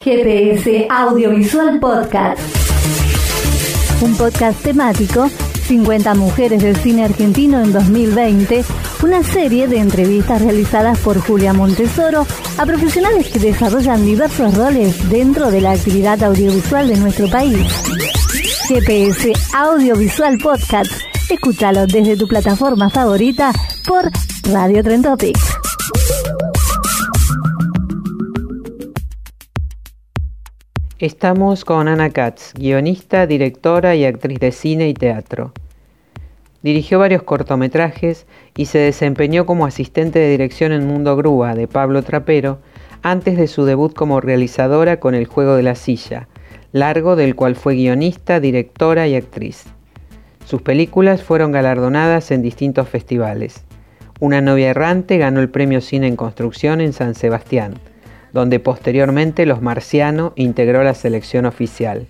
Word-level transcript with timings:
GPS 0.00 0.86
Audiovisual 0.88 1.80
Podcast. 1.80 2.38
Un 4.00 4.16
podcast 4.16 4.62
temático 4.62 5.28
50 5.28 6.14
mujeres 6.14 6.62
del 6.62 6.76
cine 6.76 7.04
argentino 7.04 7.60
en 7.60 7.72
2020, 7.72 8.64
una 9.02 9.24
serie 9.24 9.66
de 9.66 9.78
entrevistas 9.78 10.40
realizadas 10.40 11.00
por 11.00 11.18
Julia 11.18 11.52
Montesoro 11.52 12.24
a 12.58 12.64
profesionales 12.64 13.28
que 13.28 13.40
desarrollan 13.40 14.06
diversos 14.06 14.54
roles 14.54 15.10
dentro 15.10 15.50
de 15.50 15.62
la 15.62 15.72
actividad 15.72 16.22
audiovisual 16.22 16.86
de 16.86 16.96
nuestro 16.96 17.28
país. 17.28 17.66
GPS 18.68 19.32
Audiovisual 19.52 20.38
Podcast. 20.38 20.92
Escúchalo 21.28 21.88
desde 21.88 22.16
tu 22.16 22.28
plataforma 22.28 22.88
favorita 22.88 23.50
por 23.84 24.08
Radio 24.44 24.80
Trend 24.84 25.06
Estamos 31.00 31.64
con 31.64 31.86
Ana 31.86 32.10
Katz, 32.10 32.54
guionista, 32.54 33.28
directora 33.28 33.94
y 33.94 34.04
actriz 34.04 34.40
de 34.40 34.50
cine 34.50 34.88
y 34.88 34.94
teatro. 34.94 35.52
Dirigió 36.60 36.98
varios 36.98 37.22
cortometrajes 37.22 38.26
y 38.56 38.66
se 38.66 38.78
desempeñó 38.78 39.46
como 39.46 39.64
asistente 39.64 40.18
de 40.18 40.28
dirección 40.28 40.72
en 40.72 40.88
Mundo 40.88 41.14
Grúa 41.14 41.54
de 41.54 41.68
Pablo 41.68 42.02
Trapero 42.02 42.58
antes 43.02 43.36
de 43.36 43.46
su 43.46 43.64
debut 43.64 43.94
como 43.94 44.20
realizadora 44.20 44.98
con 44.98 45.14
El 45.14 45.26
Juego 45.26 45.54
de 45.54 45.62
la 45.62 45.76
Silla, 45.76 46.26
largo 46.72 47.14
del 47.14 47.36
cual 47.36 47.54
fue 47.54 47.76
guionista, 47.76 48.40
directora 48.40 49.06
y 49.06 49.14
actriz. 49.14 49.66
Sus 50.46 50.62
películas 50.62 51.22
fueron 51.22 51.52
galardonadas 51.52 52.32
en 52.32 52.42
distintos 52.42 52.88
festivales. 52.88 53.62
Una 54.18 54.40
novia 54.40 54.70
errante 54.70 55.16
ganó 55.16 55.38
el 55.38 55.48
premio 55.48 55.80
Cine 55.80 56.08
en 56.08 56.16
Construcción 56.16 56.80
en 56.80 56.92
San 56.92 57.14
Sebastián 57.14 57.74
donde 58.32 58.60
posteriormente 58.60 59.46
Los 59.46 59.62
Marciano 59.62 60.32
integró 60.36 60.82
la 60.82 60.94
selección 60.94 61.46
oficial. 61.46 62.06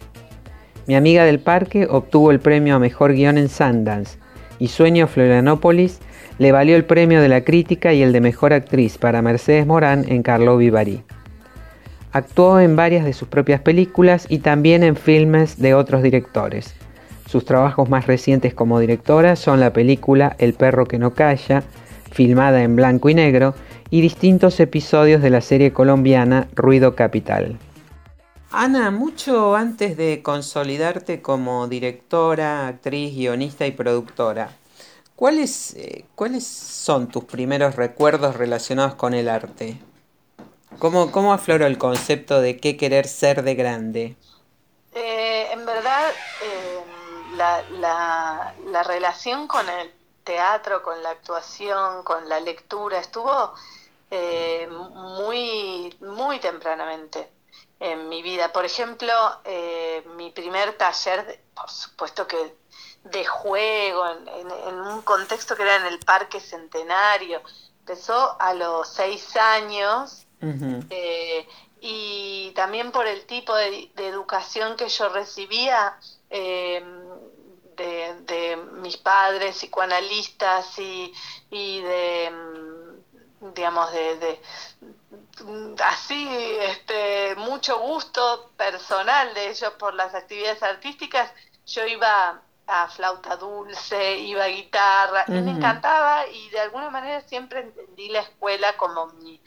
Mi 0.86 0.94
amiga 0.94 1.24
del 1.24 1.38
parque 1.38 1.86
obtuvo 1.88 2.30
el 2.30 2.40
premio 2.40 2.76
a 2.76 2.78
mejor 2.78 3.12
guion 3.12 3.38
en 3.38 3.48
Sundance 3.48 4.18
y 4.58 4.68
Sueño 4.68 5.06
Florianópolis 5.06 6.00
le 6.38 6.52
valió 6.52 6.76
el 6.76 6.84
premio 6.84 7.20
de 7.20 7.28
la 7.28 7.42
crítica 7.42 7.92
y 7.92 8.02
el 8.02 8.12
de 8.12 8.20
mejor 8.20 8.52
actriz 8.52 8.96
para 8.96 9.22
Mercedes 9.22 9.66
Morán 9.66 10.04
en 10.08 10.22
Carlo 10.22 10.56
Vivari. 10.56 11.02
Actuó 12.12 12.58
en 12.60 12.74
varias 12.74 13.04
de 13.04 13.12
sus 13.12 13.28
propias 13.28 13.60
películas 13.60 14.26
y 14.28 14.38
también 14.38 14.82
en 14.82 14.96
filmes 14.96 15.60
de 15.60 15.74
otros 15.74 16.02
directores. 16.02 16.74
Sus 17.26 17.44
trabajos 17.44 17.90
más 17.90 18.06
recientes 18.06 18.54
como 18.54 18.80
directora 18.80 19.36
son 19.36 19.60
la 19.60 19.74
película 19.74 20.34
El 20.38 20.54
perro 20.54 20.86
que 20.86 20.98
no 20.98 21.12
calla, 21.12 21.62
filmada 22.10 22.62
en 22.62 22.76
blanco 22.76 23.10
y 23.10 23.14
negro, 23.14 23.54
y 23.90 24.00
distintos 24.00 24.60
episodios 24.60 25.22
de 25.22 25.30
la 25.30 25.40
serie 25.40 25.72
colombiana 25.72 26.48
Ruido 26.54 26.94
Capital. 26.94 27.58
Ana, 28.50 28.90
mucho 28.90 29.54
antes 29.56 29.96
de 29.96 30.22
consolidarte 30.22 31.20
como 31.20 31.68
directora, 31.68 32.66
actriz, 32.66 33.14
guionista 33.14 33.66
y 33.66 33.72
productora, 33.72 34.50
¿cuáles, 35.16 35.74
eh, 35.74 36.06
¿cuáles 36.14 36.46
son 36.46 37.08
tus 37.08 37.24
primeros 37.24 37.76
recuerdos 37.76 38.36
relacionados 38.36 38.94
con 38.94 39.12
el 39.12 39.28
arte? 39.28 39.76
¿Cómo, 40.78 41.10
cómo 41.10 41.32
afloró 41.32 41.66
el 41.66 41.76
concepto 41.76 42.40
de 42.40 42.56
qué 42.56 42.76
querer 42.76 43.06
ser 43.06 43.42
de 43.42 43.54
grande? 43.54 44.16
Eh, 44.94 45.48
en 45.52 45.66
verdad, 45.66 46.08
eh, 46.42 47.36
la, 47.36 47.62
la, 47.80 48.54
la 48.70 48.82
relación 48.82 49.46
con 49.46 49.68
el 49.68 49.97
teatro, 50.28 50.82
con 50.82 51.02
la 51.02 51.08
actuación, 51.08 52.02
con 52.02 52.28
la 52.28 52.38
lectura, 52.38 52.98
estuvo 52.98 53.54
eh, 54.10 54.68
muy, 54.70 55.96
muy 56.00 56.38
tempranamente 56.38 57.30
en 57.80 58.10
mi 58.10 58.20
vida. 58.20 58.52
Por 58.52 58.66
ejemplo, 58.66 59.10
eh, 59.44 60.04
mi 60.16 60.30
primer 60.30 60.76
taller, 60.76 61.40
por 61.54 61.70
supuesto 61.70 62.26
que 62.26 62.54
de 63.04 63.24
juego, 63.24 64.06
en, 64.06 64.74
un 64.74 65.00
contexto 65.00 65.56
que 65.56 65.62
era 65.62 65.76
en 65.76 65.86
el 65.86 65.98
Parque 66.00 66.40
Centenario, 66.40 67.40
empezó 67.80 68.36
a 68.38 68.52
los 68.52 68.86
seis 68.86 69.34
años. 69.34 70.26
Eh, 70.90 71.48
y 71.80 72.52
también 72.54 72.92
por 72.92 73.06
el 73.06 73.24
tipo 73.24 73.54
de, 73.54 73.90
educación 73.96 74.76
que 74.76 74.88
yo 74.90 75.08
recibía 75.08 75.96
de, 77.78 78.14
de, 78.26 78.56
mis 78.82 78.98
padres 78.98 79.56
psicoanalistas 79.56 80.78
y, 80.78 81.12
y 81.50 81.80
de 81.80 82.32
digamos, 83.40 83.92
de, 83.92 84.40
así, 85.84 86.28
este, 86.60 87.36
mucho 87.36 87.78
gusto 87.78 88.50
personal 88.56 89.32
de 89.34 89.50
ellos 89.50 89.72
por 89.78 89.94
las 89.94 90.14
actividades 90.14 90.62
artísticas, 90.62 91.32
yo 91.66 91.86
iba 91.86 92.42
a 92.66 92.88
flauta 92.88 93.36
dulce, 93.36 94.18
iba 94.18 94.44
a 94.44 94.48
guitarra, 94.48 95.24
y 95.28 95.32
me 95.32 95.52
encantaba 95.52 96.26
y 96.26 96.50
de 96.50 96.60
alguna 96.60 96.90
manera 96.90 97.20
siempre 97.22 97.60
entendí 97.60 98.08
la 98.08 98.20
escuela 98.20 98.76
como 98.76 99.06
mi, 99.06 99.40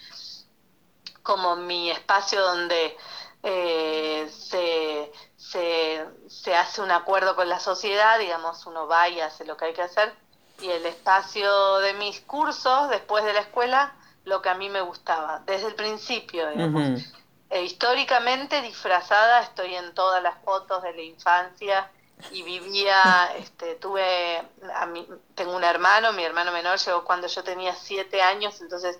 como 1.22 1.56
mi 1.56 1.91
espacio 1.91 2.41
donde 2.41 2.97
eh, 3.44 4.28
se, 4.31 5.12
se, 5.41 6.06
se 6.28 6.56
hace 6.56 6.81
un 6.81 6.91
acuerdo 6.91 7.35
con 7.35 7.50
la 7.50 7.59
sociedad, 7.59 8.19
digamos, 8.19 8.66
uno 8.68 8.88
va 8.88 9.09
y 9.09 9.19
hace 9.19 9.44
lo 9.44 9.57
que 9.57 9.66
hay 9.66 9.74
que 9.74 9.81
hacer, 9.81 10.13
y 10.59 10.69
el 10.69 10.85
espacio 10.85 11.79
de 11.79 11.94
mis 11.96 12.22
cursos 12.22 12.90
después 12.90 13.24
de 13.24 13.34
la 13.34 13.40
escuela 13.40 13.96
lo 14.24 14.41
que 14.41 14.50
a 14.50 14.53
mí 14.53 14.69
me 14.69 14.81
gustaba, 14.81 15.41
desde 15.46 15.68
el 15.68 15.75
principio, 15.75 16.47
e 17.50 17.63
históricamente 17.63 18.62
disfrazada 18.62 19.41
estoy 19.41 19.75
en 19.75 19.94
todas 19.94 20.22
las 20.22 20.38
fotos 20.44 20.84
de 20.84 20.94
la 20.94 21.02
infancia 21.02 21.91
y 22.31 22.44
vivía, 22.44 23.34
este, 23.38 23.75
tuve, 23.75 24.38
a 24.38 24.88
tengo 25.34 25.56
un 25.56 25.63
hermano, 25.63 26.13
mi 26.13 26.23
hermano 26.23 26.52
menor 26.52 26.78
llegó 26.78 27.03
cuando 27.03 27.28
yo 27.28 27.44
tenía 27.44 27.73
siete 27.73 28.22
años, 28.22 28.62
entonces 28.62 29.00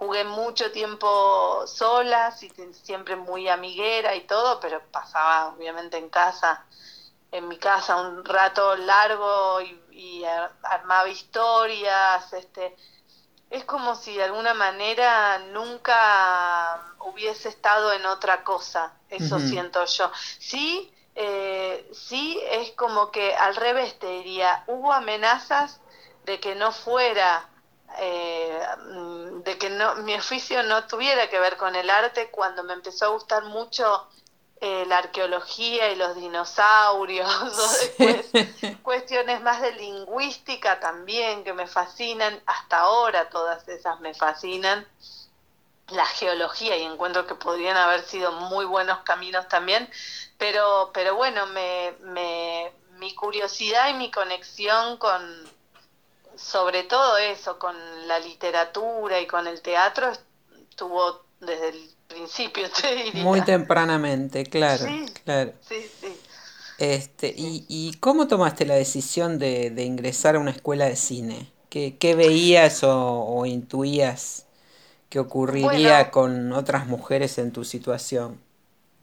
jugué 0.00 0.24
mucho 0.24 0.72
tiempo 0.72 1.66
sola, 1.66 2.32
siempre 2.72 3.16
muy 3.16 3.48
amiguera 3.48 4.16
y 4.16 4.22
todo, 4.22 4.58
pero 4.58 4.82
pasaba 4.90 5.54
obviamente 5.54 5.98
en 5.98 6.08
casa, 6.08 6.64
en 7.30 7.46
mi 7.48 7.58
casa 7.58 7.96
un 7.96 8.24
rato 8.24 8.76
largo 8.76 9.60
y 9.60 9.80
y 10.00 10.24
armaba 10.62 11.08
historias, 11.08 12.32
este, 12.32 12.74
es 13.50 13.64
como 13.64 13.94
si 13.94 14.14
de 14.14 14.24
alguna 14.24 14.54
manera 14.54 15.38
nunca 15.38 16.96
hubiese 17.00 17.50
estado 17.50 17.92
en 17.92 18.06
otra 18.06 18.42
cosa, 18.42 18.94
eso 19.10 19.38
siento 19.38 19.84
yo. 19.84 20.10
Sí, 20.38 20.90
eh, 21.14 21.86
sí 21.92 22.40
es 22.48 22.72
como 22.72 23.10
que 23.10 23.34
al 23.34 23.56
revés 23.56 23.98
te 23.98 24.06
diría, 24.06 24.64
hubo 24.68 24.90
amenazas 24.92 25.80
de 26.24 26.40
que 26.40 26.54
no 26.54 26.72
fuera, 26.72 27.46
eh, 27.98 28.66
de 29.44 29.58
que 29.58 29.70
no, 29.70 29.96
mi 29.96 30.14
oficio 30.14 30.62
no 30.62 30.86
tuviera 30.86 31.28
que 31.28 31.40
ver 31.40 31.56
con 31.56 31.74
el 31.74 31.90
arte 31.90 32.30
cuando 32.30 32.62
me 32.62 32.74
empezó 32.74 33.06
a 33.06 33.08
gustar 33.08 33.44
mucho 33.44 34.08
eh, 34.60 34.84
la 34.86 34.98
arqueología 34.98 35.90
y 35.90 35.96
los 35.96 36.16
dinosaurios, 36.16 37.90
cuestiones 38.82 39.40
más 39.40 39.62
de 39.62 39.72
lingüística 39.72 40.78
también 40.80 41.44
que 41.44 41.54
me 41.54 41.66
fascinan, 41.66 42.40
hasta 42.46 42.80
ahora 42.80 43.30
todas 43.30 43.66
esas 43.68 44.00
me 44.00 44.12
fascinan, 44.14 44.86
la 45.88 46.06
geología 46.06 46.76
y 46.76 46.82
encuentro 46.82 47.26
que 47.26 47.34
podrían 47.34 47.76
haber 47.76 48.02
sido 48.02 48.32
muy 48.32 48.64
buenos 48.64 48.98
caminos 48.98 49.48
también, 49.48 49.88
pero, 50.38 50.90
pero 50.92 51.16
bueno, 51.16 51.46
me, 51.46 51.94
me, 52.00 52.70
mi 52.98 53.14
curiosidad 53.14 53.88
y 53.88 53.94
mi 53.94 54.10
conexión 54.10 54.98
con, 54.98 55.50
sobre 56.40 56.84
todo 56.84 57.16
eso, 57.18 57.58
con 57.58 57.76
la 58.08 58.18
literatura 58.18 59.20
y 59.20 59.26
con 59.26 59.46
el 59.46 59.60
teatro, 59.60 60.10
estuvo 60.68 61.22
desde 61.40 61.68
el 61.70 61.90
principio, 62.08 62.68
te 62.80 62.94
diría. 62.94 63.22
Muy 63.22 63.42
tempranamente, 63.42 64.44
claro, 64.44 64.86
claro. 65.24 65.52
Sí, 65.68 65.86
sí. 66.00 66.16
Este, 66.78 67.34
y, 67.36 67.66
¿Y 67.68 67.94
cómo 68.00 68.26
tomaste 68.26 68.64
la 68.64 68.74
decisión 68.74 69.38
de, 69.38 69.70
de 69.70 69.84
ingresar 69.84 70.36
a 70.36 70.38
una 70.38 70.50
escuela 70.50 70.86
de 70.86 70.96
cine? 70.96 71.52
¿Qué, 71.68 71.96
qué 71.98 72.14
veías 72.14 72.80
o, 72.82 73.44
intuías 73.46 74.46
que 75.08 75.18
ocurriría 75.20 76.10
con 76.10 76.52
otras 76.52 76.86
mujeres 76.86 77.38
en 77.38 77.52
tu 77.52 77.64
situación? 77.64 78.40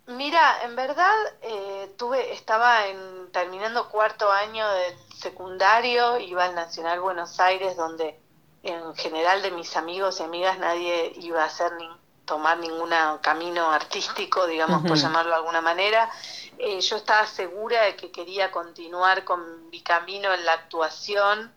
Mira, 0.07 0.63
en 0.63 0.75
verdad 0.75 1.13
eh, 1.41 1.93
tuve, 1.97 2.31
estaba 2.31 2.87
en, 2.87 3.29
terminando 3.31 3.89
cuarto 3.89 4.31
año 4.31 4.67
del 4.69 4.95
secundario, 5.13 6.17
iba 6.17 6.45
al 6.45 6.55
Nacional 6.55 7.01
Buenos 7.01 7.39
Aires, 7.41 7.75
donde 7.75 8.17
en 8.63 8.95
general 8.95 9.41
de 9.41 9.51
mis 9.51 9.75
amigos 9.75 10.19
y 10.19 10.23
amigas 10.23 10.59
nadie 10.59 11.13
iba 11.17 11.43
a 11.43 11.47
hacer 11.47 11.73
ni, 11.73 11.89
tomar 12.27 12.59
ningún 12.59 12.91
camino 13.21 13.71
artístico, 13.71 14.45
digamos, 14.47 14.85
por 14.85 14.97
llamarlo 14.97 15.31
de 15.31 15.37
alguna 15.37 15.61
manera. 15.61 16.09
Eh, 16.57 16.79
yo 16.81 16.97
estaba 16.97 17.25
segura 17.25 17.83
de 17.83 17.95
que 17.95 18.11
quería 18.11 18.51
continuar 18.51 19.23
con 19.23 19.69
mi 19.69 19.81
camino 19.81 20.33
en 20.33 20.45
la 20.45 20.53
actuación 20.53 21.53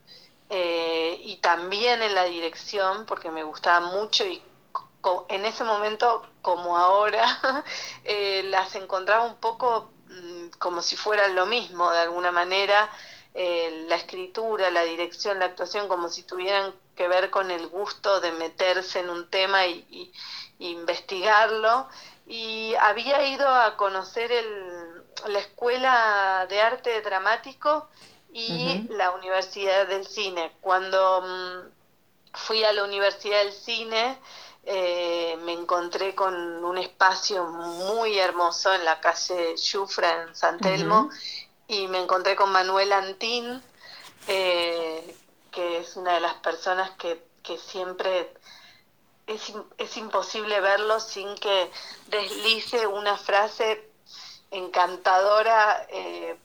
eh, 0.49 1.19
y 1.23 1.37
también 1.37 2.01
en 2.01 2.15
la 2.15 2.23
dirección, 2.23 3.05
porque 3.05 3.29
me 3.29 3.43
gustaba 3.43 3.81
mucho 3.81 4.25
y 4.25 4.41
en 5.29 5.45
ese 5.45 5.63
momento, 5.63 6.25
como 6.41 6.77
ahora, 6.77 7.63
eh, 8.03 8.43
las 8.45 8.75
encontraba 8.75 9.25
un 9.25 9.35
poco 9.35 9.91
mm, 10.07 10.57
como 10.59 10.81
si 10.81 10.95
fueran 10.95 11.35
lo 11.35 11.45
mismo, 11.45 11.89
de 11.91 11.99
alguna 11.99 12.31
manera, 12.31 12.89
eh, 13.33 13.85
la 13.87 13.95
escritura, 13.95 14.69
la 14.71 14.83
dirección, 14.83 15.39
la 15.39 15.45
actuación, 15.45 15.87
como 15.87 16.09
si 16.09 16.23
tuvieran 16.23 16.73
que 16.95 17.07
ver 17.07 17.29
con 17.29 17.49
el 17.49 17.67
gusto 17.67 18.19
de 18.19 18.31
meterse 18.33 18.99
en 18.99 19.09
un 19.09 19.29
tema 19.29 19.65
y, 19.67 20.11
investigarlo. 20.59 21.87
Y 22.27 22.75
había 22.75 23.25
ido 23.27 23.47
a 23.47 23.75
conocer 23.77 24.31
el, 24.31 25.03
la 25.27 25.39
Escuela 25.39 26.45
de 26.49 26.61
Arte 26.61 27.01
Dramático 27.01 27.87
y 28.31 28.87
la 28.89 29.11
Universidad 29.11 29.87
del 29.87 30.05
Cine. 30.05 30.51
Cuando 30.61 31.21
mm, 31.21 31.71
fui 32.33 32.63
a 32.63 32.73
la 32.73 32.83
Universidad 32.83 33.43
del 33.43 33.53
Cine, 33.53 34.17
eh, 34.63 35.37
me 35.43 35.53
encontré 35.53 36.13
con 36.13 36.35
un 36.63 36.77
espacio 36.77 37.45
muy 37.45 38.19
hermoso 38.19 38.73
en 38.73 38.85
la 38.85 38.99
calle 38.99 39.55
Yufra 39.57 40.23
en 40.23 40.35
San 40.35 40.59
Telmo 40.59 41.09
y 41.67 41.87
me 41.87 41.99
encontré 41.99 42.35
con 42.35 42.51
Manuel 42.51 42.93
Antín, 42.93 43.61
eh, 44.27 45.15
que 45.51 45.79
es 45.79 45.95
una 45.95 46.13
de 46.13 46.19
las 46.19 46.35
personas 46.35 46.91
que, 46.91 47.25
que 47.41 47.57
siempre 47.57 48.31
es, 49.25 49.53
es, 49.77 49.97
imposible 49.97 50.59
verlo 50.61 50.99
sin 50.99 51.33
que 51.35 51.71
deslice 52.07 52.85
una 52.85 53.17
frase 53.17 53.89
encantadora 54.51 55.87
eh, 55.89 56.37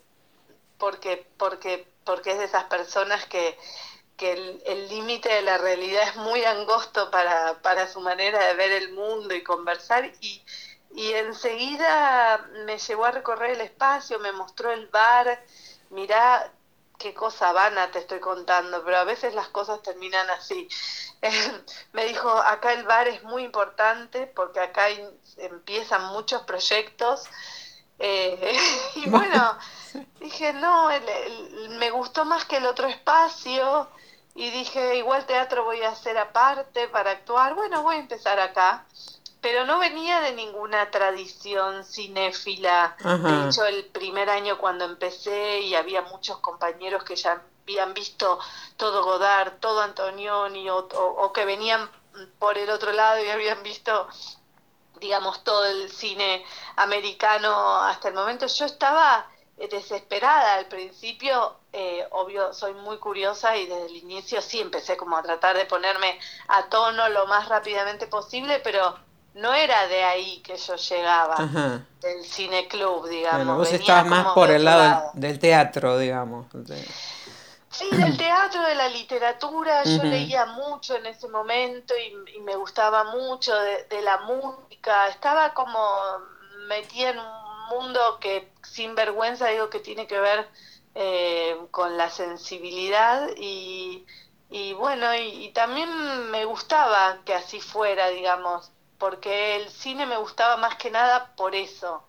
porque, 0.78 1.26
porque, 1.36 1.86
porque 2.04 2.32
es 2.32 2.38
de 2.38 2.44
esas 2.44 2.64
personas 2.64 3.26
que, 3.26 3.58
que 4.16 4.60
el 4.64 4.88
límite 4.88 5.28
de 5.28 5.42
la 5.42 5.58
realidad 5.58 6.02
es 6.08 6.16
muy 6.16 6.44
angosto 6.44 7.10
para, 7.10 7.60
para 7.62 7.86
su 7.86 8.00
manera 8.00 8.46
de 8.46 8.54
ver 8.54 8.72
el 8.72 8.92
mundo 8.92 9.34
y 9.34 9.42
conversar 9.42 10.10
y, 10.20 10.42
y 10.94 11.12
enseguida 11.12 12.38
me 12.64 12.78
llevó 12.78 13.04
a 13.04 13.10
recorrer 13.10 13.52
el 13.52 13.60
espacio, 13.60 14.18
me 14.18 14.32
mostró 14.32 14.72
el 14.72 14.86
bar, 14.88 15.44
mirá 15.90 16.50
qué 16.98 17.12
cosa 17.12 17.52
vana 17.52 17.90
te 17.90 17.98
estoy 17.98 18.20
contando, 18.20 18.82
pero 18.82 18.96
a 18.96 19.04
veces 19.04 19.34
las 19.34 19.48
cosas 19.48 19.82
terminan 19.82 20.28
así. 20.30 20.68
me 21.92 22.06
dijo, 22.06 22.30
acá 22.30 22.72
el 22.72 22.84
bar 22.84 23.08
es 23.08 23.22
muy 23.24 23.44
importante 23.44 24.26
porque 24.26 24.60
acá 24.60 24.86
empiezan 25.36 26.06
muchos 26.06 26.42
proyectos. 26.44 27.24
Eh, 27.98 28.58
y 28.94 29.10
bueno, 29.10 29.58
dije, 30.20 30.54
no, 30.54 30.88
me 31.78 31.90
gustó 31.90 32.24
más 32.24 32.46
que 32.46 32.56
el 32.56 32.66
otro 32.66 32.86
espacio 32.88 33.88
y 34.36 34.50
dije, 34.50 34.96
igual 34.96 35.24
teatro 35.24 35.64
voy 35.64 35.82
a 35.82 35.88
hacer 35.88 36.18
aparte 36.18 36.88
para 36.88 37.12
actuar, 37.12 37.54
bueno, 37.54 37.82
voy 37.82 37.96
a 37.96 38.00
empezar 38.00 38.38
acá. 38.38 38.84
Pero 39.40 39.64
no 39.64 39.78
venía 39.78 40.20
de 40.20 40.32
ninguna 40.32 40.90
tradición 40.90 41.84
cinéfila. 41.84 42.96
De 42.98 43.48
hecho, 43.48 43.64
el 43.64 43.84
primer 43.86 44.28
año 44.28 44.58
cuando 44.58 44.84
empecé 44.84 45.60
y 45.60 45.74
había 45.74 46.02
muchos 46.02 46.38
compañeros 46.38 47.04
que 47.04 47.16
ya 47.16 47.42
habían 47.62 47.94
visto 47.94 48.38
todo 48.76 49.04
Godard, 49.04 49.54
todo 49.60 49.82
Antonioni, 49.82 50.68
o, 50.68 50.78
o 50.78 51.32
que 51.32 51.44
venían 51.44 51.88
por 52.38 52.58
el 52.58 52.70
otro 52.70 52.92
lado 52.92 53.24
y 53.24 53.30
habían 53.30 53.62
visto 53.62 54.08
digamos, 55.00 55.44
todo 55.44 55.64
el 55.66 55.90
cine 55.90 56.44
americano 56.76 57.82
hasta 57.82 58.08
el 58.08 58.14
momento. 58.14 58.46
Yo 58.46 58.64
estaba 58.64 59.26
desesperada. 59.56 60.54
Al 60.54 60.66
principio, 60.66 61.56
eh, 61.72 62.06
obvio, 62.10 62.52
soy 62.52 62.74
muy 62.74 62.98
curiosa 62.98 63.56
y 63.56 63.66
desde 63.66 63.86
el 63.86 63.96
inicio 63.96 64.40
sí 64.42 64.60
empecé 64.60 64.96
como 64.96 65.16
a 65.16 65.22
tratar 65.22 65.56
de 65.56 65.64
ponerme 65.64 66.18
a 66.48 66.68
tono 66.68 67.08
lo 67.08 67.26
más 67.26 67.48
rápidamente 67.48 68.06
posible, 68.06 68.60
pero 68.62 68.96
no 69.34 69.54
era 69.54 69.86
de 69.88 70.02
ahí 70.02 70.40
que 70.40 70.56
yo 70.56 70.76
llegaba, 70.76 71.36
del 72.00 72.24
cine 72.24 72.68
club, 72.68 73.08
digamos. 73.08 73.38
Bueno, 73.38 73.56
vos 73.58 73.72
estabas 73.72 74.06
más 74.06 74.26
por 74.32 74.50
el 74.50 74.64
lado, 74.64 75.10
del 75.14 75.38
teatro, 75.38 75.98
digamos. 75.98 76.46
Sí, 77.70 77.88
del 77.92 78.16
teatro, 78.18 78.62
de 78.62 78.74
la 78.74 78.88
literatura, 78.88 79.84
yo 79.84 80.02
leía 80.04 80.46
mucho 80.46 80.96
en 80.96 81.06
ese 81.06 81.28
momento 81.28 81.94
y, 81.96 82.40
me 82.40 82.56
gustaba 82.56 83.04
mucho 83.04 83.54
de, 83.54 83.84
de 83.84 84.02
la 84.02 84.18
música, 84.18 85.08
estaba 85.08 85.52
como 85.52 85.78
metida 86.68 87.10
en 87.10 87.18
un 87.18 87.45
mundo 87.66 88.18
que 88.20 88.50
sin 88.62 88.94
vergüenza 88.94 89.48
digo 89.48 89.70
que 89.70 89.80
tiene 89.80 90.06
que 90.06 90.18
ver 90.18 90.48
eh, 90.94 91.56
con 91.70 91.96
la 91.96 92.10
sensibilidad 92.10 93.28
y, 93.36 94.06
y 94.50 94.72
bueno, 94.74 95.14
y, 95.14 95.50
también 95.52 96.30
me 96.30 96.44
gustaba 96.44 97.18
que 97.24 97.34
así 97.34 97.60
fuera, 97.60 98.08
digamos, 98.08 98.72
porque 98.98 99.56
el 99.56 99.68
cine 99.70 100.06
me 100.06 100.16
gustaba 100.16 100.56
más 100.56 100.76
que 100.76 100.90
nada 100.90 101.34
por 101.36 101.54
eso, 101.54 102.04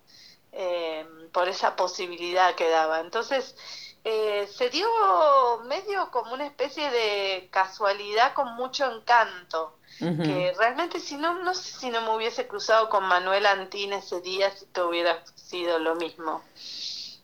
eh, 0.53 1.05
por 1.33 1.49
esa 1.49 1.75
posibilidad 1.75 2.55
que 2.55 2.69
daba. 2.69 3.01
Entonces, 3.01 3.55
eh, 4.03 4.47
se 4.47 4.69
dio 4.69 4.87
medio 5.65 6.09
como 6.11 6.33
una 6.33 6.45
especie 6.45 6.89
de 6.89 7.49
casualidad 7.51 8.33
con 8.33 8.55
mucho 8.55 8.89
encanto 8.89 9.77
que 9.99 10.53
realmente 10.57 10.99
si 10.99 11.17
no, 11.17 11.33
no 11.43 11.55
sé 11.55 11.79
si 11.79 11.89
no 11.89 12.01
me 12.01 12.15
hubiese 12.15 12.47
cruzado 12.47 12.87
con 12.87 13.03
Manuel 13.05 13.47
Antín 13.47 13.93
ese 13.93 14.21
día, 14.21 14.51
si 14.51 14.67
te 14.67 14.81
hubiera 14.81 15.23
sido 15.49 15.79
lo 15.79 15.95
mismo. 15.95 16.41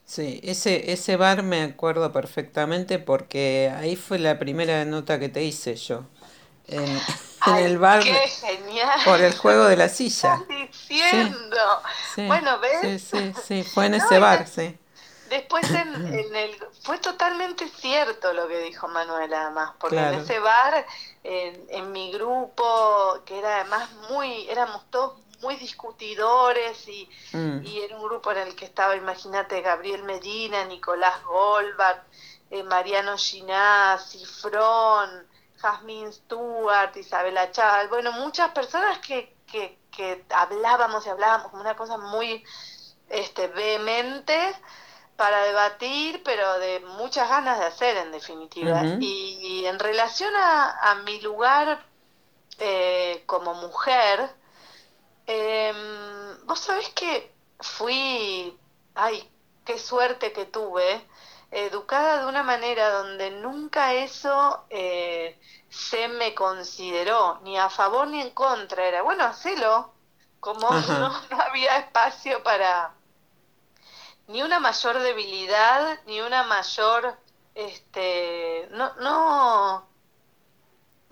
Sí, 0.04 0.40
ese, 0.44 0.92
ese 0.92 1.16
bar 1.16 1.42
me 1.42 1.62
acuerdo 1.62 2.12
perfectamente 2.12 2.98
porque 2.98 3.72
ahí 3.76 3.96
fue 3.96 4.18
la 4.18 4.38
primera 4.38 4.84
nota 4.84 5.18
que 5.18 5.28
te 5.28 5.42
hice 5.42 5.76
yo. 5.76 6.04
En, 6.68 7.00
el 7.58 7.78
bar 7.78 8.02
por 9.04 9.20
el 9.20 9.36
juego 9.36 9.64
de 9.64 9.76
la 9.76 9.88
silla. 9.88 10.42
diciendo? 10.88 11.56
Bueno, 12.16 12.58
¿ves? 12.60 13.02
Sí, 13.02 13.32
sí, 13.32 13.34
sí, 13.46 13.62
fue 13.64 13.86
en 13.86 13.94
ese 13.94 14.18
bar, 14.18 14.46
sí. 14.46 14.78
Después 15.28 15.68
en, 15.70 16.36
el, 16.36 16.56
fue 16.82 16.98
totalmente 16.98 17.68
cierto 17.68 18.32
lo 18.32 18.46
que 18.46 18.58
dijo 18.60 18.88
Manuel 18.88 19.32
además, 19.32 19.72
porque 19.78 19.98
en 19.98 20.14
ese 20.14 20.38
bar, 20.38 20.86
en, 21.22 21.92
mi 21.92 22.12
grupo, 22.12 23.20
que 23.24 23.38
era 23.38 23.60
además 23.60 23.90
muy, 24.10 24.48
éramos 24.48 24.82
todos 24.90 25.23
muy 25.44 25.56
discutidores 25.56 26.88
y, 26.88 27.08
mm. 27.32 27.64
y 27.64 27.80
era 27.82 27.96
un 27.96 28.02
grupo 28.02 28.32
en 28.32 28.38
el 28.38 28.56
que 28.56 28.64
estaba, 28.64 28.96
imagínate, 28.96 29.60
Gabriel 29.60 30.02
Medina, 30.02 30.64
Nicolás 30.64 31.22
Goldberg, 31.24 32.02
eh, 32.50 32.62
Mariano 32.62 33.16
Ginás, 33.16 34.10
Cifrón, 34.10 35.28
Jasmine 35.58 36.12
Stewart, 36.12 36.96
Isabela 36.96 37.50
Chávez, 37.52 37.88
bueno, 37.90 38.12
muchas 38.12 38.50
personas 38.52 38.98
que, 38.98 39.36
que, 39.46 39.78
que 39.90 40.24
hablábamos 40.30 41.06
y 41.06 41.10
hablábamos 41.10 41.50
como 41.50 41.62
una 41.62 41.76
cosa 41.76 41.98
muy 41.98 42.42
este, 43.08 43.48
vehemente 43.48 44.56
para 45.16 45.44
debatir, 45.44 46.22
pero 46.24 46.58
de 46.58 46.80
muchas 46.80 47.28
ganas 47.28 47.58
de 47.58 47.66
hacer 47.66 47.96
en 47.98 48.12
definitiva. 48.12 48.82
y, 49.00 49.64
en 49.66 49.78
relación 49.78 50.32
a, 50.36 51.02
mi 51.04 51.20
lugar 51.20 51.86
eh, 52.58 53.22
como 53.26 53.54
mujer, 53.54 54.28
em, 55.26 56.46
vos 56.46 56.60
sabés 56.60 56.88
que 56.90 57.32
fui, 57.60 58.58
ay, 58.94 59.30
qué 59.64 59.78
suerte 59.78 60.32
que 60.32 60.46
tuve, 60.46 61.06
educada 61.50 62.20
de 62.20 62.26
una 62.26 62.42
manera 62.42 62.90
donde 62.90 63.30
nunca 63.30 63.94
eso 63.94 64.64
eh, 64.70 65.38
se 65.68 66.08
me 66.08 66.34
consideró, 66.34 67.40
ni 67.42 67.58
a 67.58 67.70
favor 67.70 68.08
ni 68.08 68.20
en 68.20 68.30
contra, 68.30 68.86
era, 68.86 69.02
bueno, 69.02 69.24
hacelo, 69.24 69.92
como 70.40 70.68
no 71.30 71.40
había 71.40 71.78
espacio 71.78 72.42
para 72.42 72.94
ni 74.26 74.42
una 74.42 74.58
mayor 74.58 74.98
debilidad, 75.00 76.00
ni 76.06 76.20
una 76.20 76.42
mayor, 76.44 77.16
este, 77.54 78.68
no, 78.72 78.94
no, 78.96 79.86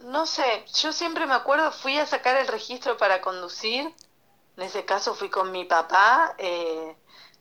no 0.05 0.27
sé, 0.27 0.65
yo 0.81 0.93
siempre 0.93 1.27
me 1.27 1.35
acuerdo, 1.35 1.71
fui 1.73 1.99
a 1.99 2.07
sacar 2.07 2.37
el 2.37 2.49
registro 2.49 2.97
para 2.97 3.21
conducir, 3.21 3.95
en 4.57 4.63
ese 4.63 4.85
caso 4.85 5.15
fui 5.15 5.31
con 5.31 5.51
mi 5.51 5.65
papá 5.65 6.35
eh, 6.39 6.97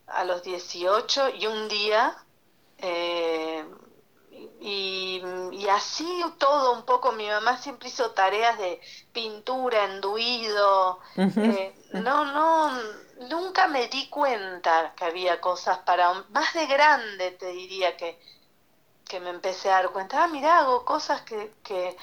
a 0.08 0.24
los 0.24 0.44
18 0.44 1.30
y 1.30 1.48
un 1.48 1.68
día, 1.68 2.16
eh, 2.78 3.66
y, 4.60 5.22
y, 5.52 5.68
así 5.70 6.08
todo 6.38 6.74
un 6.74 6.84
poco, 6.84 7.12
mi 7.12 7.28
mamá 7.28 7.58
siempre 7.58 7.90
hizo 7.90 8.12
tareas 8.12 8.58
de 8.58 8.80
pintura, 9.12 9.86
enduido, 9.86 11.00
eh, 11.18 11.76
no, 11.94 12.26
no, 12.26 12.72
nunca 13.30 13.68
me 13.68 13.88
di 13.88 14.08
cuenta 14.10 14.94
que 14.96 15.06
había 15.06 15.40
cosas 15.42 15.80
para 15.80 16.14
más 16.30 16.54
de 16.54 16.66
grande 16.66 17.32
te 17.32 17.48
diría 17.48 17.98
que, 17.98 18.20
que 19.08 19.20
me 19.20 19.30
empecé 19.30 19.70
a 19.70 19.76
dar 19.76 19.92
cuenta, 19.92 20.24
ah, 20.24 20.28
mira, 20.28 20.60
hago 20.60 20.86
cosas 20.86 21.22
que, 21.22 21.54
que, 21.64 21.98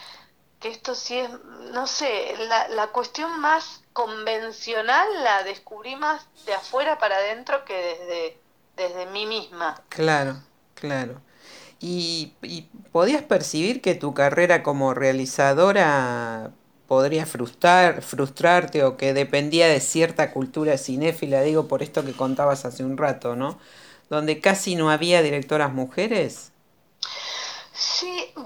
que 0.60 0.68
esto 0.70 0.94
sí 0.94 1.18
es, 1.18 1.30
no 1.72 1.86
sé, 1.86 2.34
la, 2.48 2.68
la 2.68 2.88
cuestión 2.88 3.40
más 3.40 3.82
convencional 3.92 5.06
la 5.22 5.42
descubrí 5.44 5.96
más 5.96 6.26
de 6.46 6.54
afuera 6.54 6.98
para 6.98 7.16
adentro 7.16 7.64
que 7.64 7.74
desde, 7.74 8.36
desde 8.76 9.06
mí 9.06 9.26
misma. 9.26 9.80
Claro, 9.88 10.36
claro. 10.74 11.20
¿Y, 11.80 12.32
¿Y 12.42 12.62
podías 12.92 13.22
percibir 13.22 13.80
que 13.80 13.94
tu 13.94 14.14
carrera 14.14 14.62
como 14.62 14.94
realizadora 14.94 16.52
podría 16.88 17.26
frustrar, 17.26 18.02
frustrarte 18.02 18.82
o 18.82 18.96
que 18.96 19.12
dependía 19.12 19.68
de 19.68 19.78
cierta 19.80 20.32
cultura 20.32 20.78
cinéfila, 20.78 21.42
digo 21.42 21.68
por 21.68 21.82
esto 21.82 22.04
que 22.04 22.14
contabas 22.14 22.64
hace 22.64 22.82
un 22.84 22.96
rato, 22.96 23.36
¿no? 23.36 23.58
Donde 24.10 24.40
casi 24.40 24.74
no 24.74 24.90
había 24.90 25.22
directoras 25.22 25.72
mujeres. 25.72 26.52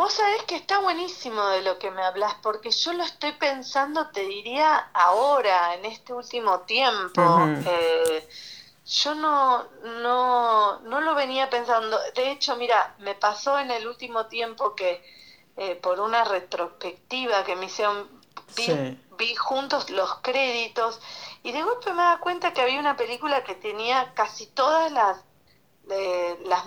Vos 0.03 0.15
sabés 0.15 0.43
que 0.49 0.57
está 0.57 0.81
buenísimo 0.81 1.47
de 1.47 1.63
lo 1.63 1.79
que 1.79 1.93
me 1.93 2.03
hablas, 2.03 2.35
porque 2.43 2.73
yo 2.73 2.93
lo 2.93 3.05
estoy 3.05 3.31
pensando, 3.35 4.11
te 4.11 4.23
diría, 4.23 4.91
ahora, 4.95 5.75
en 5.77 5.85
este 5.85 6.13
último 6.13 6.63
tiempo. 6.63 7.23
eh, 7.65 8.29
yo 8.85 9.15
no, 9.15 9.63
no, 10.03 10.81
no 10.81 11.01
lo 11.01 11.15
venía 11.15 11.49
pensando. 11.49 11.97
De 12.17 12.33
hecho, 12.33 12.57
mira, 12.57 12.97
me 12.99 13.15
pasó 13.15 13.61
en 13.61 13.71
el 13.71 13.87
último 13.87 14.27
tiempo 14.27 14.75
que 14.75 15.01
eh, 15.57 15.77
por 15.77 16.01
una 16.01 16.25
retrospectiva 16.25 17.45
que 17.45 17.55
me 17.55 17.67
hicieron, 17.67 18.09
vi, 18.57 18.65
Sí. 18.65 18.99
vi 19.19 19.37
juntos 19.37 19.89
los 19.91 20.17
créditos 20.17 21.01
y 21.45 21.53
de 21.53 21.63
golpe 21.63 21.91
me 21.93 22.03
daba 22.03 22.19
cuenta 22.19 22.53
que 22.53 22.61
había 22.61 22.81
una 22.81 22.97
película 22.97 23.45
que 23.45 23.55
tenía 23.55 24.13
casi 24.15 24.49
todas 24.49 24.91
las, 24.91 25.25
eh, 25.95 26.39
las 26.47 26.65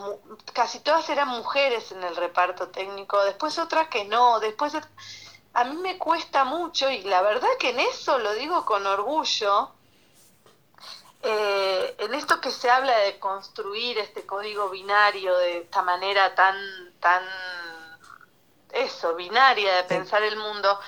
casi 0.53 0.79
todas 0.81 1.09
eran 1.09 1.29
mujeres 1.29 1.91
en 1.91 2.03
el 2.03 2.15
reparto 2.15 2.69
técnico, 2.69 3.23
después 3.25 3.57
otras 3.57 3.87
que 3.87 4.05
no, 4.05 4.39
después 4.39 4.73
a 5.53 5.63
mí 5.63 5.75
me 5.77 5.97
cuesta 5.97 6.43
mucho 6.43 6.89
y 6.91 7.01
la 7.03 7.21
verdad 7.21 7.49
que 7.59 7.71
en 7.71 7.79
eso 7.79 8.19
lo 8.19 8.33
digo 8.33 8.65
con 8.65 8.85
orgullo 8.85 9.71
eh, 11.27 11.95
en 11.97 12.13
esto 12.13 12.39
que 12.39 12.51
se 12.51 12.69
habla 12.69 12.95
de 12.99 13.17
construir 13.17 13.97
este 13.97 14.27
código 14.27 14.69
binario 14.69 15.35
de 15.37 15.57
esta 15.61 15.81
manera 15.81 16.35
tan, 16.35 16.55
tan, 16.99 17.23
eso, 18.71 19.15
binaria 19.15 19.77
de 19.77 19.83
pensar 19.85 20.21
el 20.21 20.37
mundo, 20.37 20.79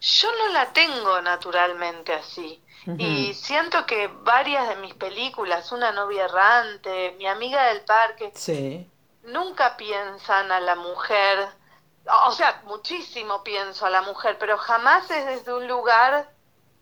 yo 0.00 0.28
no 0.36 0.48
la 0.48 0.72
tengo 0.72 1.20
naturalmente 1.22 2.12
así. 2.12 2.60
Y 2.96 3.34
siento 3.34 3.84
que 3.84 4.08
varias 4.08 4.68
de 4.68 4.76
mis 4.76 4.94
películas, 4.94 5.70
Una 5.72 5.92
novia 5.92 6.24
errante, 6.24 7.14
Mi 7.18 7.26
amiga 7.26 7.66
del 7.66 7.82
parque, 7.82 8.32
Sí. 8.34 8.88
nunca 9.24 9.76
piensan 9.76 10.50
a 10.52 10.60
la 10.60 10.74
mujer, 10.74 11.48
o 12.26 12.32
sea, 12.32 12.62
muchísimo 12.64 13.42
pienso 13.44 13.84
a 13.84 13.90
la 13.90 14.00
mujer, 14.02 14.36
pero 14.38 14.56
jamás 14.56 15.10
es 15.10 15.26
desde 15.26 15.52
un 15.52 15.68
lugar 15.68 16.30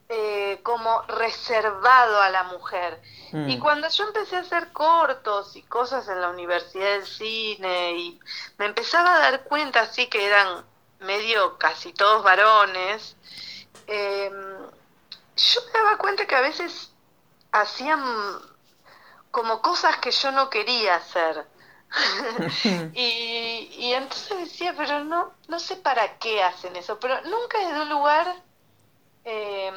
eh, 0.08 0.60
como 0.62 1.02
reservado 1.08 2.22
a 2.22 2.30
la 2.30 2.44
mujer. 2.44 3.02
Mm. 3.32 3.48
Y 3.48 3.58
cuando 3.58 3.88
yo 3.88 4.04
empecé 4.04 4.36
a 4.36 4.40
hacer 4.40 4.72
cortos 4.72 5.56
y 5.56 5.62
cosas 5.62 6.06
en 6.06 6.20
la 6.20 6.28
Universidad 6.30 6.92
del 6.92 7.06
Cine 7.06 7.94
y 7.94 8.20
me 8.58 8.66
empezaba 8.66 9.16
a 9.16 9.18
dar 9.18 9.42
cuenta 9.42 9.80
así 9.80 10.06
que 10.06 10.25
eran 10.25 10.64
medio 11.00 11.58
casi 11.58 11.92
todos 11.92 12.22
varones, 12.22 13.16
eh, 13.88 14.30
yo 15.36 15.60
me 15.66 15.72
daba 15.72 15.98
cuenta 15.98 16.26
que 16.26 16.34
a 16.34 16.40
veces 16.40 16.94
hacían 17.52 18.00
como 19.30 19.60
cosas 19.62 19.98
que 19.98 20.10
yo 20.10 20.32
no 20.32 20.50
quería 20.50 20.96
hacer. 20.96 21.46
y, 22.92 23.68
y 23.78 23.92
entonces 23.94 24.38
decía, 24.38 24.74
pero 24.76 25.04
no, 25.04 25.34
no 25.48 25.58
sé 25.58 25.76
para 25.76 26.18
qué 26.18 26.42
hacen 26.42 26.74
eso, 26.76 26.98
pero 26.98 27.20
nunca 27.22 27.58
desde 27.58 27.82
un 27.82 27.88
lugar 27.90 28.42
eh, 29.24 29.72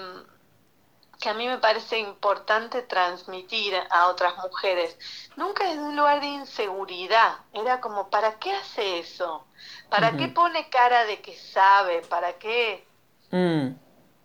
que 1.19 1.29
a 1.29 1.33
mí 1.33 1.47
me 1.47 1.57
parece 1.57 1.99
importante 1.99 2.81
transmitir 2.81 3.75
a 3.89 4.07
otras 4.07 4.37
mujeres, 4.37 4.97
nunca 5.35 5.65
desde 5.65 5.81
un 5.83 5.95
lugar 5.95 6.21
de 6.21 6.27
inseguridad, 6.27 7.39
era 7.53 7.81
como, 7.81 8.09
¿para 8.09 8.39
qué 8.39 8.53
hace 8.53 8.99
eso? 8.99 9.45
¿Para 9.89 10.15
qué 10.15 10.29
pone 10.29 10.69
cara 10.69 11.05
de 11.05 11.21
que 11.21 11.37
sabe? 11.37 12.01
¿Para 12.03 12.37
qué 12.39 12.87
Mm. 13.31 13.75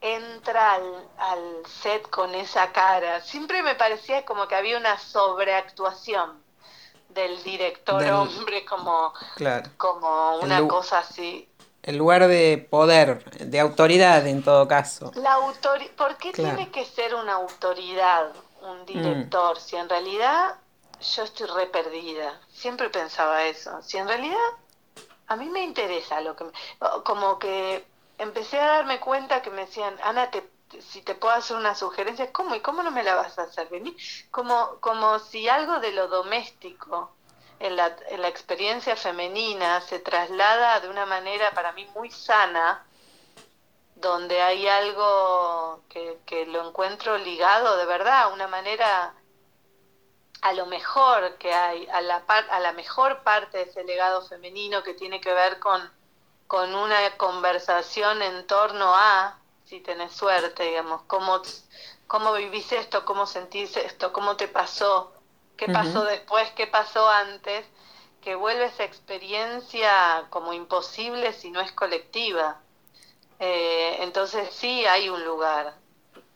Entra 0.04 0.72
al, 0.74 1.08
al 1.16 1.62
set 1.66 2.08
con 2.10 2.34
esa 2.34 2.70
cara? 2.72 3.20
Siempre 3.22 3.62
me 3.62 3.74
parecía 3.74 4.24
como 4.26 4.46
que 4.46 4.54
había 4.54 4.76
una 4.76 4.98
sobreactuación 4.98 6.42
del 7.08 7.42
director 7.42 8.02
Del- 8.02 8.12
hombre, 8.12 8.64
como, 8.66 9.14
Claro. 9.36 9.70
como 9.78 10.36
una 10.38 10.66
cosa 10.68 10.98
así. 10.98 11.48
El 11.82 11.96
lugar 11.96 12.26
de 12.28 12.66
poder, 12.70 13.24
de 13.40 13.60
autoridad 13.60 14.26
en 14.26 14.42
todo 14.42 14.66
caso. 14.68 15.10
La 15.14 15.34
autori 15.34 15.88
¿Por 15.90 16.16
qué 16.16 16.32
Claro. 16.32 16.56
tiene 16.56 16.70
que 16.70 16.84
ser 16.84 17.14
una 17.14 17.34
autoridad 17.34 18.30
un 18.62 18.84
director? 18.86 19.58
Si 19.58 19.76
en 19.76 19.88
realidad 19.88 20.54
yo 21.16 21.22
estoy 21.24 21.46
re 21.46 21.66
perdida. 21.66 22.40
Siempre 22.52 22.88
pensaba 22.90 23.44
eso. 23.44 23.80
Si 23.82 23.96
en 23.98 24.08
realidad 24.08 24.36
a 25.28 25.36
mí 25.36 25.48
me 25.50 25.62
interesa 25.62 26.20
lo 26.20 26.34
que... 26.36 26.44
me- 26.44 26.52
Como 27.04 27.38
que 27.38 27.84
empecé 28.18 28.60
a 28.60 28.66
darme 28.66 29.00
cuenta 29.00 29.42
que 29.42 29.50
me 29.50 29.62
decían, 29.66 29.96
Ana, 30.02 30.30
te, 30.30 30.48
si 30.80 31.02
te 31.02 31.14
puedo 31.14 31.34
hacer 31.34 31.56
una 31.56 31.74
sugerencia, 31.74 32.32
¿cómo? 32.32 32.54
¿Y 32.54 32.60
cómo 32.60 32.82
no 32.82 32.90
me 32.90 33.02
la 33.04 33.14
vas 33.14 33.38
a 33.38 33.42
hacer? 33.42 33.68
Vení. 33.68 33.96
Como, 34.30 34.78
como 34.80 35.18
si 35.18 35.48
algo 35.48 35.80
de 35.80 35.92
lo 35.92 36.08
doméstico 36.08 37.10
en 37.60 37.76
la, 37.76 37.96
en 38.08 38.22
la 38.22 38.28
experiencia 38.28 38.96
femenina 38.96 39.80
se 39.80 39.98
traslada 40.00 40.80
de 40.80 40.88
una 40.88 41.06
manera 41.06 41.52
para 41.52 41.72
mí 41.72 41.86
muy 41.94 42.10
sana 42.10 42.84
donde 43.96 44.42
hay 44.42 44.66
algo 44.66 45.82
que, 45.88 46.18
que 46.26 46.46
lo 46.46 46.68
encuentro 46.68 47.16
ligado 47.16 47.76
de 47.76 47.86
verdad 47.86 48.32
una 48.32 48.48
manera 48.48 49.14
a 50.42 50.52
lo 50.52 50.66
mejor 50.66 51.38
que 51.38 51.52
hay, 51.54 51.86
a 51.88 52.00
la, 52.02 52.26
par- 52.26 52.50
a 52.50 52.60
la 52.60 52.72
mejor 52.72 53.22
parte 53.22 53.58
de 53.58 53.64
ese 53.64 53.84
legado 53.84 54.26
femenino 54.28 54.82
que 54.82 54.94
tiene 54.94 55.20
que 55.20 55.32
ver 55.32 55.58
con, 55.58 55.90
con 56.46 56.74
una 56.74 57.16
conversación 57.16 58.22
en 58.22 58.46
torno 58.46 58.94
a, 58.94 59.38
si 59.64 59.80
tenés 59.80 60.12
suerte, 60.12 60.64
digamos, 60.64 61.02
cómo, 61.06 61.40
cómo 62.06 62.32
vivís 62.34 62.70
esto, 62.72 63.04
cómo 63.04 63.26
sentís 63.26 63.76
esto, 63.76 64.12
cómo 64.12 64.36
te 64.36 64.48
pasó, 64.48 65.12
qué 65.56 65.68
pasó 65.68 66.04
después, 66.04 66.50
qué 66.52 66.66
pasó 66.66 67.08
antes, 67.08 67.66
que 68.20 68.34
vuelve 68.34 68.66
esa 68.66 68.84
experiencia 68.84 70.26
como 70.30 70.52
imposible 70.52 71.32
si 71.32 71.50
no 71.50 71.60
es 71.60 71.72
colectiva. 71.72 72.60
Eh, 73.38 73.98
entonces 74.00 74.48
sí 74.54 74.86
hay 74.86 75.08
un 75.08 75.24
lugar 75.24 75.74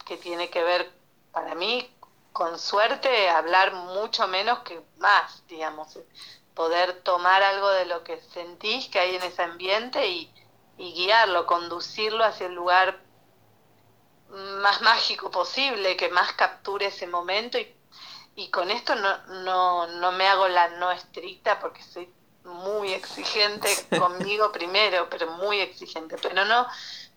que 0.05 0.17
tiene 0.17 0.51
que 0.51 0.63
ver, 0.63 0.91
para 1.33 1.55
mí, 1.55 1.91
con 2.33 2.59
suerte, 2.59 3.29
hablar 3.29 3.73
mucho 3.73 4.29
menos 4.29 4.61
que 4.61 4.81
más, 4.99 5.47
digamos, 5.49 5.99
poder 6.59 7.03
tomar 7.05 7.43
algo 7.43 7.71
de 7.71 7.87
lo 7.87 8.05
que 8.05 8.21
sentís 8.21 8.89
que 8.91 9.01
hay 9.01 9.17
en 9.17 9.25
ese 9.25 9.43
ambiente 9.43 10.09
y, 10.09 10.35
y 10.77 10.93
guiarlo, 10.95 11.47
conducirlo 11.47 12.25
hacia 12.25 12.47
el 12.49 12.55
lugar 12.55 12.89
más 14.63 14.81
mágico 14.83 15.31
posible, 15.31 15.97
que 15.97 16.09
más 16.11 16.33
capture 16.35 16.87
ese 16.87 17.07
momento. 17.07 17.59
Y, 17.59 17.77
y 18.35 18.51
con 18.51 18.71
esto 18.71 18.95
no, 18.97 19.19
no, 19.45 19.87
no 19.87 20.13
me 20.13 20.27
hago 20.29 20.49
la 20.49 20.69
no 20.71 20.91
estricta 20.93 21.59
porque 21.61 21.83
soy 21.83 22.15
muy 22.45 22.93
exigente 22.93 23.91
conmigo 23.95 24.53
primero, 24.53 25.09
pero 25.11 25.29
muy 25.33 25.61
exigente, 25.61 26.19
pero 26.19 26.45
no, 26.45 26.67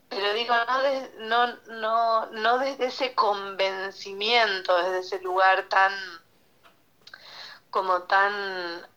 pero 0.09 0.33
digo, 0.33 0.55
no, 0.67 0.81
de- 0.83 1.11
no, 1.19 1.47
no, 1.67 2.27
no 2.31 2.59
desde 2.59 2.87
ese 2.87 3.15
convencimiento, 3.15 4.77
desde 4.77 4.99
ese 4.99 5.19
lugar 5.21 5.69
tan, 5.69 5.93
como 7.71 8.01
tan, 8.03 8.31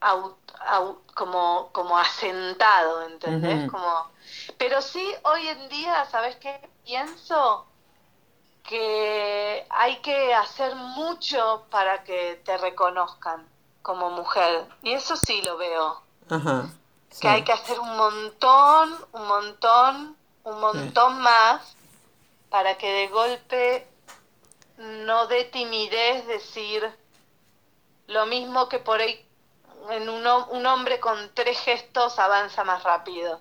au- 0.00 0.36
au- 0.66 0.98
como, 1.14 1.70
como 1.72 1.96
asentado, 1.96 3.02
¿entendés? 3.02 3.70
Como, 3.70 4.10
pero 4.58 4.82
sí, 4.82 5.14
hoy 5.22 5.48
en 5.48 5.68
día, 5.68 6.04
¿sabes 6.10 6.36
qué? 6.36 6.60
Pienso 6.84 7.64
que 8.64 9.66
hay 9.70 9.96
que 9.98 10.34
hacer 10.34 10.74
mucho 10.74 11.64
para 11.70 12.02
que 12.04 12.40
te 12.44 12.56
reconozcan 12.58 13.46
como 13.82 14.10
mujer, 14.10 14.66
y 14.82 14.92
eso 14.92 15.16
sí 15.16 15.42
lo 15.42 15.56
veo 15.58 16.00
Ajá. 16.30 16.66
que 17.20 17.28
hay 17.28 17.42
que 17.42 17.52
hacer 17.52 17.78
un 17.78 17.96
montón, 17.96 18.98
un 19.12 19.26
montón, 19.28 20.16
un 20.44 20.60
montón 20.60 21.20
más 21.20 21.76
para 22.50 22.76
que 22.78 22.90
de 22.90 23.08
golpe 23.08 23.86
no 24.78 25.26
dé 25.26 25.44
timidez 25.44 26.26
decir 26.26 26.90
lo 28.24 28.30
mismo 28.30 28.68
que 28.68 28.78
por 28.78 29.00
ahí 29.00 29.20
en 29.90 30.08
un, 30.08 30.26
un 30.26 30.66
hombre 30.66 30.98
con 30.98 31.34
tres 31.34 31.58
gestos 31.60 32.18
avanza 32.18 32.64
más 32.64 32.82
rápido. 32.82 33.40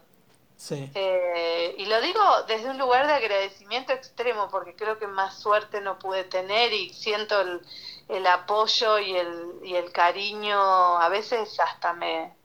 Sí. 0.57 0.91
Eh, 0.93 1.75
y 1.77 1.85
lo 1.85 1.99
digo 2.01 2.21
desde 2.47 2.69
un 2.69 2.77
lugar 2.77 3.07
de 3.07 3.13
agradecimiento 3.13 3.93
extremo, 3.93 4.49
porque 4.49 4.75
creo 4.75 4.97
que 4.99 5.07
más 5.07 5.39
suerte 5.39 5.81
no 5.81 5.97
pude 5.99 6.23
tener 6.25 6.73
y 6.73 6.93
siento 6.93 7.41
el, 7.41 7.61
el 8.09 8.27
apoyo 8.27 8.99
y 8.99 9.15
el, 9.15 9.59
y 9.63 9.75
el 9.75 9.91
cariño, 9.91 10.59
a 10.99 11.09
veces 11.09 11.59
hasta 11.59 11.93
me, 11.93 12.35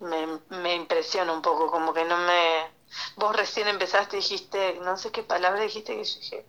me, 0.00 0.40
me 0.50 0.74
impresiona 0.74 1.32
un 1.32 1.42
poco, 1.42 1.70
como 1.70 1.92
que 1.94 2.04
no 2.04 2.16
me... 2.18 2.70
Vos 3.16 3.34
recién 3.36 3.68
empezaste 3.68 4.16
y 4.16 4.20
dijiste, 4.20 4.78
no 4.82 4.96
sé 4.96 5.10
qué 5.12 5.22
palabra 5.22 5.60
dijiste 5.60 5.96
que 5.96 6.04
yo 6.04 6.20
dije, 6.20 6.46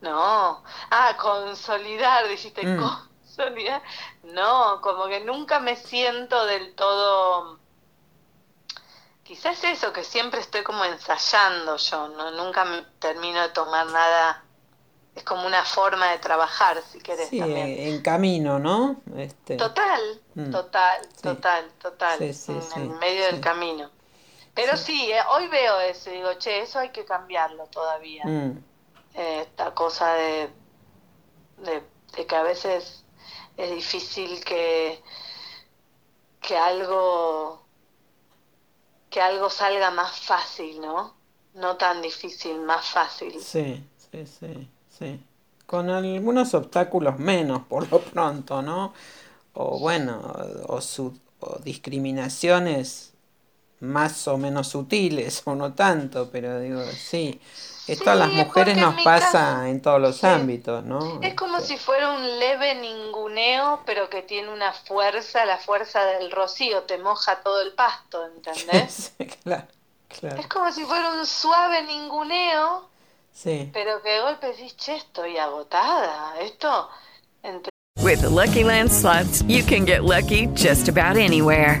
no, 0.00 0.62
ah, 0.90 1.16
consolidar, 1.20 2.28
dijiste, 2.28 2.62
Mm. 2.62 3.09
Consolidar, 3.36 3.82
no, 4.24 4.80
como 4.82 5.06
que 5.08 5.20
nunca 5.20 5.60
me 5.60 5.76
siento 5.76 6.46
del 6.46 6.74
todo 6.74 7.58
Quizás 9.22 9.62
eso, 9.64 9.92
que 9.92 10.02
siempre 10.02 10.40
estoy 10.40 10.62
como 10.62 10.84
ensayando 10.84 11.76
yo, 11.76 12.08
¿no? 12.08 12.30
Nunca 12.32 12.64
me 12.64 12.82
termino 12.98 13.40
de 13.42 13.50
tomar 13.50 13.86
nada. 13.86 14.42
Es 15.14 15.22
como 15.24 15.46
una 15.46 15.64
forma 15.64 16.10
de 16.10 16.18
trabajar, 16.18 16.82
si 16.82 16.98
querés 17.00 17.28
Sí, 17.28 17.38
también. 17.38 17.66
eh, 17.68 17.88
en 17.90 18.02
camino, 18.02 18.58
¿no? 18.58 19.02
Este, 19.16 19.56
Total, 19.56 20.20
Mm. 20.34 20.50
total, 20.50 21.08
Sí. 21.16 21.22
total, 21.22 21.70
total. 21.80 22.18
Sí, 22.18 22.32
sí, 22.32 22.52
en 22.52 22.82
el 22.82 22.98
medio 22.98 23.24
del 23.26 23.40
camino. 23.40 23.90
Pero 24.54 24.76
sí, 24.76 25.10
eh, 25.12 25.20
hoy 25.30 25.48
veo 25.48 25.80
eso 25.80 26.10
y 26.10 26.14
digo, 26.14 26.34
che, 26.34 26.60
eso 26.60 26.78
hay 26.78 26.90
que 26.90 27.04
cambiarlo 27.04 27.66
todavía. 27.66 28.24
mm, 28.24 28.58
Eh, 29.14 29.42
esta 29.42 29.74
cosa 29.74 30.12
de, 30.14 30.50
de, 31.58 31.82
de 32.16 32.26
que 32.26 32.36
a 32.36 32.42
veces 32.42 32.99
es 33.64 33.74
difícil 33.74 34.42
que, 34.44 35.00
que 36.40 36.56
algo 36.56 37.60
que 39.10 39.20
algo 39.20 39.50
salga 39.50 39.90
más 39.90 40.20
fácil, 40.20 40.80
¿no? 40.80 41.14
No 41.54 41.76
tan 41.76 42.00
difícil, 42.00 42.60
más 42.60 42.86
fácil. 42.90 43.32
sí, 43.40 43.82
sí, 44.12 44.24
sí, 44.26 44.68
sí. 44.98 45.20
Con 45.66 45.90
algunos 45.90 46.54
obstáculos 46.54 47.18
menos, 47.18 47.62
por 47.68 47.90
lo 47.90 48.00
pronto, 48.00 48.62
¿no? 48.62 48.92
O 49.54 49.78
bueno, 49.80 50.20
o, 50.68 50.80
su- 50.80 51.18
o 51.40 51.58
discriminaciones 51.58 53.12
más 53.80 54.28
o 54.28 54.38
menos 54.38 54.68
sutiles, 54.68 55.42
o 55.46 55.54
no 55.54 55.74
tanto, 55.74 56.30
pero 56.30 56.60
digo, 56.60 56.82
sí. 56.92 57.40
Esto 57.86 58.10
a 58.10 58.14
las 58.14 58.28
Sí, 58.30 58.34
mujeres 58.36 58.76
nos 58.76 59.02
pasa 59.02 59.30
caso- 59.32 59.62
en 59.64 59.82
todos 59.82 60.00
los 60.00 60.16
sí. 60.18 60.26
ámbitos, 60.26 60.84
¿no? 60.84 61.20
Es 61.22 61.34
como 61.34 61.56
Este, 61.58 61.68
si 61.70 61.76
fuera 61.78 62.10
un 62.12 62.38
leve 62.38 62.74
ninguneo, 62.76 63.80
pero 63.84 64.08
que 64.08 64.22
tiene 64.22 64.52
una 64.52 64.72
fuerza, 64.72 65.44
la 65.44 65.58
fuerza 65.58 66.04
del 66.04 66.30
rocío, 66.30 66.82
te 66.84 66.98
moja 66.98 67.40
todo 67.42 67.60
el 67.62 67.72
pasto, 67.72 68.24
¿entendés? 68.26 69.12
sí, 69.18 69.26
claro, 69.42 69.66
claro, 70.08 70.36
Es 70.40 70.46
como 70.46 70.70
si 70.72 70.84
fuera 70.84 71.10
un 71.12 71.26
suave 71.26 71.82
ninguneo, 71.82 72.88
sí. 73.32 73.70
pero 73.72 74.00
que 74.02 74.10
de 74.10 74.20
golpe 74.20 74.46
decís, 74.48 74.76
che, 74.76 74.96
estoy 74.96 75.36
agotada. 75.38 76.38
Esto, 76.40 76.88
entre 77.42 77.70
With 78.02 78.20
the 78.20 78.28
Lucky 78.30 78.62
Land 78.64 78.90
slots, 78.90 79.42
you 79.46 79.62
can 79.64 79.84
get 79.84 80.02
lucky 80.04 80.46
just 80.54 80.88
about 80.88 81.16
anywhere. 81.18 81.80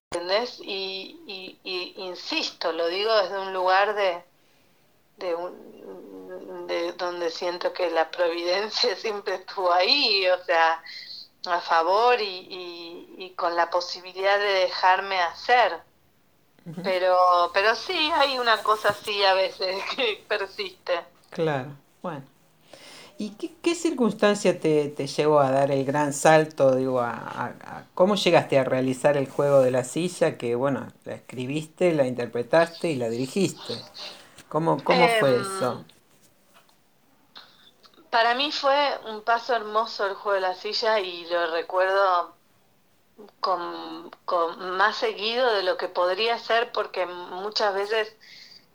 ¿Entendés? 0.31 0.59
Y, 0.61 1.19
y, 1.27 1.59
y 1.63 1.93
insisto, 1.97 2.71
lo 2.71 2.87
digo 2.87 3.13
desde 3.21 3.39
un 3.39 3.53
lugar 3.53 3.95
de, 3.95 4.23
de, 5.17 5.35
un, 5.35 6.67
de 6.67 6.93
donde 6.93 7.29
siento 7.29 7.73
que 7.73 7.89
la 7.89 8.09
providencia 8.09 8.95
siempre 8.95 9.35
estuvo 9.35 9.71
ahí, 9.71 10.27
o 10.27 10.43
sea, 10.45 10.81
a 11.45 11.59
favor 11.61 12.19
y, 12.21 12.23
y, 12.23 13.15
y 13.17 13.29
con 13.31 13.55
la 13.55 13.69
posibilidad 13.69 14.37
de 14.39 14.53
dejarme 14.65 15.19
hacer. 15.19 15.79
Pero, 16.83 17.49
pero 17.55 17.73
sí, 17.75 18.11
hay 18.13 18.37
una 18.37 18.61
cosa 18.61 18.89
así 18.89 19.23
a 19.23 19.33
veces 19.33 19.83
que 19.95 20.23
persiste. 20.27 21.01
Claro, 21.31 21.75
bueno. 22.03 22.23
¿Y 23.23 23.29
qué, 23.31 23.51
qué 23.61 23.75
circunstancia 23.75 24.59
te, 24.59 24.89
te 24.89 25.05
llevó 25.07 25.39
a 25.41 25.51
dar 25.51 25.69
el 25.71 25.85
gran 25.85 26.11
salto? 26.13 26.75
Digo, 26.75 27.01
a, 27.01 27.11
a- 27.11 27.45
a- 27.77 27.85
¿cómo 27.93 28.15
llegaste 28.15 28.57
a 28.57 28.63
realizar 28.63 29.15
el 29.17 29.29
juego 29.29 29.61
de 29.61 29.69
la 29.71 29.83
silla? 29.83 30.37
Que 30.37 30.55
bueno, 30.55 30.87
la 31.05 31.13
escribiste, 31.15 31.93
la 31.93 32.07
interpretaste 32.07 32.89
y 32.91 32.95
la 32.95 33.09
dirigiste. 33.09 33.85
¿Cómo, 34.49 34.83
cómo 34.83 35.07
fue 35.09 35.39
Em, 35.39 35.41
eso? 35.41 35.85
Para 38.11 38.35
mí 38.35 38.51
fue 38.51 38.99
un 39.07 39.23
paso 39.23 39.55
hermoso 39.55 40.05
el 40.05 40.13
juego 40.13 40.35
de 40.35 40.41
la 40.41 40.53
silla 40.53 40.99
y 40.99 41.25
lo 41.25 41.47
recuerdo 41.51 42.35
con, 43.39 44.09
con 44.25 44.77
más 44.77 44.97
seguido 44.97 45.53
de 45.53 45.63
lo 45.63 45.77
que 45.77 45.87
podría 45.87 46.37
ser 46.39 46.71
porque 46.71 47.05
muchas 47.05 47.73
veces 47.73 48.15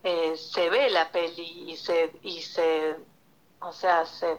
eh, 0.04 0.36
se 0.36 0.70
ve 0.70 0.90
la 0.90 1.10
peli 1.12 1.70
y 1.72 1.76
se, 1.76 2.12
y 2.22 2.42
se 2.42 2.96
o 3.60 3.72
sea, 3.72 4.06
se 4.06 4.38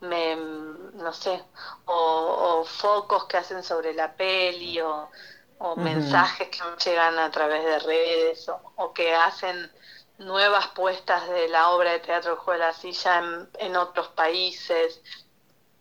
me, 0.00 0.36
no 0.36 1.12
sé, 1.12 1.42
o, 1.86 2.60
o 2.60 2.64
focos 2.64 3.26
que 3.26 3.36
hacen 3.38 3.62
sobre 3.62 3.94
la 3.94 4.16
peli 4.16 4.80
o, 4.80 5.10
mensajes 5.76 6.48
que 6.50 6.58
llegan 6.84 7.18
a 7.18 7.30
través 7.30 7.64
de 7.64 7.78
redes 7.80 8.48
o, 8.48 8.60
o 8.76 8.92
que 8.92 9.14
hacen 9.14 9.70
nuevas 10.18 10.68
puestas 10.68 11.28
de 11.28 11.48
la 11.48 11.70
obra 11.70 11.92
de 11.92 12.00
teatro 12.00 12.32
El 12.32 12.38
Juego 12.38 12.60
de 12.60 12.66
la 12.66 12.72
Silla 12.74 13.18
en, 13.18 13.50
en 13.58 13.76
otros 13.76 14.08
países. 14.08 15.02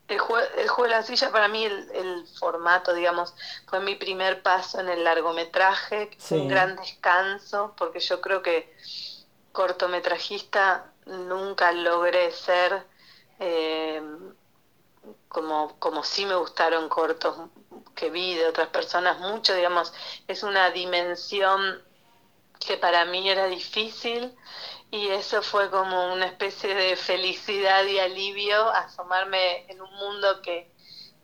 El, 0.08 0.20
jue- 0.20 0.50
el 0.58 0.68
Juego 0.70 0.84
de 0.92 0.98
la 0.98 1.04
Silla 1.04 1.32
para 1.32 1.48
mí, 1.48 1.66
el, 1.66 1.90
el 1.92 2.28
formato, 2.40 2.94
digamos, 2.94 3.36
fue 3.68 3.80
mi 3.82 3.96
primer 3.96 4.44
paso 4.44 4.80
en 4.80 4.90
el 4.90 5.04
largometraje, 5.04 6.12
Sí. 6.18 6.36
un 6.36 6.48
gran 6.48 6.76
descanso, 6.76 7.74
porque 7.78 8.00
yo 8.00 8.22
creo 8.22 8.42
que 8.44 8.72
cortometrajista 9.56 10.94
nunca 11.08 11.72
logré 11.72 12.32
ser 12.32 12.86
eh, 13.40 14.02
como, 15.28 15.80
como 15.80 16.04
sí 16.04 16.26
me 16.28 16.36
gustaron 16.36 16.88
cortos 16.90 17.50
que 17.96 18.10
vi 18.12 18.36
de 18.36 18.48
otras 18.48 18.68
personas, 18.68 19.20
mucho, 19.20 19.56
digamos, 19.56 19.94
es 20.28 20.44
una 20.44 20.70
dimensión 20.70 21.82
que 22.60 22.78
para 22.78 23.06
mí 23.06 23.28
era 23.30 23.48
difícil 23.48 24.36
y 24.92 25.08
eso 25.10 25.42
fue 25.42 25.70
como 25.72 26.14
una 26.14 26.26
especie 26.26 26.74
de 26.74 26.96
felicidad 26.96 27.84
y 27.86 28.00
alivio 28.00 28.70
asomarme 28.70 29.66
en 29.70 29.82
un 29.82 29.94
mundo 29.96 30.42
que 30.42 30.72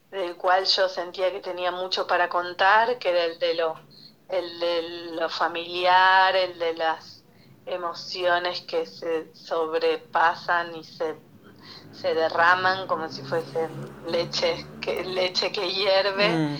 del 0.10 0.36
cual 0.36 0.66
yo 0.66 0.90
sentía 0.90 1.32
que 1.32 1.40
tenía 1.40 1.72
mucho 1.72 2.06
para 2.06 2.28
contar, 2.28 3.00
que 3.00 3.10
era 3.10 3.24
el 3.24 3.40
de 3.40 3.54
lo, 3.54 3.80
el 4.28 4.60
de 4.60 4.82
lo 5.14 5.30
familiar, 5.30 6.36
el 6.36 6.60
de 6.60 6.74
las 6.74 7.11
emociones 7.72 8.62
que 8.62 8.86
se 8.86 9.34
sobrepasan 9.36 10.76
y 10.76 10.84
se, 10.84 11.22
se 11.92 12.14
derraman 12.16 12.88
como 12.88 13.10
si 13.10 13.24
fuese 13.24 13.70
leche 14.04 14.74
que, 14.80 15.04
leche 15.04 15.52
que 15.52 15.72
hierve. 15.74 16.44
Mm, 16.48 16.58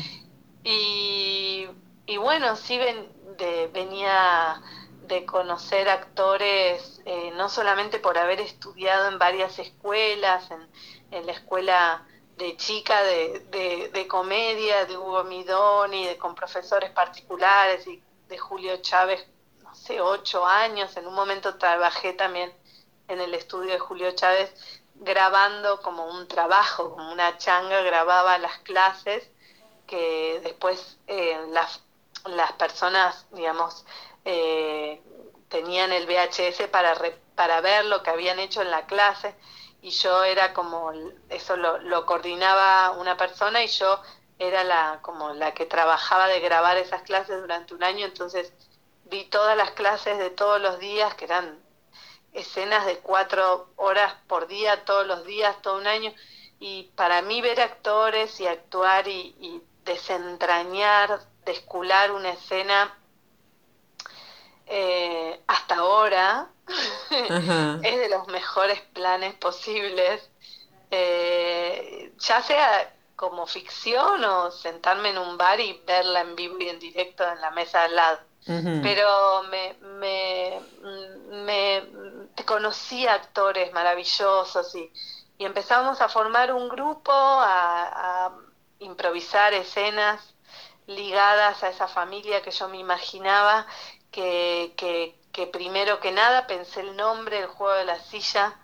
Y, 0.64 1.68
y 2.06 2.18
bueno, 2.18 2.56
sí 2.56 2.78
ven- 2.78 3.12
de- 3.38 3.68
venía 3.74 4.62
de 5.00 5.26
conocer 5.26 5.90
actores, 5.90 7.02
eh, 7.06 7.32
no 7.36 7.50
solamente 7.50 8.00
por 8.00 8.18
haber 8.18 8.40
estudiado 8.42 9.08
en 9.10 9.18
varias 9.20 9.58
escuelas, 9.60 10.52
en, 10.52 10.70
en 11.12 11.26
la 11.26 11.32
escuela 11.34 12.06
de 12.36 12.56
chica 12.58 13.02
de, 13.04 13.40
de, 13.50 13.90
de 13.90 14.08
comedia, 14.08 14.86
de 14.86 14.98
Hugo 14.98 15.24
Midoni, 15.24 16.06
de, 16.08 16.18
con 16.18 16.36
profesores 16.36 16.92
particulares 16.92 17.88
y 17.88 18.04
de 18.28 18.38
Julio 18.38 18.78
Chávez, 18.82 19.28
ocho 20.00 20.46
años. 20.46 20.96
En 20.98 21.08
un 21.08 21.14
momento 21.14 21.56
trabajé 21.56 22.14
también 22.14 22.54
en 23.08 23.20
el 23.20 23.34
estudio 23.34 23.72
de 23.72 23.80
Julio 23.80 24.12
Chávez 24.12 24.54
grabando 24.96 25.82
como 25.82 26.06
un 26.06 26.28
trabajo, 26.28 26.92
como 26.96 27.12
una 27.12 27.38
changa, 27.38 27.82
grababa 27.82 28.38
las 28.38 28.60
clases 28.60 29.30
que 29.88 30.40
después 30.44 30.98
eh, 31.08 31.38
las, 31.50 31.82
las 32.26 32.54
personas, 32.54 33.26
digamos, 33.32 33.86
eh, 34.26 35.02
tenían 35.50 35.92
el 35.92 36.06
VHS 36.06 36.68
para, 36.72 36.96
para 37.36 37.62
ver 37.62 37.86
lo 37.86 38.04
que 38.04 38.12
habían 38.12 38.40
hecho 38.40 38.62
en 38.62 38.72
la 38.72 38.86
clase 38.86 39.36
y 39.82 39.90
yo 39.90 40.24
era 40.24 40.54
como, 40.54 40.92
eso 41.30 41.58
lo, 41.58 41.80
lo 41.80 42.06
coordinaba 42.06 42.92
una 42.92 43.18
persona 43.18 43.64
y 43.64 43.68
yo 43.68 44.00
era 44.38 44.64
la, 44.64 45.00
como 45.02 45.34
la 45.34 45.54
que 45.54 45.66
trabajaba 45.66 46.28
de 46.28 46.40
grabar 46.40 46.78
esas 46.78 47.02
clases 47.04 47.42
durante 47.42 47.74
un 47.74 47.84
año, 47.84 48.06
entonces 48.06 48.54
vi 49.12 49.26
todas 49.26 49.56
las 49.58 49.72
clases 49.72 50.18
de 50.18 50.32
todos 50.32 50.60
los 50.60 50.80
días, 50.80 51.14
que 51.16 51.26
eran 51.26 51.60
escenas 52.34 52.86
de 52.86 52.98
cuatro 53.00 53.70
horas 53.76 54.16
por 54.28 54.48
día, 54.48 54.86
todos 54.86 55.06
los 55.06 55.26
días, 55.26 55.62
todo 55.62 55.78
un 55.78 55.86
año, 55.86 56.14
y 56.60 56.84
para 56.96 57.22
mí 57.22 57.42
ver 57.42 57.60
actores 57.60 58.40
y 58.40 58.48
actuar 58.48 59.08
y, 59.08 59.62
desentrañar, 59.84 61.20
descular 61.44 62.12
una 62.12 62.30
escena 62.30 62.96
eh, 64.68 65.42
hasta 65.48 65.76
ahora 65.78 66.50
es 67.82 67.98
de 67.98 68.10
los 68.10 68.28
mejores 68.28 68.80
planes 68.94 69.34
posibles, 69.34 70.30
eh, 70.92 72.14
ya 72.20 72.44
sea 72.44 72.94
como 73.16 73.48
ficción 73.48 74.24
o 74.24 74.52
sentarme 74.52 75.10
en 75.10 75.18
un 75.18 75.36
bar 75.36 75.60
y 75.60 75.82
verla 75.86 76.22
en 76.22 76.36
vivo 76.36 76.58
y 76.60 76.70
en 76.70 76.80
directo 76.80 77.28
en 77.28 77.42
la 77.42 77.50
mesa 77.50 77.84
al 77.84 77.96
lado. 77.96 78.31
Pero 78.46 79.44
me, 79.44 79.76
me, 80.00 80.60
me, 81.46 82.44
conocí 82.46 83.06
actores 83.06 83.72
maravillosos 83.72 84.76
y, 84.76 84.92
y 85.38 85.46
empezamos 85.46 86.02
a 86.02 86.10
formar 86.10 86.52
un 86.52 86.68
grupo, 86.68 87.12
a, 87.14 88.32
improvisar 88.80 89.54
escenas 89.54 90.34
ligadas 90.88 91.64
a 91.64 91.70
esa 91.70 91.88
familia 91.88 92.42
que 92.42 92.50
yo 92.50 92.68
me 92.68 92.78
imaginaba, 92.78 93.68
que, 94.10 94.74
que, 94.76 95.16
que 95.32 95.46
primero 95.46 96.00
que 96.00 96.12
nada 96.12 96.48
pensé 96.48 96.82
el 96.82 96.96
nombre, 96.96 97.40
el 97.42 97.48
juego 97.48 97.76
de 97.76 97.86
la 97.86 98.00
silla, 98.00 98.60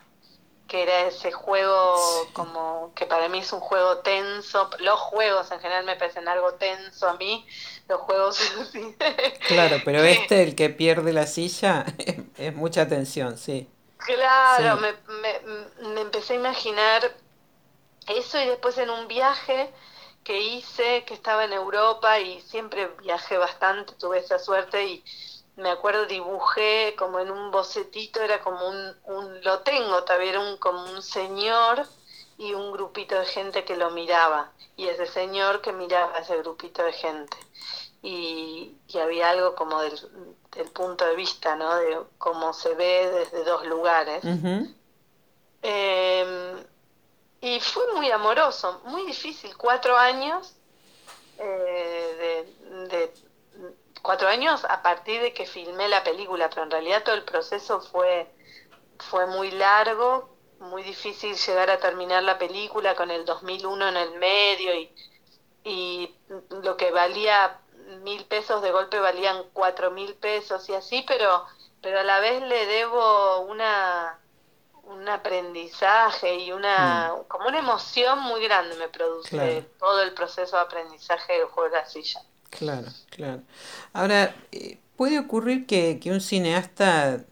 que 0.68 0.84
era 0.84 1.08
ese 1.08 1.32
juego 1.32 2.28
como 2.34 2.92
que 2.94 3.06
para 3.06 3.30
mí 3.30 3.40
es 3.40 3.54
un 3.54 3.60
juego 3.60 4.00
tenso. 4.00 4.70
Los 4.80 5.00
juegos 5.00 5.50
en 5.52 5.60
general 5.60 5.86
me 5.86 5.96
parecen 5.96 6.28
algo 6.28 6.54
tenso 6.54 7.08
a 7.08 7.16
mí, 7.16 7.46
los 7.88 8.02
juegos 8.02 8.40
Claro, 9.48 9.82
pero 9.84 10.04
este, 10.04 10.44
el 10.44 10.56
que 10.56 10.70
pierde 10.70 11.14
la 11.14 11.26
silla, 11.26 11.86
es 12.38 12.54
mucha 12.54 12.88
tensión, 12.88 13.38
sí. 13.38 13.70
Claro, 13.98 14.78
Me, 14.78 14.94
me, 15.94 16.02
empecé 16.02 16.34
a 16.34 16.36
imaginar 16.38 17.12
eso 18.08 18.40
y 18.40 18.46
después 18.46 18.78
en 18.78 18.90
un 18.90 19.08
viaje 19.08 19.70
que 20.24 20.40
hice, 20.40 21.04
que 21.06 21.14
estaba 21.14 21.46
en 21.46 21.54
Europa 21.54 22.20
y 22.20 22.42
siempre 22.42 22.88
viajé 23.02 23.38
bastante, 23.38 23.94
tuve 23.94 24.20
esa 24.20 24.40
suerte 24.40 24.86
y 24.86 25.04
me 25.58 25.72
acuerdo 25.72 26.06
dibujé 26.06 26.96
como 26.98 27.20
en 27.20 27.32
un 27.32 27.52
bocetito, 27.52 28.22
era 28.22 28.42
como 28.42 28.68
un, 28.68 28.96
un 29.06 29.44
lo 29.44 29.60
tengo 29.60 30.04
todavía, 30.04 30.30
era 30.30 30.40
un, 30.40 30.58
como 30.58 30.84
un 30.84 31.02
señor 31.02 31.86
y 32.38 32.54
un 32.54 32.72
grupito 32.72 33.16
de 33.16 33.26
gente 33.26 33.66
que 33.66 33.76
lo 33.76 33.90
miraba, 33.90 34.52
y 34.76 34.88
ese 34.88 35.08
señor 35.08 35.62
que 35.62 35.74
miraba 35.74 36.16
a 36.16 36.20
ese 36.20 36.38
grupito 36.38 36.84
de 36.84 36.94
gente. 36.94 37.36
Y, 38.04 38.78
y 38.88 38.98
había 39.00 39.32
algo 39.32 39.56
como 39.56 39.82
del, 39.82 40.00
del, 40.52 40.70
punto 40.70 41.04
de 41.04 41.16
vista, 41.16 41.56
¿no? 41.56 41.76
De 41.76 41.98
cómo 42.20 42.54
se 42.54 42.76
ve 42.76 43.10
desde 43.10 43.44
dos 43.44 43.66
lugares. 43.66 44.24
Em, 45.64 46.64
y 47.42 47.60
fue 47.60 47.92
muy 47.94 48.12
amoroso, 48.12 48.82
muy 48.86 49.04
difícil, 49.08 49.58
cuatro 49.58 49.98
años 49.98 50.54
eh, 51.40 52.46
de, 52.62 52.88
de 52.88 53.27
cuatro 54.08 54.30
años 54.30 54.64
a 54.70 54.82
partir 54.82 55.22
de 55.22 55.34
que 55.34 55.46
filmé 55.46 55.90
la 55.90 56.02
película, 56.02 56.50
pero 56.50 56.64
en 56.64 56.72
realidad 56.72 57.04
todo 57.04 57.16
el 57.16 57.26
proceso 57.26 57.82
fue, 57.82 58.26
fue 59.00 59.28
muy 59.28 59.52
largo, 59.52 60.30
muy 60.62 60.82
difícil 60.82 61.36
llegar 61.36 61.70
a 61.70 61.78
terminar 61.78 62.24
la 62.24 62.38
película 62.38 62.96
con 62.96 63.12
el 63.12 63.26
2001 63.26 63.90
en 63.90 63.98
el 63.98 64.12
medio 64.18 64.74
y, 64.76 64.90
y 65.66 66.16
lo 66.64 66.78
que 66.78 66.92
valía 66.92 67.60
mil 68.02 68.24
pesos 68.24 68.62
de 68.62 68.72
golpe 68.72 68.98
valían 68.98 69.44
cuatro 69.52 69.92
mil 69.92 70.16
pesos 70.16 70.70
y 70.70 70.74
así, 70.74 71.04
pero, 71.06 71.44
pero 71.82 72.00
a 72.00 72.04
la 72.04 72.22
vez 72.22 72.42
le 72.44 72.66
debo 72.66 73.42
una 73.42 74.22
un 74.84 75.10
aprendizaje 75.10 76.34
y 76.36 76.54
una 76.54 77.12
mm. 77.14 77.28
como 77.28 77.50
una 77.50 77.60
emoción 77.60 78.20
muy 78.20 78.42
grande 78.42 78.74
me 78.78 78.88
produce 78.88 79.66
todo 79.78 80.02
el 80.02 80.14
proceso 80.14 80.56
de 80.56 80.62
aprendizaje 80.62 81.34
del 81.34 81.48
juego 81.48 81.70
de 81.72 81.76
la 81.76 81.86
silla. 81.86 82.22
Claro, 82.50 82.88
claro. 83.10 83.42
Ahora, 83.94 84.36
eh, 84.52 84.80
¿puede 84.96 85.20
ocurrir 85.20 85.66
que, 85.66 86.00
un 86.06 86.22
cineasta 86.22 87.26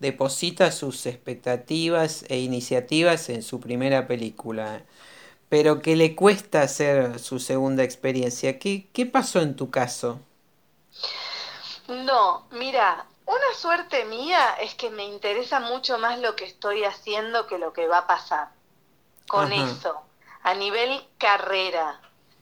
deposita 0.00 0.72
sus 0.72 1.06
expectativas 1.06 2.24
e 2.28 2.38
iniciativas 2.40 3.28
en 3.28 3.42
su 3.42 3.60
primera 3.60 4.06
película, 4.08 4.82
pero 5.48 5.80
que 5.80 5.96
le 5.96 6.16
cuesta 6.16 6.62
hacer 6.62 7.18
su 7.18 7.38
segunda 7.38 7.84
experiencia? 7.84 8.58
¿Qué, 8.58 8.88
qué 8.92 9.06
pasó 9.06 9.40
en 9.40 9.56
tu 9.56 9.70
caso? 9.70 10.20
No, 11.88 12.46
mira, 12.52 13.06
una 13.26 13.54
suerte 13.56 14.04
mía 14.06 14.54
es 14.60 14.74
que 14.74 14.90
me 14.90 15.04
interesa 15.04 15.60
mucho 15.60 15.98
más 15.98 16.18
lo 16.18 16.34
que 16.36 16.44
estoy 16.44 16.84
haciendo 16.84 17.46
que 17.46 17.58
lo 17.58 17.72
que 17.72 17.86
va 17.86 17.98
a 17.98 18.06
pasar 18.06 18.48
con 19.28 19.50
eso, 19.52 20.02
a 20.42 20.54
nivel 20.54 21.06
carrera. 21.16 22.00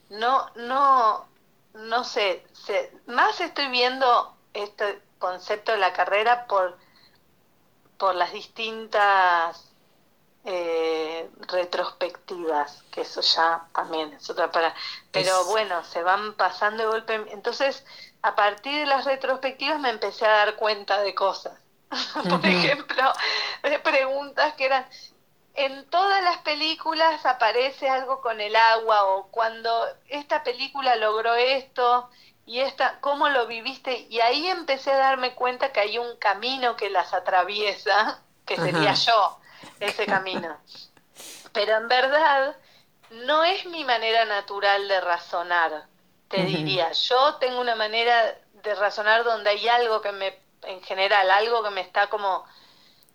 No, 0.08 0.50
no, 0.56 1.26
no 1.74 2.04
sé, 2.04 2.44
más 3.06 3.40
estoy 3.40 3.68
viendo 3.68 4.36
este 4.54 5.00
concepto 5.18 5.72
de 5.72 5.78
la 5.78 5.92
carrera 5.92 6.46
por, 6.46 6.76
por 7.98 8.14
las 8.14 8.32
distintas 8.32 9.70
eh, 10.44 11.28
retrospectivas, 11.48 12.82
que 12.90 13.02
eso 13.02 13.20
ya 13.20 13.66
también 13.74 14.12
es 14.14 14.28
otra 14.30 14.50
para... 14.50 14.74
Pero 15.12 15.44
bueno, 15.46 15.84
se 15.84 16.02
van 16.02 16.34
pasando 16.34 16.82
de 16.82 16.88
golpe. 16.88 17.14
Entonces, 17.32 17.84
a 18.22 18.34
partir 18.34 18.80
de 18.80 18.86
las 18.86 19.04
retrospectivas 19.04 19.78
me 19.80 19.90
empecé 19.90 20.26
a 20.26 20.30
dar 20.30 20.56
cuenta 20.56 21.00
de 21.02 21.14
cosas. 21.14 21.58
por 22.28 22.46
ejemplo, 22.46 23.12
de 23.62 23.78
preguntas 23.80 24.54
que 24.54 24.66
eran, 24.66 24.86
en 25.64 25.84
todas 25.90 26.22
las 26.24 26.38
películas 26.38 27.26
aparece 27.26 27.88
algo 27.88 28.22
con 28.22 28.40
el 28.40 28.56
agua 28.56 29.04
o 29.04 29.26
cuando 29.26 29.86
esta 30.08 30.42
película 30.42 30.96
logró 30.96 31.34
esto 31.34 32.08
y 32.46 32.60
esta, 32.60 32.98
¿cómo 33.00 33.28
lo 33.28 33.46
viviste? 33.46 34.06
Y 34.08 34.20
ahí 34.20 34.46
empecé 34.48 34.90
a 34.90 34.96
darme 34.96 35.34
cuenta 35.34 35.70
que 35.70 35.80
hay 35.80 35.98
un 35.98 36.16
camino 36.16 36.76
que 36.76 36.88
las 36.88 37.12
atraviesa, 37.12 38.22
que 38.46 38.56
sería 38.56 38.94
yo, 38.94 39.38
ese 39.78 40.06
camino. 40.06 40.56
Pero 41.52 41.76
en 41.76 41.88
verdad 41.88 42.56
no 43.10 43.44
es 43.44 43.66
mi 43.66 43.84
manera 43.84 44.24
natural 44.24 44.88
de 44.88 45.00
razonar, 45.00 45.84
te 46.28 46.42
diría. 46.44 46.90
Yo 46.92 47.34
tengo 47.34 47.60
una 47.60 47.76
manera 47.76 48.34
de 48.54 48.74
razonar 48.74 49.24
donde 49.24 49.50
hay 49.50 49.68
algo 49.68 50.00
que 50.00 50.12
me, 50.12 50.38
en 50.62 50.82
general, 50.82 51.30
algo 51.30 51.62
que 51.62 51.70
me 51.70 51.82
está 51.82 52.06
como 52.06 52.44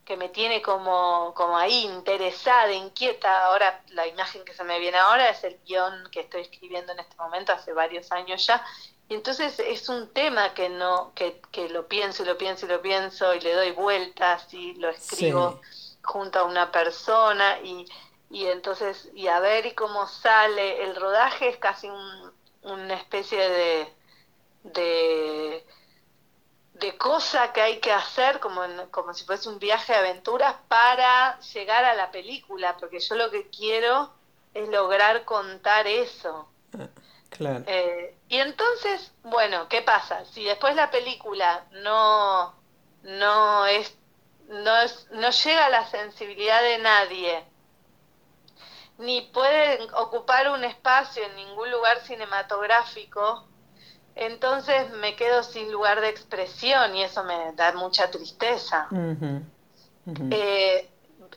que 0.06 0.18
me 0.18 0.30
tiene 0.30 0.62
como, 0.62 1.34
como 1.36 1.58
ahí 1.58 1.84
interesada, 1.86 2.72
inquieta. 2.72 3.48
Ahora 3.48 3.84
la 3.90 4.06
imagen 4.06 4.46
que 4.46 4.54
se 4.54 4.64
me 4.64 4.80
viene 4.80 4.98
ahora 4.98 5.30
es 5.30 5.44
el 5.44 5.58
guion 5.66 6.10
que 6.12 6.22
estoy 6.22 6.42
escribiendo 6.42 6.94
en 6.94 7.00
este 7.00 7.16
momento 7.18 7.52
hace 7.52 7.74
varios 7.74 8.12
años 8.12 8.46
ya. 8.46 8.64
Y 9.10 9.16
entonces 9.16 9.60
es 9.60 9.90
un 9.90 10.14
tema 10.14 10.54
que 10.54 10.70
no, 10.70 11.12
que, 11.16 11.42
que 11.52 11.70
lo 11.70 11.88
pienso 11.88 12.24
y 12.24 12.28
lo 12.28 12.38
pienso 12.38 12.66
y 12.66 12.70
lo 12.70 12.82
pienso 12.82 13.34
y 13.34 13.40
le 13.42 13.54
doy 13.54 13.72
vueltas 13.72 14.54
y 14.54 14.76
lo 14.76 14.90
escribo 14.90 15.60
junto 16.04 16.40
a 16.40 16.44
una 16.44 16.72
persona 16.72 17.60
y, 17.64 17.88
y 18.30 18.46
entonces, 18.46 19.10
y 19.16 19.28
a 19.28 19.40
ver 19.40 19.66
y 19.66 19.74
cómo 19.74 20.08
sale. 20.08 20.84
El 20.84 20.96
rodaje 20.96 21.50
es 21.50 21.58
casi 21.58 21.90
un, 21.90 22.32
una 22.62 22.94
especie 22.96 23.50
de, 23.50 23.94
de 24.64 25.66
de 26.76 26.98
cosa 26.98 27.54
que 27.54 27.62
hay 27.62 27.80
que 27.80 27.92
hacer 27.92 28.40
como, 28.40 28.62
como 28.92 29.14
si 29.14 29.24
fuese 29.24 29.48
un 29.48 29.60
viaje 29.60 29.94
de 29.94 30.00
aventuras 30.00 30.56
para 30.68 31.40
llegar 31.40 31.86
a 31.86 31.94
la 31.94 32.12
película, 32.12 32.76
porque 32.78 33.00
yo 33.00 33.16
lo 33.16 33.32
que 33.32 33.50
quiero 33.50 34.12
es 34.54 34.68
lograr 34.70 35.24
contar 35.24 35.88
eso. 35.88 36.50
Ah, 36.78 36.90
claro. 37.30 37.64
Eh, 37.68 38.18
y 38.28 38.40
entonces, 38.40 39.14
bueno, 39.24 39.70
¿qué 39.70 39.82
pasa? 39.84 40.26
Si 40.26 40.44
después 40.44 40.76
la 40.76 40.92
película 40.92 41.66
no, 41.72 42.54
no 43.04 43.66
es, 43.68 43.98
no 44.50 44.78
es, 44.82 45.08
no 45.12 45.30
llega 45.30 45.68
a 45.68 45.70
la 45.70 45.88
sensibilidad 45.88 46.62
de 46.62 46.78
nadie, 46.80 47.46
ni 48.98 49.22
puede 49.22 49.82
ocupar 49.94 50.50
un 50.50 50.66
espacio 50.66 51.24
en 51.24 51.36
ningún 51.38 51.72
lugar 51.72 52.02
cinematográfico, 52.02 53.48
entonces 54.16 54.90
me 54.92 55.16
quedo 55.16 55.44
sin 55.44 55.72
lugar 55.72 56.02
de 56.02 56.10
expresión 56.10 56.96
y 56.96 57.04
eso 57.04 57.24
me 57.24 57.54
da 57.54 57.74
mucha 57.74 58.10
tristeza. 58.10 58.88
Eh, 60.32 60.90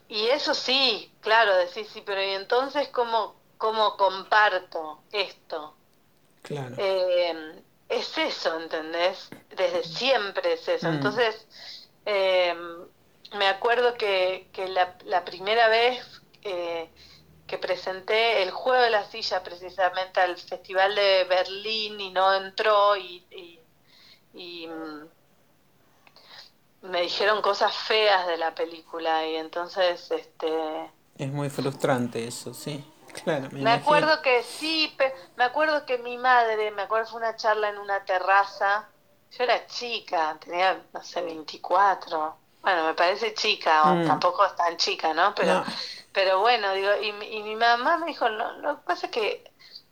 y 0.09 0.27
eso 0.29 0.55
sí, 0.55 1.12
claro, 1.21 1.57
decís, 1.57 1.88
sí, 1.93 2.03
pero 2.05 2.23
¿y 2.23 2.31
entonces 2.31 2.88
cómo, 2.88 3.35
cómo 3.57 3.97
comparto 3.97 5.01
esto? 5.12 5.75
Claro. 6.43 6.75
Eh, 6.79 7.62
es 7.88 8.17
eso, 8.19 8.59
¿entendés? 8.61 9.29
Desde 9.57 9.83
siempre 9.83 10.55
es 10.55 10.69
eso. 10.69 10.88
Mm. 10.88 10.95
Entonces, 10.95 11.47
eh, 12.07 12.55
me 13.37 13.49
acuerdo 13.49 13.95
que, 13.95 14.49
que 14.53 14.69
la, 14.69 14.97
la 15.05 15.25
primera 15.25 15.69
vez 15.69 16.23
eh, 16.43 16.88
que 17.49 17.59
presenté 17.59 18.43
el 18.43 18.53
juego 18.53 18.81
de 18.81 18.91
la 18.91 19.05
silla 19.07 19.43
precisamente 19.43 20.21
al 20.21 20.37
Festival 20.37 20.95
de 20.95 21.25
Berlín 21.29 22.01
y 22.01 22.11
no 22.13 22.33
entró 22.35 22.97
y, 22.97 23.27
y, 23.31 23.61
y, 24.35 24.67
mm, 24.69 25.09
me 26.83 27.03
dijeron 27.03 27.43
cosas 27.43 27.75
feas 27.75 28.27
de 28.29 28.37
la 28.37 28.55
película 28.55 29.27
y 29.27 29.37
entonces 29.37 30.09
este 30.11 30.93
Es 31.17 31.33
muy 31.33 31.51
frustrante 31.51 32.27
eso, 32.29 32.55
sí. 32.55 32.85
Claro, 33.25 33.49
me, 33.53 33.73
acuerdo 33.73 34.21
que 34.23 34.43
sí, 34.43 34.95
me 35.37 35.45
acuerdo 35.45 35.87
que 35.87 35.97
mi 35.99 36.19
madre, 36.19 36.71
me 36.71 36.83
acuerdo 36.83 37.11
fue 37.11 37.21
una 37.21 37.35
charla 37.37 37.71
en 37.71 37.79
una 37.79 38.05
terraza. 38.05 38.87
Yo 39.31 39.45
era 39.45 39.67
chica, 39.67 40.39
tenía, 40.39 40.85
no 40.93 41.03
sé, 41.03 41.23
24. 41.23 42.37
Bueno, 42.63 42.85
me 42.85 42.95
parece 42.95 43.33
chica, 43.35 43.91
o 43.91 43.97
Mm. 43.97 44.07
tampoco 44.07 44.45
es 44.45 44.55
tan 44.57 44.77
chica, 44.77 45.15
¿no? 45.15 45.35
Pero, 45.35 45.55
No. 45.55 45.65
Pero 46.19 46.41
bueno, 46.41 46.73
digo, 46.75 46.91
y, 47.03 47.13
mi- 47.13 47.27
y 47.39 47.43
mi 47.43 47.55
mamá 47.57 47.97
me 47.99 48.07
dijo, 48.07 48.29
no, 48.29 48.53
lo 48.55 48.77
que 48.79 48.83
pasa 48.87 49.07
es 49.07 49.13
que 49.13 49.45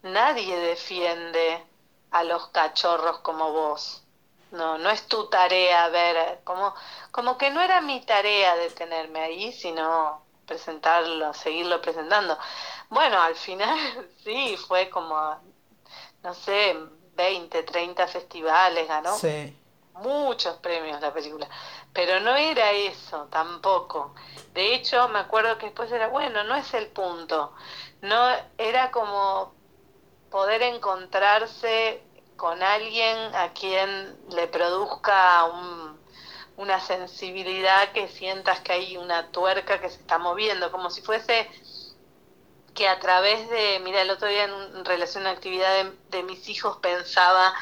nadie 0.03 0.57
defiende 0.59 1.65
a 2.11 2.25
los 2.25 2.49
cachorros 2.49 3.21
como 3.21 3.53
vos. 3.53 4.03
No, 4.51 4.79
no 4.79 4.91
es 4.91 5.07
tu 5.09 5.29
tarea 5.29 5.89
ver, 5.89 6.41
como, 6.45 6.75
como 7.13 7.37
que 7.39 7.51
no 7.51 7.61
era 7.63 7.81
mi 7.81 8.01
tarea 8.05 8.57
detenerme 8.57 9.21
ahí, 9.21 9.53
sino 9.53 10.27
presentarlo, 10.47 11.33
seguirlo 11.35 11.81
presentando. 11.83 12.39
Bueno, 12.91 13.21
al 13.21 13.35
final 13.37 13.79
sí, 14.25 14.57
fue 14.57 14.91
como, 14.91 15.17
no 16.23 16.35
sé, 16.35 16.77
20, 17.15 17.63
30 17.63 18.07
festivales, 18.07 18.89
ganó 18.89 19.21
Sí. 19.21 19.55
muchos 19.95 20.59
premios 20.59 21.01
la 21.01 21.13
película, 21.15 21.49
pero 21.97 22.21
no 22.21 22.37
era 22.37 22.73
eso 22.73 23.29
tampoco. 23.31 24.15
De 24.55 24.75
hecho, 24.75 25.09
me 25.09 25.21
acuerdo 25.21 25.59
que 25.59 25.67
después 25.69 25.91
era, 25.93 26.09
bueno, 26.09 26.45
no 26.45 26.55
es 26.57 26.75
el 26.75 26.89
punto, 26.93 27.55
no 28.03 28.31
era 28.59 28.91
como 28.93 29.57
poder 30.31 30.63
encontrarse 30.63 32.11
con 32.37 32.63
alguien 32.63 33.17
a 33.37 33.53
quien 33.55 34.19
le 34.31 34.49
produzca 34.49 35.45
un- 35.47 36.05
una 36.57 36.81
sensibilidad 36.81 37.93
que 37.93 38.09
sientas 38.09 38.61
que 38.63 38.73
hay 38.75 38.99
una 38.99 39.31
tuerca 39.33 39.81
que 39.81 39.91
se 39.91 40.01
está 40.01 40.19
moviendo, 40.19 40.73
como 40.73 40.91
si 40.91 41.03
fuese 41.03 41.51
que 42.75 42.89
a 42.89 42.99
través 43.01 43.49
de, 43.49 43.81
mira, 43.83 44.03
el 44.03 44.11
otro 44.11 44.29
día 44.29 44.45
en, 44.45 44.85
relación 44.85 45.27
a 45.27 45.31
una 45.31 45.37
actividad 45.37 45.87
de 46.09 46.23
mis 46.23 46.49
hijos 46.49 46.77
pensaba 46.79 47.55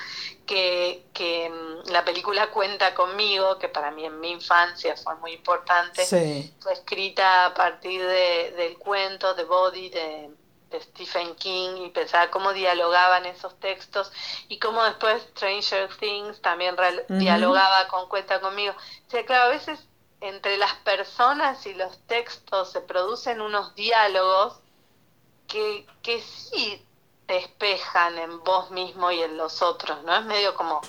que, 0.47 1.07
que 1.13 1.49
mm, 1.51 1.91
la 1.91 2.05
película 2.05 2.51
Cuenta 2.51 2.95
conmigo, 2.95 3.59
que 3.59 3.69
para 3.69 3.91
mí 3.91 4.05
en 4.05 4.21
mi 4.21 4.31
infancia 4.33 4.97
fue 4.97 5.15
muy 5.17 5.33
importante, 5.33 6.05
Sí. 6.05 6.53
fue 6.61 6.73
escrita 6.73 7.47
a 7.47 7.55
partir 7.55 8.01
de, 8.01 8.53
del 8.57 8.79
cuento 8.79 9.35
The 9.35 9.45
Body 9.45 9.89
de, 9.91 10.31
de 10.71 10.81
Stephen 10.81 11.35
King 11.37 11.85
y 11.87 11.91
pensaba 11.91 12.31
cómo 12.31 12.53
dialogaban 12.53 13.27
esos 13.27 13.59
textos 13.61 14.13
y 14.49 14.59
cómo 14.59 14.83
después 14.85 15.23
Stranger 15.37 15.89
Things 15.97 16.41
también 16.41 16.77
dialogaba 17.09 17.89
con 17.89 18.09
Cuenta 18.09 18.41
conmigo. 18.41 18.75
O 19.07 19.11
sea, 19.11 19.25
claro, 19.25 19.45
a 19.45 19.49
veces 19.49 19.81
entre 20.21 20.57
las 20.57 20.75
personas 20.77 21.67
y 21.67 21.75
los 21.75 21.99
textos 22.07 22.73
se 22.73 22.81
producen 22.81 23.41
unos 23.41 23.75
diálogos 23.75 24.59
que, 25.47 25.87
que 26.03 26.21
sí 26.23 26.83
despejan 27.27 28.19
en 28.19 28.43
vos 28.45 28.71
mismo 28.71 29.11
y 29.11 29.23
en 29.23 29.37
los 29.37 29.63
otros, 29.63 30.03
¿no? 30.05 30.15
Es 30.17 30.25
medio 30.25 30.55
como, 30.55 30.81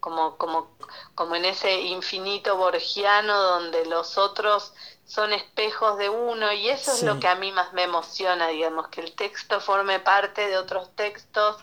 como, 0.00 0.36
como, 0.36 0.76
como 1.14 1.34
en 1.36 1.44
ese 1.44 1.80
infinito 1.80 2.56
borgiano 2.56 3.40
donde 3.40 3.86
los 3.86 4.18
otros 4.18 4.72
son 5.04 5.32
espejos 5.32 5.98
de 5.98 6.08
uno 6.08 6.52
y 6.52 6.70
eso 6.70 6.92
es 6.92 7.02
lo 7.02 7.20
que 7.20 7.28
a 7.28 7.34
mí 7.34 7.52
más 7.52 7.72
me 7.72 7.82
emociona, 7.82 8.48
digamos, 8.48 8.88
que 8.88 9.02
el 9.02 9.14
texto 9.14 9.60
forme 9.60 10.00
parte 10.00 10.48
de 10.48 10.56
otros 10.56 10.94
textos 10.96 11.56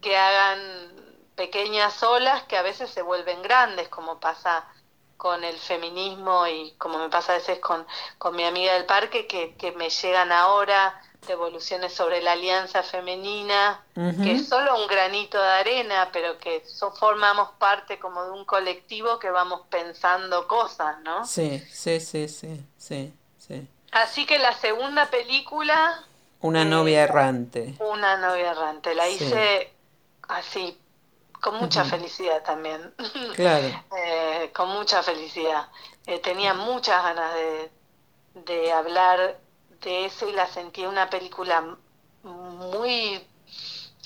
que 0.00 0.16
hagan 0.16 0.92
pequeñas 1.36 2.02
olas 2.02 2.42
que 2.44 2.56
a 2.56 2.62
veces 2.62 2.90
se 2.90 3.02
vuelven 3.02 3.42
grandes, 3.42 3.88
como 3.88 4.18
pasa 4.18 4.66
con 5.16 5.44
el 5.44 5.56
feminismo 5.56 6.46
y 6.46 6.72
como 6.78 6.98
me 6.98 7.08
pasa 7.08 7.32
a 7.32 7.38
veces 7.38 7.60
con, 7.60 7.86
con 8.18 8.34
mi 8.34 8.44
amiga 8.44 8.74
del 8.74 8.86
parque, 8.86 9.26
que, 9.26 9.54
que 9.56 9.72
me 9.72 9.90
llegan 9.90 10.32
ahora 10.32 11.00
devoluciones 11.26 11.92
sobre 11.94 12.22
la 12.22 12.32
alianza 12.32 12.82
femenina, 12.82 13.84
que 13.94 14.32
es 14.32 14.48
solo 14.48 14.76
un 14.80 14.86
granito 14.86 15.38
de 15.40 15.48
arena, 15.48 16.08
pero 16.12 16.38
que 16.38 16.64
so- 16.64 16.92
formamos 16.92 17.50
parte 17.58 17.98
como 17.98 18.24
de 18.24 18.30
un 18.30 18.44
colectivo 18.44 19.18
que 19.18 19.30
vamos 19.30 19.62
pensando 19.68 20.46
cosas, 20.48 21.00
¿no? 21.02 21.26
Sí, 21.26 21.62
sí, 21.70 22.00
sí, 22.00 22.28
sí, 22.28 22.64
sí, 22.78 23.12
sí. 23.38 23.68
Así 23.92 24.24
que 24.26 24.38
la 24.38 24.52
segunda 24.54 25.06
película, 25.06 26.04
Una 26.40 26.64
novia 26.64 27.02
errante. 27.02 27.74
Una 27.80 28.16
novia 28.16 28.52
errante, 28.52 28.94
la 28.94 29.06
Sí. 29.06 29.14
hice 29.14 29.72
así, 30.28 30.78
con 31.40 31.56
mucha 31.56 31.84
felicidad 31.84 32.42
también. 32.42 32.94
Claro. 33.34 33.68
Eh, 33.96 34.50
con 34.54 34.68
mucha 34.70 35.02
felicidad. 35.02 35.68
Eh, 36.06 36.20
tenía 36.20 36.54
muchas 36.54 37.02
ganas 37.02 37.34
de, 37.34 37.70
de 38.34 38.72
hablar 38.72 39.38
de 39.80 40.06
eso 40.06 40.28
y 40.28 40.32
la 40.32 40.46
sentía 40.46 40.88
una 40.88 41.10
película 41.10 41.76
muy 42.22 43.26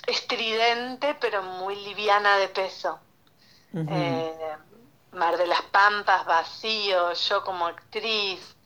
estridente, 0.06 1.14
pero 1.20 1.42
muy 1.42 1.76
liviana 1.76 2.36
de 2.38 2.48
peso. 2.48 3.00
Eh, 3.86 4.56
Mar 5.12 5.36
de 5.38 5.46
las 5.46 5.62
Pampas, 5.62 6.24
vacío, 6.26 7.12
yo 7.14 7.44
como 7.44 7.66
actriz, 7.66 8.56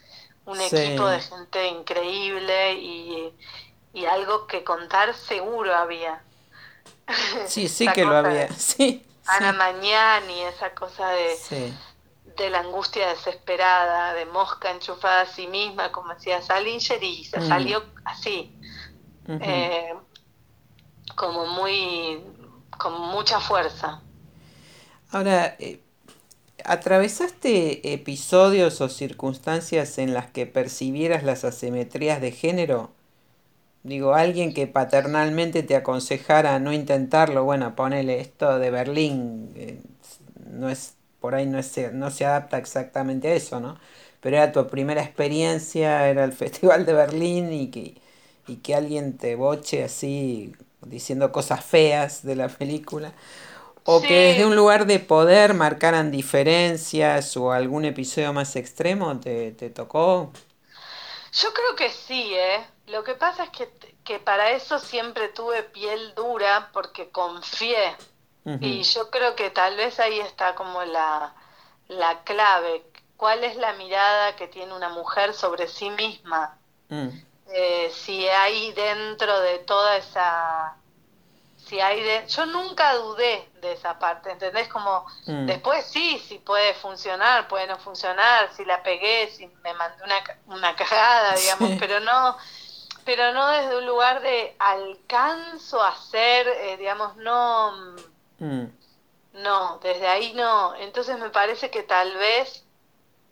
un 0.46 0.60
Sí. 0.60 0.76
equipo 0.76 1.06
de 1.08 1.20
gente 1.20 1.66
increíble 1.68 2.74
y, 2.74 3.34
y 3.92 4.06
algo 4.06 4.46
que 4.46 4.64
contar 4.64 5.14
seguro 5.14 5.74
había. 5.74 6.22
Sí, 7.44 7.68
sí 7.68 7.92
que 7.92 8.04
lo 8.04 8.16
había. 8.16 8.48
Sí, 8.58 9.02
Ana 9.26 9.52
Mañani, 9.52 10.42
esa 10.42 10.74
cosa 10.74 11.08
de, 11.10 11.36
sí. 11.36 11.74
De 12.36 12.50
la 12.50 12.60
angustia 12.60 13.08
desesperada, 13.08 14.14
de 14.14 14.26
mosca 14.26 14.70
enchufada 14.70 15.22
a 15.22 15.26
sí 15.26 15.46
misma, 15.48 15.92
como 15.92 16.14
decía 16.14 16.42
Salinger, 16.42 17.02
y 17.02 17.24
se 17.24 17.40
Mm. 17.40 17.40
salió 17.40 17.82
así, 18.04 18.58
eh, 19.38 19.94
como 21.16 21.46
muy, 21.46 22.22
con 22.78 22.92
mucha 23.10 23.40
fuerza. 23.40 24.00
Ahora, 25.10 25.56
eh, 25.58 25.80
¿atravesaste 26.64 27.94
episodios 27.94 28.80
o 28.80 28.88
circunstancias 28.88 29.98
en 29.98 30.14
las 30.14 30.30
que 30.30 30.46
percibieras 30.46 31.24
las 31.24 31.44
asimetrías 31.44 32.20
de 32.20 32.32
género? 32.32 32.90
Digo, 33.84 34.14
alguien 34.14 34.54
que 34.54 34.66
paternalmente 34.68 35.62
te 35.64 35.76
aconsejara 35.76 36.58
no 36.60 36.72
intentarlo, 36.74 37.44
bueno, 37.44 37.76
ponele 37.76 38.20
esto 38.20 38.58
de 38.60 38.70
Berlín, 38.72 39.52
eh, 39.56 39.80
no 40.50 40.70
es, 40.70 40.95
por 41.26 41.34
ahí 41.34 41.46
no, 41.46 41.58
es, 41.58 41.76
no 41.92 42.10
se 42.10 42.24
adapta 42.26 42.58
exactamente 42.58 43.28
a 43.28 43.34
eso, 43.34 43.60
¿no? 43.60 43.78
Pero 44.20 44.36
era 44.36 44.52
tu 44.52 44.66
primera 44.68 45.02
experiencia, 45.02 46.08
era 46.08 46.24
el 46.24 46.32
Festival 46.44 46.86
de 46.86 46.92
Berlín 46.94 47.52
y 47.52 47.70
que, 47.70 47.96
y 48.46 48.56
que 48.58 48.74
alguien 48.74 49.16
te 49.18 49.34
boche 49.36 49.84
así 49.84 50.54
diciendo 50.82 51.32
cosas 51.32 51.64
feas 51.64 52.22
de 52.24 52.36
la 52.36 52.48
película. 52.48 53.12
O 53.84 54.04
Sí. 54.04 54.06
que 54.06 54.28
desde 54.30 54.46
un 54.46 54.56
lugar 54.56 54.86
de 54.86 54.98
poder 55.00 55.54
marcaran 55.54 56.10
diferencias 56.10 57.36
o 57.36 57.52
algún 57.52 57.84
episodio 57.84 58.32
más 58.32 58.56
extremo 58.56 59.20
te, 59.20 59.52
te 59.52 59.70
tocó. 59.70 60.32
Yo 61.32 61.52
creo 61.54 61.76
que 61.76 61.90
sí, 61.90 62.34
¿eh? 62.34 62.66
Lo 62.86 63.04
que 63.04 63.14
pasa 63.14 63.44
es 63.44 63.50
que, 63.50 63.70
que 64.04 64.18
para 64.18 64.50
eso 64.50 64.78
siempre 64.80 65.28
tuve 65.28 65.62
piel 65.62 66.14
dura 66.16 66.70
porque 66.72 67.10
confié. 67.10 67.96
Y 68.60 68.82
yo 68.84 69.10
creo 69.10 69.34
que 69.34 69.50
tal 69.50 69.76
vez 69.76 69.98
ahí 69.98 70.20
está 70.20 70.54
como 70.54 70.82
la, 70.84 71.34
la 71.88 72.22
clave. 72.22 72.84
¿Cuál 73.16 73.42
es 73.44 73.56
la 73.56 73.72
mirada 73.72 74.36
que 74.36 74.46
tiene 74.46 74.72
una 74.74 74.88
mujer 74.90 75.34
sobre 75.34 75.66
sí 75.68 75.90
misma? 75.90 76.56
Mm, 76.88 77.08
Eh, 77.48 77.90
si 77.92 78.28
hay 78.28 78.72
dentro 78.72 79.40
de 79.40 79.58
toda 79.60 79.96
esa... 79.96 80.76
Si 81.56 81.80
hay 81.80 82.00
de... 82.02 82.26
Yo 82.28 82.46
nunca 82.46 82.94
dudé 82.94 83.48
de 83.60 83.72
esa 83.72 83.98
parte, 83.98 84.30
¿entendés? 84.30 84.68
Como 84.68 85.04
Mm. 85.26 85.46
después 85.46 85.84
sí, 85.86 86.18
si 86.28 86.38
puede 86.38 86.74
funcionar, 86.74 87.48
puede 87.48 87.66
no 87.66 87.76
funcionar, 87.78 88.52
si 88.54 88.64
la 88.64 88.82
pegué, 88.82 89.28
si 89.30 89.46
me 89.64 89.74
mandé 89.74 90.02
una, 90.04 90.16
una 90.46 90.76
cagada, 90.76 91.34
digamos, 91.36 91.70
Sí. 91.70 91.76
pero 91.80 92.00
no 92.00 92.36
pero 93.04 93.32
no 93.32 93.48
desde 93.48 93.76
un 93.78 93.86
lugar 93.86 94.20
de 94.20 94.56
alcanzo 94.58 95.80
a 95.82 95.90
hacer, 95.90 96.48
eh, 96.48 96.76
digamos, 96.76 97.16
no... 97.16 97.94
mm, 98.38 98.64
No, 99.34 99.78
desde 99.82 100.06
ahí 100.06 100.32
no. 100.34 100.74
Entonces 100.76 101.18
me 101.18 101.30
parece 101.30 101.70
que 101.70 101.82
tal 101.82 102.14
vez 102.16 102.64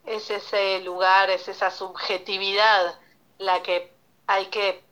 es 0.06 0.30
ese 0.30 0.80
lugar, 0.80 1.30
es 1.30 1.48
esa 1.48 1.70
subjetividad 1.70 2.98
la 3.38 3.62
que 3.62 3.92
hay 4.26 4.46
que 4.46 4.82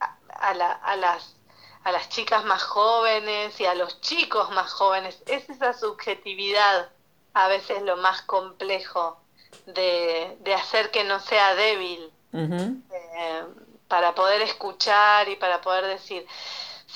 a, 0.00 0.54
la, 0.54 0.72
a, 0.72 0.96
las, 0.96 1.36
a 1.84 1.92
las 1.92 2.08
chicas 2.08 2.44
más 2.44 2.62
jóvenes 2.62 3.60
y 3.60 3.66
a 3.66 3.74
los 3.74 4.00
chicos 4.00 4.50
más 4.50 4.72
jóvenes, 4.72 5.22
es 5.26 5.48
esa 5.48 5.72
subjetividad 5.72 6.90
a 7.34 7.48
veces 7.48 7.82
lo 7.82 7.96
más 7.96 8.22
complejo 8.22 9.20
de, 9.66 10.36
de 10.40 10.54
hacer 10.54 10.90
que 10.90 11.04
no 11.04 11.20
sea 11.20 11.54
débil, 11.54 12.12
eh, 12.32 13.44
para 13.88 14.14
poder 14.14 14.42
escuchar 14.42 15.28
y 15.28 15.36
para 15.36 15.60
poder 15.60 15.86
decir, 15.86 16.26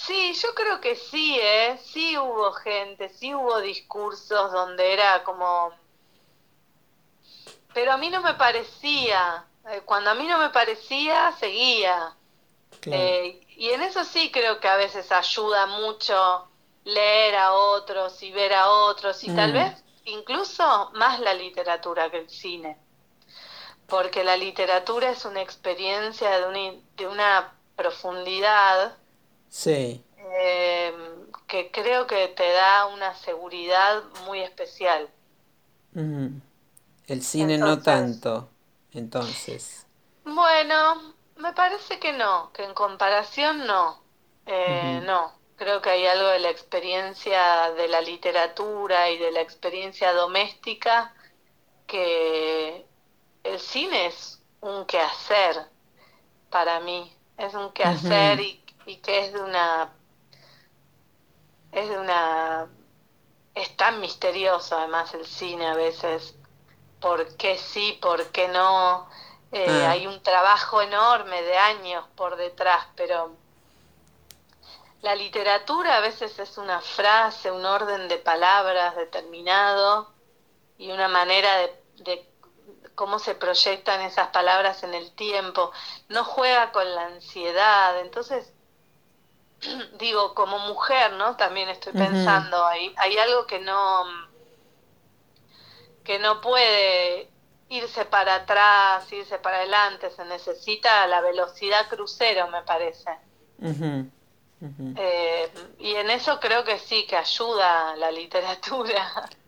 sí, 0.05 0.35
yo 0.35 0.55
creo 0.55 0.81
que 0.81 0.97
sí, 0.97 1.39
¿eh? 1.41 1.79
sí 1.83 2.17
hubo 2.19 2.53
gente, 2.53 3.09
sí 3.09 3.35
hubo 3.35 3.61
discursos 3.61 4.53
donde 4.53 4.93
era 4.93 5.25
como... 5.25 5.73
Pero 7.73 7.93
a 7.93 7.97
mí 7.97 8.09
no 8.11 8.21
me 8.23 8.35
parecía, 8.35 9.45
eh, 9.69 9.83
cuando 9.85 10.11
a 10.11 10.15
mí 10.15 10.27
no 10.27 10.39
me 10.39 10.51
parecía, 10.51 11.33
seguía. 11.39 12.15
Eh, 12.87 13.41
y 13.57 13.71
en 13.71 13.83
eso 13.83 14.05
sí 14.05 14.31
creo 14.31 14.61
que 14.61 14.69
a 14.69 14.77
veces 14.77 15.11
ayuda 15.13 15.67
mucho 15.67 16.49
leer 16.85 17.37
a 17.37 17.53
otros 17.53 18.23
y 18.23 18.31
ver 18.31 18.55
a 18.55 18.71
otros 18.71 19.25
y 19.25 19.35
tal 19.35 19.51
mm. 19.51 19.55
vez 19.55 19.85
incluso 20.05 20.91
más 20.95 21.19
la 21.21 21.35
literatura 21.35 22.11
que 22.11 22.19
el 22.19 22.31
cine. 22.31 22.79
Porque 23.89 24.25
la 24.25 24.37
literatura 24.37 25.11
es 25.11 25.25
una 25.25 25.43
experiencia 25.43 26.31
de, 26.31 26.81
de 26.97 27.07
una 27.07 27.53
profundidad 27.77 28.97
sí. 29.49 30.05
Eh, 30.19 30.93
que 31.47 31.71
creo 31.71 32.07
que 32.07 32.29
te 32.29 32.51
da 32.53 32.87
una 32.87 33.15
seguridad 33.15 34.03
muy 34.27 34.41
especial. 34.41 35.09
El 35.95 37.23
cine 37.23 37.57
no 37.57 37.81
tanto, 37.81 38.51
entonces. 38.93 39.87
Bueno, 40.25 41.15
me 41.37 41.53
parece 41.53 41.99
que 41.99 42.13
no, 42.13 42.51
que 42.53 42.65
en 42.65 42.75
comparación 42.75 43.67
no. 43.67 44.03
Eh, 44.45 45.01
no, 45.05 45.33
creo 45.57 45.81
que 45.81 45.91
hay 45.91 46.07
algo 46.07 46.29
de 46.29 46.39
la 46.41 46.51
experiencia 46.51 47.73
de 47.73 47.89
la 47.89 48.01
literatura 48.01 49.11
y 49.11 49.19
de 49.19 49.33
la 49.33 49.41
experiencia 49.41 50.13
doméstica 50.13 51.15
que 51.87 52.87
el 53.45 53.59
cine 53.59 54.07
es 54.07 54.43
un 54.61 54.85
quehacer 54.87 55.67
para 56.51 56.81
mí, 56.81 57.17
es 57.39 57.55
un 57.55 57.73
quehacer 57.73 58.41
y, 58.41 58.63
y 58.87 58.97
que 58.97 59.27
es 59.27 59.33
de 59.33 59.41
una 59.43 59.93
es 61.73 61.89
de 61.89 61.99
una 61.99 62.69
es 63.55 63.77
tan 63.77 64.01
misterioso 64.01 64.79
además 64.79 65.13
el 65.15 65.27
cine 65.27 65.67
a 65.67 65.75
veces 65.75 66.35
por 67.01 67.37
qué 67.37 67.59
sí, 67.59 67.99
por 68.01 68.27
qué 68.29 68.49
no 68.49 69.07
eh, 69.53 69.67
ah. 69.69 69.91
Hay 69.93 70.07
un 70.07 70.23
trabajo 70.23 70.83
enorme 70.83 71.43
de 71.43 71.57
años 71.57 72.05
por 72.17 72.37
detrás, 72.37 72.87
pero 72.97 73.35
la 75.03 75.15
literatura 75.15 75.97
a 75.97 76.01
veces 76.01 76.39
es 76.39 76.59
una 76.59 76.81
frase, 76.81 77.51
un 77.51 77.65
orden 77.65 78.09
de 78.09 78.19
palabras 78.19 78.97
determinado 78.97 80.13
y 80.79 80.91
una 80.91 81.09
manera 81.09 81.57
de, 81.59 81.83
de 81.99 82.31
cómo 82.95 83.19
se 83.19 83.35
proyectan 83.35 84.01
esas 84.01 84.29
palabras 84.29 84.83
en 84.83 84.95
el 84.95 85.13
tiempo. 85.13 85.71
No 86.09 86.25
juega 86.25 86.73
con 86.73 86.93
la 86.95 87.07
ansiedad. 87.07 88.01
Entonces, 88.01 88.53
digo, 89.99 90.35
como 90.35 90.59
mujer, 90.61 91.13
¿no? 91.15 91.37
También 91.37 91.69
estoy 91.69 91.93
pensando, 91.93 92.65
hay, 92.67 92.95
hay 92.99 93.17
algo 93.19 93.47
que 93.47 93.59
no 93.61 94.05
que 96.05 96.19
no 96.21 96.41
puede 96.41 97.29
irse 97.69 98.05
para 98.05 98.37
atrás, 98.37 99.13
irse 99.13 99.39
para 99.39 99.59
adelante, 99.59 100.09
se 100.11 100.25
necesita 100.25 101.07
la 101.09 101.21
velocidad 101.21 101.89
crucero, 101.89 102.49
me 102.49 102.63
parece. 102.63 103.11
Eh, 104.97 105.51
y 105.81 105.95
en 105.95 106.11
eso 106.11 106.39
creo 106.41 106.65
que 106.65 106.79
sí, 106.79 107.07
que 107.07 107.17
ayuda 107.17 107.97
la 107.97 108.11
literatura. 108.11 109.29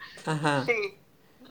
Sí, 0.67 0.99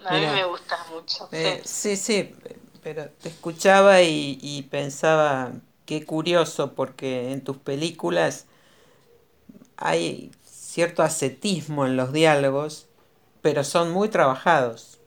a 0.06 0.14
mí 0.14 0.20
me 0.20 0.46
gusta 0.46 0.78
mucho. 0.92 1.28
Eh, 1.32 1.62
sí. 1.64 1.96
sí, 1.96 2.36
pero 2.84 3.10
te 3.10 3.30
escuchaba 3.30 4.02
y, 4.02 4.38
y 4.42 4.62
pensaba, 4.64 5.52
qué 5.88 6.06
curioso, 6.06 6.74
porque 6.76 7.32
en 7.32 7.44
tus 7.44 7.58
películas 7.58 8.46
hay 9.78 10.32
cierto 10.46 11.02
ascetismo 11.02 11.88
en 11.88 11.98
los 11.98 12.14
diálogos, 12.14 12.86
pero 13.42 13.64
son 13.64 13.90
muy 13.92 14.10
trabajados 14.10 14.98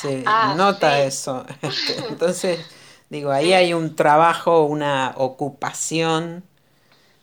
se 0.00 0.22
ah, 0.26 0.54
nota 0.56 1.00
eso. 1.00 1.44
Este, 1.62 2.06
entonces, 2.08 2.60
digo, 3.08 3.30
ahí 3.30 3.52
hay 3.52 3.74
un 3.74 3.96
trabajo, 3.96 4.64
una 4.64 5.14
ocupación 5.16 6.44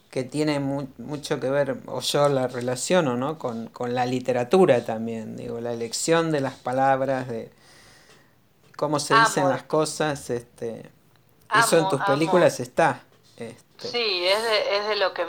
que 0.10 0.24
tiene 0.24 0.60
mucho 0.60 1.40
que 1.40 1.50
ver, 1.50 1.78
o 1.88 2.00
yo 2.02 2.30
la 2.30 2.48
relaciono, 2.48 3.18
¿no? 3.18 3.40
Con, 3.40 3.72
la 3.88 4.06
literatura 4.06 4.86
también, 4.86 5.36
digo, 5.36 5.60
la 5.60 5.74
elección 5.74 6.32
de 6.32 6.40
las 6.40 6.54
palabras, 6.54 7.28
de 7.28 7.52
cómo 8.76 9.00
se 9.00 9.16
dicen 9.16 9.50
las 9.50 9.64
cosas, 9.64 10.30
este, 10.30 10.92
eso 11.60 11.78
en 11.78 11.90
tus 11.90 12.02
películas 12.02 12.60
está. 12.60 13.02
Este. 13.38 13.88
Sí, 13.88 14.28
es 14.28 14.44
de, 14.44 14.78
es 14.78 14.88
de 14.88 14.96
lo 14.96 15.14
que 15.14 15.26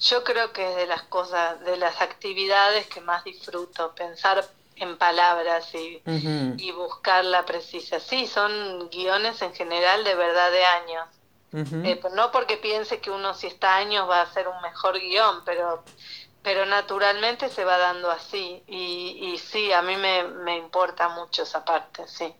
yo 0.00 0.24
creo 0.24 0.52
que 0.52 0.68
es 0.70 0.76
de 0.76 0.86
las 0.86 1.02
cosas, 1.02 1.60
de 1.64 1.76
las 1.76 2.00
actividades 2.00 2.86
que 2.88 3.00
más 3.00 3.24
disfruto, 3.24 3.94
pensar 3.94 4.44
en 4.76 4.98
palabras 4.98 5.72
y, 5.74 6.02
y 6.04 6.72
buscar 6.72 7.24
la 7.24 7.44
precisa. 7.44 8.00
Sí, 8.00 8.26
son 8.26 8.90
guiones 8.90 9.40
en 9.42 9.54
general 9.54 10.02
de 10.04 10.14
verdad 10.14 10.50
de 10.50 10.64
años. 10.64 11.08
Eh, 11.84 11.96
pues 12.02 12.12
no 12.14 12.32
porque 12.32 12.56
piense 12.56 13.00
que 13.00 13.12
uno 13.12 13.32
si 13.32 13.46
está 13.46 13.76
años 13.76 14.10
va 14.10 14.18
a 14.18 14.22
hacer 14.22 14.48
un 14.48 14.60
mejor 14.60 14.98
guion, 14.98 15.44
pero, 15.44 15.84
pero 16.42 16.66
naturalmente 16.66 17.48
se 17.48 17.64
va 17.64 17.78
dando 17.78 18.10
así. 18.10 18.64
Y, 18.66 19.32
y 19.32 19.38
sí, 19.38 19.72
a 19.72 19.80
mí 19.80 19.96
me, 19.96 20.24
me 20.24 20.56
importa 20.56 21.08
mucho 21.10 21.44
esa 21.44 21.64
parte, 21.64 22.08
sí. 22.08 22.34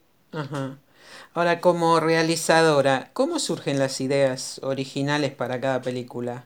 Ahora, 1.34 1.60
como 1.60 1.98
realizadora, 1.98 3.10
¿cómo 3.12 3.40
surgen 3.40 3.80
las 3.80 4.00
ideas 4.00 4.60
originales 4.62 5.32
para 5.32 5.60
cada 5.60 5.82
película? 5.82 6.44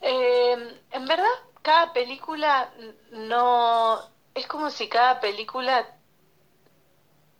Eh, 0.00 0.80
en 0.90 1.06
verdad, 1.06 1.26
cada 1.62 1.92
película 1.92 2.72
no 3.12 4.00
es 4.34 4.48
como 4.48 4.70
si 4.70 4.88
cada 4.88 5.20
película 5.20 5.86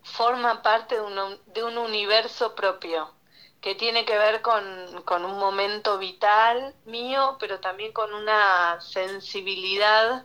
forma 0.05 0.62
parte 0.62 0.94
de 0.94 1.01
un, 1.01 1.40
de 1.47 1.64
un 1.64 1.77
universo 1.77 2.55
propio 2.55 3.12
que 3.61 3.75
tiene 3.75 4.05
que 4.05 4.16
ver 4.16 4.42
con, 4.42 5.03
con, 5.05 5.25
un 5.25 5.38
momento 5.40 5.99
vital 5.99 6.73
mío, 6.85 7.37
pero 7.40 7.59
también 7.59 7.92
con 7.92 8.14
una 8.14 8.81
sensibilidad. 8.81 10.25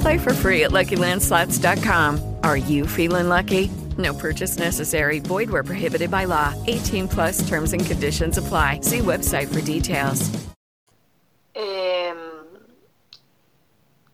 Play 0.00 0.18
for 0.18 0.34
free 0.34 0.64
at 0.64 0.70
LuckyLandSlots.com. 0.70 2.36
Are 2.42 2.56
you 2.56 2.86
feeling 2.86 3.28
lucky? 3.28 3.70
No 3.96 4.14
purchase 4.14 4.58
necessary. 4.58 5.18
Void 5.18 5.50
where 5.50 5.64
prohibited 5.64 6.10
by 6.10 6.26
law. 6.26 6.54
18 6.66 7.08
plus 7.08 7.48
terms 7.48 7.72
and 7.72 7.84
conditions 7.84 8.36
apply. 8.36 8.80
See 8.82 8.98
website 8.98 9.52
for 9.52 9.60
details. 9.62 10.30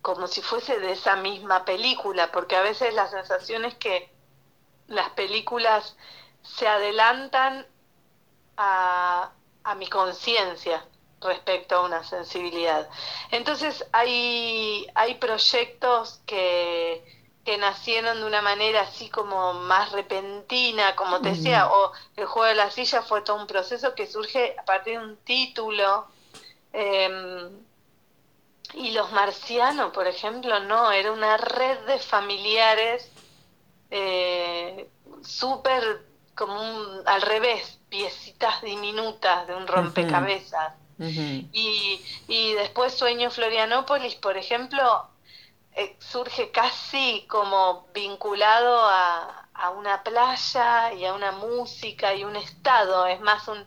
como 0.06 0.28
si 0.28 0.40
fuese 0.40 0.78
de 0.78 0.92
esa 0.92 1.16
misma 1.16 1.64
película, 1.64 2.30
porque 2.30 2.54
a 2.54 2.62
veces 2.62 2.94
la 2.94 3.08
sensación 3.08 3.64
es 3.64 3.74
que 3.74 4.08
las 4.86 5.10
películas 5.10 5.96
se 6.42 6.68
adelantan 6.68 7.66
a, 8.56 9.32
a 9.64 9.74
mi 9.74 9.88
conciencia. 9.88 10.84
Respecto 11.20 11.76
a 11.76 11.84
una 11.84 12.04
sensibilidad. 12.04 12.88
Entonces 13.30 13.84
hay, 13.92 14.86
hay 14.94 15.14
proyectos 15.14 16.20
que, 16.26 17.04
que 17.44 17.58
nacieron 17.58 18.20
de 18.20 18.26
una 18.26 18.42
manera 18.42 18.82
así 18.82 19.08
como 19.08 19.54
más 19.54 19.92
repentina, 19.92 20.94
como 20.96 21.20
te 21.20 21.30
decía, 21.30 21.68
o 21.68 21.92
el 22.16 22.26
juego 22.26 22.48
de 22.48 22.54
la 22.54 22.70
silla 22.70 23.02
fue 23.02 23.22
todo 23.22 23.36
un 23.36 23.46
proceso 23.46 23.94
que 23.94 24.06
surge 24.06 24.54
a 24.58 24.64
partir 24.64 24.98
de 24.98 25.04
un 25.04 25.16
título. 25.18 26.06
em, 26.72 27.64
y 28.74 28.90
los 28.90 29.12
marcianos, 29.12 29.92
por 29.92 30.06
ejemplo, 30.06 30.58
no, 30.60 30.90
era 30.90 31.12
una 31.12 31.36
red 31.36 31.78
de 31.86 31.98
familiares 32.00 33.10
eh, 33.90 34.90
súper 35.22 36.04
como 36.34 36.60
un, 36.60 37.02
al 37.06 37.22
revés, 37.22 37.78
piecitas 37.88 38.60
diminutas 38.62 39.46
de 39.46 39.54
un 39.54 39.66
rompecabezas. 39.66 40.74
Y, 41.52 42.00
y 42.28 42.52
después 42.54 42.94
Sueño 42.94 43.30
Florianópolis, 43.30 44.14
por 44.16 44.36
ejemplo, 44.36 45.08
eh, 45.74 45.96
surge 46.00 46.50
casi 46.50 47.26
como 47.28 47.86
vinculado 47.94 48.80
a, 48.88 49.48
a 49.54 49.70
una 49.70 50.02
playa 50.02 50.92
y 50.92 51.04
a 51.04 51.14
una 51.14 51.32
música 51.32 52.14
y 52.14 52.24
un 52.24 52.36
estado, 52.36 53.06
es 53.06 53.20
más 53.20 53.48
un, 53.48 53.66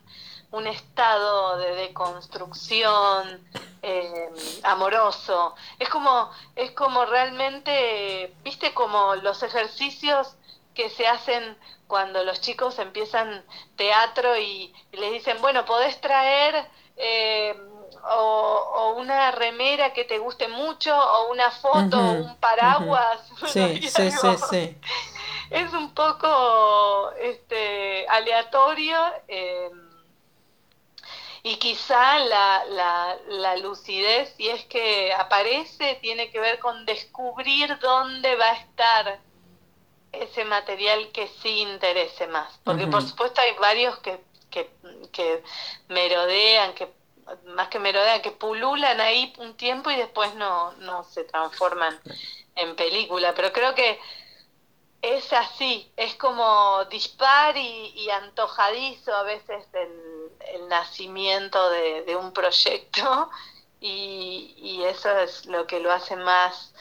un 0.51 0.67
estado 0.67 1.57
de 1.57 1.75
deconstrucción 1.75 3.47
eh, 3.82 4.30
amoroso. 4.63 5.55
Es 5.80 5.89
como, 5.89 6.32
es 6.55 6.71
como 6.71 7.05
realmente, 7.05 8.34
viste, 8.43 8.73
como 8.73 9.15
los 9.15 9.43
ejercicios 9.43 10.36
que 10.73 10.89
se 10.89 11.07
hacen 11.07 11.57
cuando 11.88 12.23
los 12.23 12.41
chicos 12.41 12.80
empiezan 12.80 13.43
teatro 13.75 14.38
y, 14.38 14.73
y 14.91 14.97
les 14.97 15.11
dicen, 15.11 15.41
bueno, 15.41 15.65
podés 15.65 15.99
traer 16.01 16.69
eh, 16.99 17.55
o, 18.03 18.17
o 18.75 18.99
una 18.99 19.31
remera 19.31 19.93
que 19.93 20.05
te 20.05 20.19
guste 20.19 20.47
mucho, 20.47 20.95
o 20.97 21.31
una 21.31 21.49
foto, 21.51 21.97
un 21.99 22.35
paraguas. 22.37 23.21
Sí, 23.47 23.81
sí, 23.89 24.11
sí. 24.49 24.77
Es 25.49 25.73
un 25.73 25.93
poco 25.95 27.11
este, 27.19 28.05
aleatorio. 28.09 28.97
eh, 29.27 29.71
y 31.41 31.55
quizá 31.55 32.19
la, 32.19 32.65
la, 32.65 33.17
la 33.29 33.55
lucidez, 33.57 34.33
si 34.35 34.49
es 34.49 34.65
que 34.65 35.13
aparece, 35.13 35.97
tiene 36.01 36.31
que 36.31 36.39
ver 36.39 36.59
con 36.59 36.85
descubrir 36.85 37.79
dónde 37.79 38.35
va 38.35 38.49
a 38.49 38.55
estar 38.55 39.19
ese 40.11 40.43
material 40.43 41.11
que 41.13 41.27
sí 41.27 41.61
interese 41.61 42.27
más. 42.27 42.59
Porque 42.63 42.87
por 42.87 43.01
supuesto 43.03 43.39
hay 43.41 43.53
varios 43.59 43.97
que, 43.99 44.19
que, 44.49 44.69
que 45.11 45.43
merodean, 45.87 46.73
que 46.73 46.91
más 47.45 47.67
que 47.69 47.79
merodean, 47.79 48.21
que 48.21 48.31
pululan 48.31 48.99
ahí 48.99 49.33
un 49.37 49.55
tiempo 49.55 49.91
y 49.91 49.95
después 49.95 50.33
no, 50.35 50.71
no 50.73 51.03
se 51.03 51.23
transforman 51.23 51.99
en 52.55 52.75
película. 52.75 53.33
Pero 53.35 53.51
creo 53.53 53.75
que 53.75 53.99
es 55.01 55.31
así, 55.33 55.91
es 55.95 56.15
como 56.15 56.85
dispar 56.85 57.55
y, 57.57 58.09
antojadizo 58.09 59.15
a 59.15 59.23
veces 59.23 59.65
el, 59.73 60.67
nacimiento 60.67 61.69
de, 61.69 62.15
un 62.15 62.31
proyecto 62.31 63.29
y, 63.79 64.53
y 64.57 64.83
eso 64.83 65.09
es 65.19 65.45
lo 65.45 65.65
que 65.67 65.79
lo 65.79 65.91
hace 65.91 66.15
más, 66.15 66.73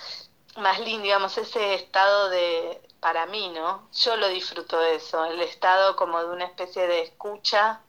más 0.57 0.81
lindo, 0.81 1.05
digamos, 1.05 1.39
ese 1.39 1.75
estado 1.75 2.29
de, 2.29 2.81
para 3.01 3.27
mí, 3.27 3.49
¿no? 3.51 3.89
Yo 3.93 4.17
lo 4.17 4.29
disfruto 4.29 4.79
de 4.81 4.97
eso, 4.97 5.25
el 5.27 5.41
estado 5.41 5.97
como 5.97 6.21
de 6.21 6.27
una 6.31 6.45
especie 6.47 6.87
de 6.87 7.03
escucha, 7.03 7.81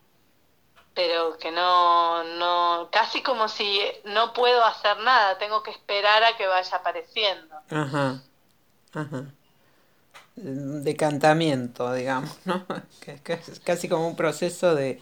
pero 0.94 1.38
que 1.38 1.52
no, 1.52 2.24
no, 2.24 2.90
casi 2.92 3.22
como 3.24 3.48
si 3.48 3.80
no 4.06 4.34
puedo 4.34 4.64
hacer 4.66 4.98
nada, 5.00 5.38
tengo 5.38 5.64
que 5.64 5.72
esperar 5.72 6.24
a 6.24 6.36
que 6.36 6.48
vaya 6.48 6.78
apareciendo. 6.78 7.56
Ajá, 7.70 8.22
ajá. 8.94 9.26
Decantamiento, 10.36 11.94
digamos, 11.94 12.36
¿no? 12.46 12.66
Que, 13.02 13.20
es 13.34 13.60
casi 13.60 13.90
como 13.90 14.08
un 14.08 14.16
proceso 14.16 14.76
de, 14.76 15.02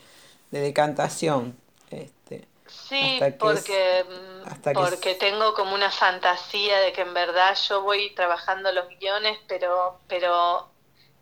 de 0.51 0.59
decantación. 0.59 1.55
Este, 1.89 2.47
Sí, 2.67 3.19
es- 3.21 3.33
porque, 3.35 4.05
mm, 4.09 4.36
hasta 4.47 4.75
que 4.75 4.83
es- 4.83 4.97
porque 4.97 5.15
tengo 5.15 5.53
como 5.53 5.73
una 5.75 5.91
fantasía 5.91 6.79
de 6.79 6.93
que 6.93 7.01
en 7.01 7.13
verdad 7.13 7.57
yo 7.67 7.81
voy 7.81 8.13
trabajando 8.15 8.71
los 8.71 8.87
guiones, 8.99 9.39
pero, 9.47 10.01
pero 10.07 10.73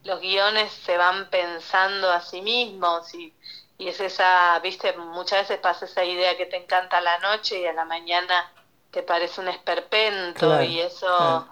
los 0.04 0.20
guiones 0.22 0.72
se 0.74 0.98
van 0.98 1.30
pensando 1.30 2.12
a 2.12 2.22
sí 2.22 2.42
mismos 2.42 3.14
y, 3.16 3.36
y 3.78 3.88
es 3.90 4.00
esa, 4.02 4.60
viste, 4.60 4.94
muchas 4.98 5.42
veces 5.48 5.60
pasa 5.60 5.86
esa 5.86 6.04
idea 6.04 6.38
que 6.38 6.46
te 6.46 6.58
encanta 6.58 6.98
a 6.98 7.02
la 7.02 7.20
noche 7.20 7.60
y 7.62 7.66
a 7.66 7.74
la 7.74 7.86
mañana 7.86 8.52
te 8.92 9.04
parece 9.04 9.42
un 9.42 9.48
esperpento 9.50 10.62
Claro, 10.62 10.64
y 10.64 10.80
eso 10.82 11.08
claro. 11.18 11.46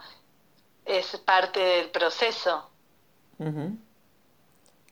es 0.86 1.18
parte 1.26 1.60
del 1.60 1.92
proceso. 1.92 2.72
Es 3.40 3.54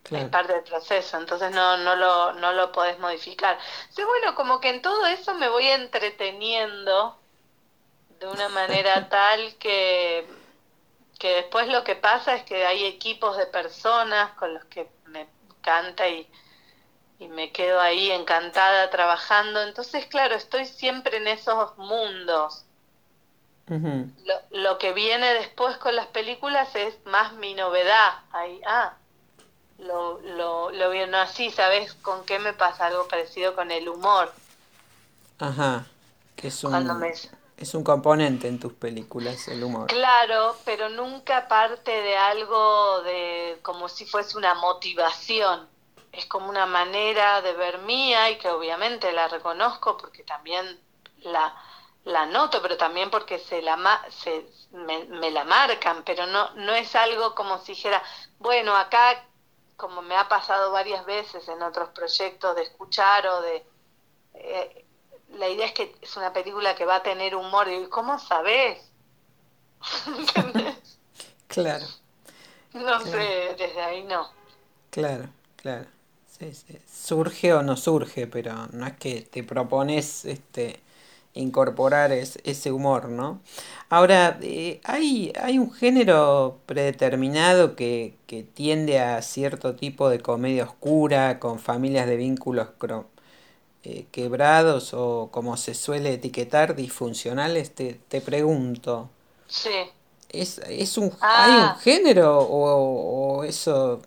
Claro. 0.04 0.30
parte 0.30 0.54
del 0.54 0.64
proceso, 0.64 1.18
entonces 1.18 1.52
no, 1.52 1.78
no 1.78 1.96
lo, 1.96 2.34
no 2.34 2.54
lo 2.54 2.72
podés 2.72 2.98
modificar. 3.00 3.58
Sí, 3.90 4.04
bueno, 4.04 4.36
como 4.36 4.60
que 4.60 4.70
en 4.70 4.82
todo 4.82 5.06
eso 5.08 5.34
me 5.36 5.50
voy 5.50 5.68
entreteniendo 5.68 7.20
de 8.10 8.28
una 8.30 8.50
manera 8.50 9.08
tal 9.10 9.58
que, 9.58 10.26
que 11.20 11.30
después 11.36 11.68
lo 11.70 11.84
que 11.84 11.96
pasa 11.96 12.36
es 12.36 12.44
que 12.46 12.66
hay 12.66 12.86
equipos 12.86 13.38
de 13.38 13.48
personas 13.48 14.34
con 14.34 14.54
los 14.54 14.66
que 14.66 14.90
me 15.06 15.30
encanta 15.50 16.10
y, 16.10 16.30
y 17.20 17.30
me 17.30 17.52
quedo 17.52 17.80
ahí 17.82 18.12
encantada 18.12 18.90
trabajando. 18.90 19.62
Entonces, 19.64 20.08
claro, 20.08 20.36
estoy 20.36 20.66
siempre 20.66 21.18
en 21.18 21.28
esos 21.28 21.78
mundos. 21.78 22.68
Lo, 24.16 24.36
lo 24.52 24.78
que 24.78 24.94
viene 24.94 25.34
después 25.34 25.78
con 25.78 25.96
las 25.98 26.08
películas 26.08 26.76
es 26.76 27.00
más 27.06 27.34
mi 27.34 27.54
novedad. 27.56 28.24
Ahí, 28.30 28.62
ah, 28.66 29.01
lo, 29.82 30.20
lo, 30.22 30.72
lo 30.72 30.90
vieron 30.90 31.16
así, 31.16 31.52
¿sabes 31.52 31.94
con 31.96 32.26
qué 32.26 32.40
me 32.40 32.54
pasa 32.54 32.86
algo 32.88 33.08
parecido 33.10 33.56
con 33.56 33.72
el 33.72 33.90
humor? 33.90 34.34
Ajá. 35.40 35.88
Que 36.36 36.48
es 36.48 36.64
Cuando 36.64 36.96
un, 36.96 37.00
me- 37.00 37.14
es 37.58 37.74
un 37.74 37.84
componente 37.84 38.48
en 38.48 38.60
tus 38.60 38.74
películas, 38.74 39.48
el 39.50 39.64
humor. 39.64 39.92
Claro, 39.92 40.62
pero 40.66 40.90
nunca 40.90 41.48
parte 41.48 41.92
de 41.92 42.18
algo 42.18 43.02
de 43.02 43.60
como 43.62 43.90
si 43.90 44.06
fuese 44.06 44.38
una 44.38 44.54
motivación. 44.56 45.70
Es 46.12 46.26
como 46.26 46.50
una 46.50 46.66
manera 46.66 47.42
de 47.42 47.54
ver 47.54 47.80
mía 47.80 48.30
y 48.30 48.38
que 48.38 48.50
obviamente 48.50 49.12
la 49.12 49.28
reconozco 49.28 49.98
porque 49.98 50.24
también 50.24 50.80
la, 51.20 51.54
la 52.06 52.26
noto, 52.26 52.62
pero 52.62 52.78
también 52.78 53.10
porque 53.12 53.38
se 53.40 53.62
la 53.62 53.76
ma- 53.78 54.04
se, 54.10 54.46
me, 54.72 55.06
me 55.06 55.30
la 55.32 55.44
marcan, 55.44 56.04
pero 56.06 56.26
no, 56.26 56.52
no 56.56 56.74
es 56.74 56.96
algo 56.96 57.36
como 57.36 57.60
si 57.60 57.74
dijera, 57.74 58.02
bueno, 58.40 58.76
acá, 58.76 59.26
como 59.82 60.02
me 60.04 60.16
ha 60.18 60.30
pasado 60.30 60.72
varias 60.74 61.06
veces 61.06 61.48
en 61.50 61.62
otros 61.64 61.90
proyectos 61.92 62.56
de 62.58 62.64
escuchar 62.64 63.28
o 63.28 63.42
de... 63.42 63.66
eh, 64.36 64.86
la 65.30 65.50
idea 65.50 65.68
es 65.68 65.74
que 65.74 65.96
es 66.02 66.18
una 66.18 66.34
película 66.34 66.76
que 66.76 66.86
va 66.86 66.98
a 66.98 67.04
tener 67.04 67.36
humor. 67.36 67.70
Y 67.70 67.90
¿cómo 67.90 68.20
sabes? 68.20 68.94
Claro, 71.48 71.88
No 72.74 73.00
sé, 73.00 73.56
desde 73.58 73.82
ahí 73.82 74.04
no. 74.04 74.30
claro, 74.90 75.30
claro. 75.56 75.86
Sí, 76.40 76.54
sí. 76.54 76.78
Surge 76.92 77.54
o 77.54 77.62
no 77.62 77.78
surge, 77.78 78.28
pero 78.28 78.68
no 78.72 78.88
es 78.88 78.94
que 78.98 79.22
te 79.22 79.44
propones 79.44 80.26
este, 80.26 80.80
incorporar 81.34 82.12
es- 82.12 82.40
ese 82.44 82.72
humor, 82.72 83.10
¿no? 83.10 83.42
Ahora, 83.92 84.40
eh, 84.42 84.82
¿hay, 84.86 85.34
hay 85.40 85.60
un 85.60 85.72
género 85.74 86.62
predeterminado 86.66 87.76
que, 87.76 88.18
que 88.28 88.44
tiende 88.44 89.00
a 89.00 89.22
cierto 89.22 89.76
tipo 89.76 90.10
de 90.10 90.20
comedia 90.22 90.64
oscura, 90.66 91.40
con 91.40 91.60
familias 91.60 92.08
de 92.08 92.16
vínculos 92.18 92.70
eh, 93.84 94.08
quebrados 94.12 94.94
o 94.94 95.30
como 95.32 95.58
se 95.58 95.74
suele 95.74 96.14
etiquetar, 96.14 96.76
disfuncionales? 96.76 97.74
Te, 97.76 97.96
te 98.08 98.22
pregunto. 98.22 99.10
Sí. 99.48 99.94
¿Es, 100.30 100.60
es 100.60 100.98
un, 100.98 101.12
Ah. 101.22 101.34
¿Hay 101.36 101.58
un 101.58 101.76
género 101.76 102.40
o, 102.40 103.40
o 103.40 103.44
eso? 103.44 104.02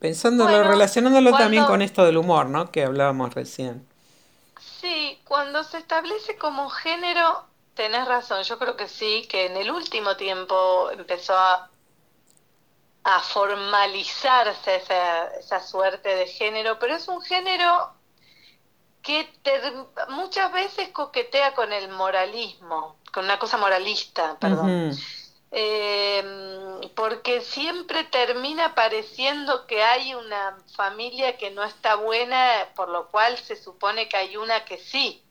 Pensándolo, 0.00 0.64
Bueno, 0.64 0.64
relacionándolo 0.64 1.36
también 1.36 1.64
con 1.66 1.82
esto 1.82 2.04
del 2.06 2.18
humor, 2.18 2.46
¿no? 2.48 2.70
Que 2.72 2.84
hablábamos 2.84 3.34
recién. 3.34 3.86
Sí, 4.58 5.20
cuando 5.24 5.62
se 5.62 5.78
establece 5.78 6.36
como 6.38 6.68
género, 6.68 7.46
tenés 7.74 8.06
razón, 8.06 8.42
yo 8.42 8.58
creo 8.58 8.76
que 8.76 8.88
sí, 8.88 9.26
que 9.28 9.46
en 9.46 9.56
el 9.56 9.70
último 9.70 10.16
tiempo 10.16 10.90
empezó 10.90 11.36
a, 11.36 11.70
a 13.04 13.20
formalizarse 13.20 14.76
esa, 14.76 15.26
esa 15.36 15.60
suerte 15.60 16.14
de 16.14 16.26
género, 16.26 16.78
pero 16.78 16.94
es 16.96 17.08
un 17.08 17.20
género 17.20 17.94
que 19.02 19.28
muchas 20.08 20.50
veces 20.52 20.88
coquetea 20.88 21.54
con 21.54 21.72
el 21.72 21.88
moralismo, 21.90 22.96
con 23.12 23.24
una 23.26 23.38
cosa 23.38 23.58
moralista, 23.58 24.38
perdón. 24.38 24.96
Eh, 25.56 26.90
porque 26.96 27.40
siempre 27.42 28.04
termina 28.04 28.74
pareciendo 28.74 29.66
que 29.66 29.82
hay 29.82 30.14
una 30.14 30.58
familia 30.74 31.36
que 31.36 31.50
no 31.50 31.62
está 31.62 31.96
buena, 31.96 32.68
por 32.74 32.88
lo 32.88 33.08
cual 33.08 33.36
se 33.38 33.56
supone 33.56 34.08
que 34.08 34.16
hay 34.16 34.36
una 34.36 34.64
que 34.64 34.78
sí. 34.78 35.23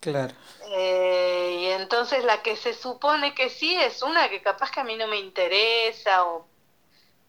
Claro. 0.00 0.34
Eh, 0.68 1.58
y 1.60 1.66
entonces 1.66 2.24
la 2.24 2.42
que 2.42 2.56
se 2.56 2.74
supone 2.74 3.34
que 3.34 3.50
sí 3.50 3.74
es 3.76 4.02
una 4.02 4.28
que 4.28 4.42
capaz 4.42 4.70
que 4.70 4.80
a 4.80 4.84
mí 4.84 4.96
no 4.96 5.06
me 5.06 5.18
interesa 5.18 6.24
o, 6.24 6.46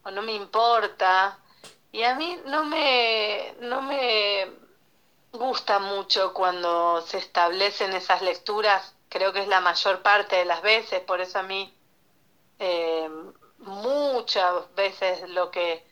o 0.02 0.10
no 0.10 0.22
me 0.22 0.32
importa. 0.32 1.38
Y 1.90 2.02
a 2.02 2.14
mí 2.14 2.38
no 2.44 2.64
me, 2.64 3.54
no 3.60 3.82
me 3.82 4.46
gusta 5.32 5.78
mucho 5.78 6.32
cuando 6.34 7.00
se 7.02 7.18
establecen 7.18 7.92
esas 7.92 8.22
lecturas, 8.22 8.94
creo 9.08 9.32
que 9.32 9.40
es 9.40 9.48
la 9.48 9.60
mayor 9.60 10.02
parte 10.02 10.36
de 10.36 10.44
las 10.44 10.62
veces, 10.62 11.00
por 11.00 11.20
eso 11.20 11.38
a 11.38 11.42
mí 11.42 11.72
eh, 12.58 13.08
muchas 13.58 14.74
veces 14.74 15.28
lo 15.30 15.50
que 15.50 15.86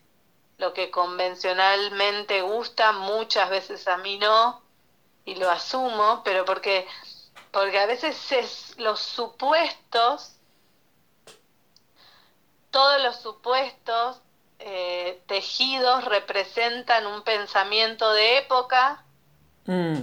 lo 0.58 0.72
que 0.72 0.90
convencionalmente 0.90 2.40
gusta, 2.40 2.92
muchas 2.92 3.50
veces 3.50 3.86
a 3.88 3.98
mí 3.98 4.16
no, 4.16 4.62
y 5.26 5.34
lo 5.34 5.50
asumo, 5.50 6.22
pero 6.24 6.46
porque, 6.46 6.86
porque 7.50 7.78
a 7.78 7.86
veces 7.86 8.32
es, 8.32 8.74
los 8.78 9.00
supuestos, 9.00 10.36
todos 12.70 13.02
los 13.02 13.16
supuestos 13.16 14.20
eh, 14.58 15.20
tejidos 15.26 16.04
representan 16.06 17.06
un 17.06 17.22
pensamiento 17.22 18.10
de 18.12 18.38
época 18.38 19.02
Mm, 19.66 19.98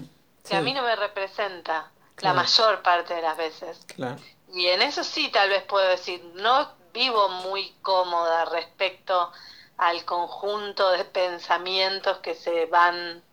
que 0.47 0.55
a 0.57 0.61
mí 0.61 0.73
no 0.73 0.81
me 0.83 0.95
representa 0.95 1.89
Claro. 2.15 2.35
la 2.35 2.43
mayor 2.43 2.81
parte 2.81 3.13
de 3.15 3.21
las 3.21 3.37
veces. 3.37 3.79
claro. 3.95 4.17
Y 4.53 4.67
en 4.67 4.81
eso 4.81 5.03
sí 5.03 5.29
tal 5.29 5.49
vez 5.49 5.63
puedo 5.63 5.87
decir, 5.87 6.21
no 6.35 6.69
vivo 6.93 7.29
muy 7.29 7.73
cómoda 7.81 8.45
respecto 8.45 9.31
al 9.77 10.05
conjunto 10.05 10.91
de 10.91 11.05
pensamientos 11.05 12.17
que 12.19 12.35
se 12.35 12.65
van 12.67 13.23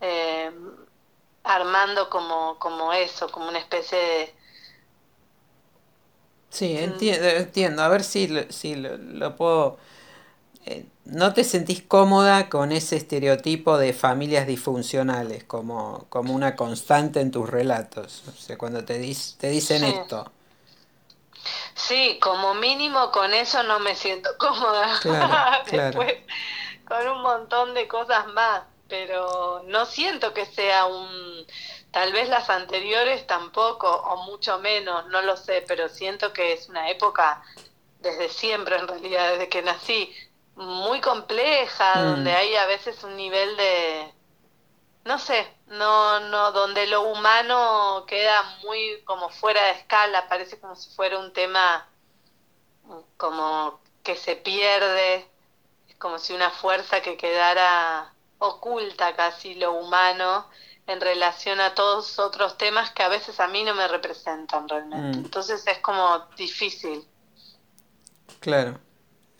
eh, 0.00 0.50
armando 1.44 2.10
como, 2.10 2.58
como 2.58 2.92
eso, 2.92 3.30
como 3.30 3.48
una 3.48 3.58
especie 3.58 3.98
de... 3.98 4.36
Sí, 6.50 6.76
entiendo, 6.76 7.26
entiendo. 7.28 7.82
A 7.82 7.88
ver 7.88 8.04
si, 8.04 8.28
lo- 8.28 8.50
si 8.52 8.74
lo, 8.76 8.96
lo 8.98 9.36
puedo... 9.36 9.78
eh, 10.66 10.86
¿no 11.06 11.34
te 11.34 11.44
sentís 11.44 11.82
cómoda 11.82 12.50
con 12.50 12.72
ese 12.72 12.96
estereotipo 12.96 13.78
de 13.78 13.92
familias 13.94 14.46
disfuncionales 14.46 15.44
como, 15.44 16.06
como 16.10 16.34
una 16.34 16.56
constante 16.56 17.20
en 17.20 17.30
tus 17.32 17.50
relatos? 17.50 18.24
O 18.28 18.32
sea, 18.32 18.58
cuando 18.58 18.84
te, 18.84 19.00
dis- 19.02 19.36
te 19.38 19.50
dicen 19.50 19.84
Sí. 19.84 19.86
esto. 19.86 20.32
Sí, 21.74 22.18
como 22.22 22.54
mínimo 22.54 23.10
con 23.10 23.32
eso 23.34 23.62
no 23.64 23.78
me 23.80 23.94
siento 23.94 24.30
cómoda. 24.38 24.88
Claro, 24.98 25.50
claro. 25.66 26.00
Después, 26.00 26.14
con 26.86 27.06
un 27.08 27.22
montón 27.22 27.74
de 27.74 27.88
cosas 27.88 28.26
más, 28.28 28.64
pero 28.92 29.62
no 29.64 29.86
siento 29.86 30.34
que 30.34 30.44
sea 30.44 30.84
un... 30.84 31.46
Tal 31.92 32.12
vez 32.12 32.28
las 32.28 32.50
anteriores 32.50 33.26
tampoco, 33.26 33.88
o 33.88 34.24
mucho 34.24 34.58
menos, 34.58 35.06
no 35.06 35.22
lo 35.22 35.34
sé, 35.38 35.64
pero 35.66 35.88
siento 35.88 36.34
que 36.34 36.52
es 36.52 36.68
una 36.68 36.90
época 36.90 37.42
desde 38.00 38.28
siempre, 38.28 38.76
en 38.76 38.86
realidad, 38.86 39.32
desde 39.32 39.48
que 39.48 39.62
nací, 39.62 40.14
muy 40.56 41.00
compleja, 41.00 41.94
Mm. 41.96 42.04
donde 42.04 42.34
hay 42.34 42.54
a 42.54 42.66
veces 42.66 43.02
un 43.02 43.16
nivel 43.16 43.56
de, 43.56 44.12
no 45.04 45.18
sé, 45.18 45.46
no, 45.68 46.20
no, 46.20 46.52
donde 46.52 46.86
lo 46.86 47.00
humano 47.00 48.04
queda 48.06 48.42
muy 48.62 49.00
como 49.04 49.30
fuera 49.30 49.64
de 49.64 49.70
escala, 49.70 50.28
parece 50.28 50.60
como 50.60 50.76
si 50.76 50.94
fuera 50.94 51.18
un 51.18 51.32
tema 51.32 51.88
como 53.16 53.80
que 54.02 54.16
se 54.16 54.36
pierde, 54.36 55.26
es 55.88 55.96
como 55.96 56.18
si 56.18 56.34
una 56.34 56.50
fuerza 56.50 57.00
que 57.00 57.16
quedara 57.16 58.11
oculta 58.42 59.14
casi 59.14 59.54
lo 59.54 59.72
humano 59.72 60.48
en 60.86 61.00
relación 61.00 61.60
a 61.60 61.74
todos 61.74 62.18
otros 62.18 62.58
temas 62.58 62.90
que 62.90 63.02
a 63.04 63.08
veces 63.08 63.38
a 63.40 63.46
mí 63.46 63.62
no 63.62 63.74
me 63.74 63.86
representan 63.88 64.68
realmente. 64.68 65.18
Mm. 65.18 65.24
Entonces 65.24 65.64
es 65.66 65.78
como 65.78 66.18
difícil. 66.36 67.06
Claro. 68.40 68.78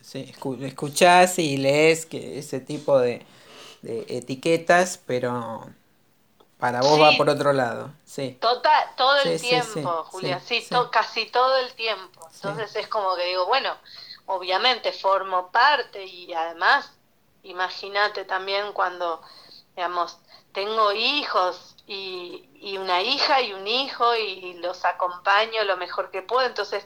Sí, 0.01 0.33
escu- 0.33 0.63
escuchás 0.65 1.39
y 1.39 1.57
lees 1.57 2.07
que 2.07 2.39
ese 2.39 2.61
tipo 2.61 2.99
de, 2.99 3.25
de 3.83 4.05
etiquetas, 4.09 4.99
pero 5.07 5.67
para 6.59 6.81
vos 6.81 7.01
va 7.01 7.17
por 7.17 7.29
otro 7.29 7.53
lado. 7.53 7.93
Sí. 8.05 8.37
Total, 8.41 8.89
todo 8.97 9.17
el 9.19 9.39
Sí, 9.39 9.49
tiempo, 9.49 10.05
Julia, 10.05 10.41
sí, 10.41 10.57
sí, 10.57 10.63
sí. 10.63 10.71
to- 10.71 10.91
casi 10.91 11.27
todo 11.27 11.57
el 11.59 11.73
tiempo. 11.75 12.29
Entonces 12.35 12.75
es 12.77 12.89
como 12.89 13.15
que 13.17 13.27
digo, 13.27 13.47
bueno, 13.47 13.77
obviamente 14.27 14.93
formo 14.93 15.51
parte 15.51 16.05
y 16.05 16.33
además, 16.33 16.93
imagínate 17.43 18.25
también 18.25 18.73
cuando, 18.73 19.21
digamos, 19.77 20.19
tengo 20.53 20.93
hijos 20.93 21.75
y, 21.87 22.49
y 22.55 22.77
una 22.79 23.03
hija 23.03 23.41
y 23.41 23.53
un 23.53 23.67
hijo 23.67 24.15
y 24.17 24.55
los 24.55 24.85
acompaño 24.85 25.65
lo 25.65 25.77
mejor 25.77 26.11
que 26.11 26.23
puedo, 26.23 26.47
entonces 26.47 26.85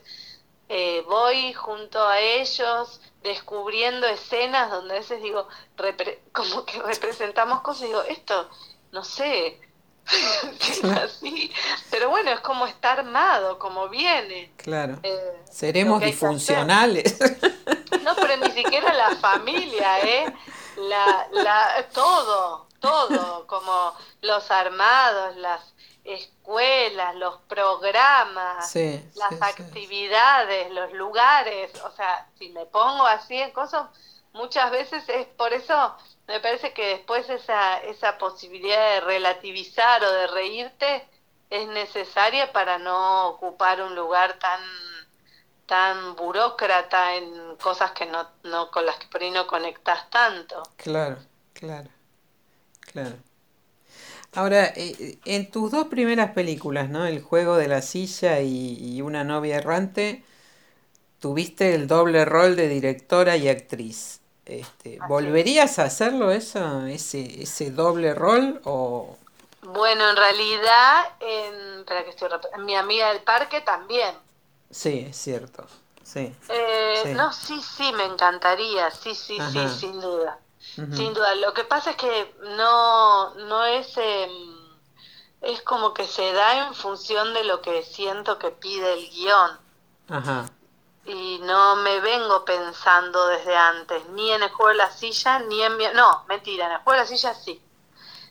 eh, 0.68 1.04
voy 1.08 1.52
junto 1.52 2.02
a 2.06 2.18
ellos 2.20 3.00
descubriendo 3.22 4.06
escenas 4.06 4.70
donde 4.70 4.94
a 4.94 4.98
veces 4.98 5.22
digo, 5.22 5.48
repre- 5.76 6.18
como 6.32 6.64
que 6.64 6.80
representamos 6.82 7.60
cosas 7.60 7.82
y 7.84 7.86
digo, 7.86 8.02
esto, 8.02 8.48
no 8.92 9.02
sé, 9.04 9.60
es 10.60 10.84
así, 10.84 11.52
pero 11.90 12.08
bueno, 12.10 12.30
es 12.30 12.38
como 12.40 12.66
está 12.66 12.92
armado, 12.92 13.58
como 13.58 13.88
viene. 13.88 14.52
Claro. 14.56 14.98
Eh, 15.02 15.42
Seremos 15.50 16.00
disfuncionales. 16.00 17.18
No, 18.02 18.14
pero 18.16 18.36
ni 18.36 18.50
siquiera 18.52 18.92
la 18.94 19.16
familia, 19.16 20.00
¿eh? 20.00 20.32
La, 20.76 21.26
la, 21.32 21.88
todo, 21.92 22.66
todo, 22.80 23.46
como 23.46 23.94
los 24.22 24.50
armados, 24.50 25.36
las 25.36 25.74
escuelas, 26.04 27.14
los 27.16 27.40
programas, 27.48 28.70
Sí, 28.70 29.02
las 29.14 29.30
sí, 29.30 29.36
sí. 29.36 29.42
actividades, 29.42 30.70
los 30.70 30.92
lugares, 30.92 31.72
o 31.82 31.90
sea, 31.92 32.28
si 32.38 32.50
me 32.50 32.66
pongo 32.66 33.06
así 33.06 33.36
en 33.36 33.50
cosas, 33.52 33.88
muchas 34.32 34.70
veces 34.70 35.08
es 35.08 35.26
por 35.28 35.52
eso 35.52 35.96
me 36.26 36.40
parece 36.40 36.72
que 36.72 36.88
después 36.88 37.28
esa, 37.30 37.78
esa 37.78 38.18
posibilidad 38.18 38.90
de 38.94 39.00
relativizar 39.00 40.02
o 40.04 40.10
de 40.10 40.26
reírte 40.28 41.08
es 41.50 41.68
necesaria 41.68 42.52
para 42.52 42.78
no 42.78 43.28
ocupar 43.28 43.80
un 43.82 43.94
lugar 43.94 44.38
tan 44.38 44.60
tan 45.66 46.16
burócrata 46.16 47.14
en 47.16 47.56
cosas 47.56 47.92
que 47.92 48.06
no, 48.06 48.28
no 48.44 48.70
con 48.70 48.86
las 48.86 48.96
que 48.98 49.06
por 49.08 49.22
ahí 49.22 49.30
no 49.30 49.46
conectas 49.46 50.08
tanto. 50.10 50.62
Claro, 50.76 51.18
claro, 51.52 51.90
claro. 52.80 53.16
Ahora, 54.34 54.66
eh, 54.76 55.18
en 55.24 55.50
tus 55.50 55.70
dos 55.70 55.88
primeras 55.88 56.32
películas, 56.32 56.90
¿no? 56.90 57.06
El 57.06 57.22
juego 57.22 57.56
de 57.56 57.68
la 57.68 57.82
silla 57.82 58.40
y, 58.40 58.76
y 58.80 59.00
Una 59.02 59.24
novia 59.24 59.56
errante, 59.56 60.24
tuviste 61.20 61.74
el 61.74 61.86
doble 61.88 62.24
rol 62.24 62.56
de 62.56 62.68
directora 62.68 63.36
y 63.36 63.48
actriz. 63.48 64.20
Este, 64.44 64.98
¿volverías 65.08 65.78
a 65.80 65.84
hacerlo 65.84 66.30
eso, 66.30 66.86
ese, 66.86 67.42
ese 67.42 67.72
doble 67.72 68.14
rol 68.14 68.60
o 68.64 69.16
Bueno, 69.62 70.10
en 70.10 70.16
realidad, 70.16 71.04
en, 71.18 71.84
que 71.84 72.10
estoy 72.10 72.28
mi 72.58 72.76
amiga 72.76 73.12
del 73.12 73.22
parque 73.22 73.60
también. 73.62 74.14
Sí, 74.70 75.06
es 75.08 75.16
cierto. 75.16 75.66
Sí. 76.02 76.34
Eh, 76.48 77.00
Sí. 77.02 77.14
No, 77.14 77.32
sí, 77.32 77.60
sí, 77.62 77.92
me 77.92 78.04
encantaría, 78.04 78.90
sí, 78.90 79.14
sí, 79.14 79.38
sí, 79.52 79.68
sin 79.68 80.00
duda. 80.00 80.38
Sin 80.58 81.12
duda. 81.14 81.34
Lo 81.36 81.52
que 81.54 81.64
pasa 81.64 81.90
es 81.90 81.96
que 81.96 82.34
no, 82.56 83.34
no 83.34 83.64
es, 83.64 83.96
em, 83.98 84.56
es 85.42 85.62
como 85.62 85.92
que 85.94 86.04
se 86.06 86.32
da 86.32 86.66
en 86.66 86.74
función 86.74 87.34
de 87.34 87.44
lo 87.44 87.60
que 87.62 87.82
siento 87.82 88.38
que 88.38 88.50
pide 88.50 88.94
el 88.94 89.08
guion. 89.10 89.58
Ajá. 90.08 90.46
y 91.04 91.38
no 91.42 91.76
me 91.76 92.00
vengo 92.00 92.44
pensando 92.44 93.26
desde 93.28 93.56
antes, 93.56 94.08
ni 94.10 94.32
en 94.32 94.42
el 94.42 94.50
juego 94.50 94.70
de 94.70 94.74
la 94.76 94.90
silla, 94.90 95.38
ni 95.40 95.62
en 95.62 95.76
mi... 95.76 95.84
No, 95.94 96.24
mentira, 96.28 96.66
en 96.66 96.72
el 96.72 96.78
juego 96.78 96.92
de 96.92 96.98
la 96.98 97.06
silla 97.06 97.34
sí. 97.34 97.62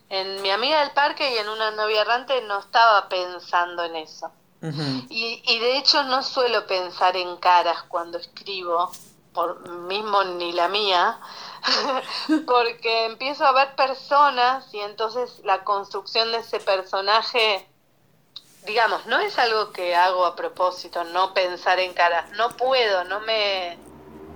En 0.10 0.42
mi 0.42 0.52
amiga 0.52 0.80
del 0.82 0.92
parque 0.92 1.34
y 1.34 1.38
en 1.38 1.50
una 1.50 1.72
novia 1.72 2.02
errante 2.02 2.42
no 2.44 2.60
estaba 2.60 3.08
pensando 3.10 3.84
en 3.84 3.96
eso. 3.98 4.32
Y, 5.10 5.42
y 5.46 5.60
de 5.60 5.78
hecho 5.78 6.04
no 6.04 6.24
suelo 6.24 6.66
pensar 6.68 7.16
en 7.16 7.38
caras 7.38 7.84
cuando 7.84 8.18
escribo, 8.18 8.92
por 9.36 9.70
mismo 9.70 10.24
ni 10.24 10.54
la 10.54 10.70
mía, 10.70 11.20
porque 12.48 13.06
empiezo 13.06 13.46
a 13.46 13.52
ver 13.52 13.76
personas 13.76 14.74
y 14.74 14.80
entonces 14.80 15.42
la 15.44 15.64
construcción 15.64 16.32
de 16.32 16.38
ese 16.38 16.60
personaje, 16.60 17.68
digamos, 18.66 19.06
no 19.06 19.20
es 19.20 19.38
algo 19.38 19.72
que 19.72 19.94
hago 19.94 20.26
a 20.26 20.36
propósito, 20.36 21.04
no 21.04 21.34
pensar 21.34 21.80
en 21.80 21.94
caras, 21.94 22.32
no 22.32 22.50
puedo, 22.58 23.04
no 23.04 23.20
me... 23.20 23.78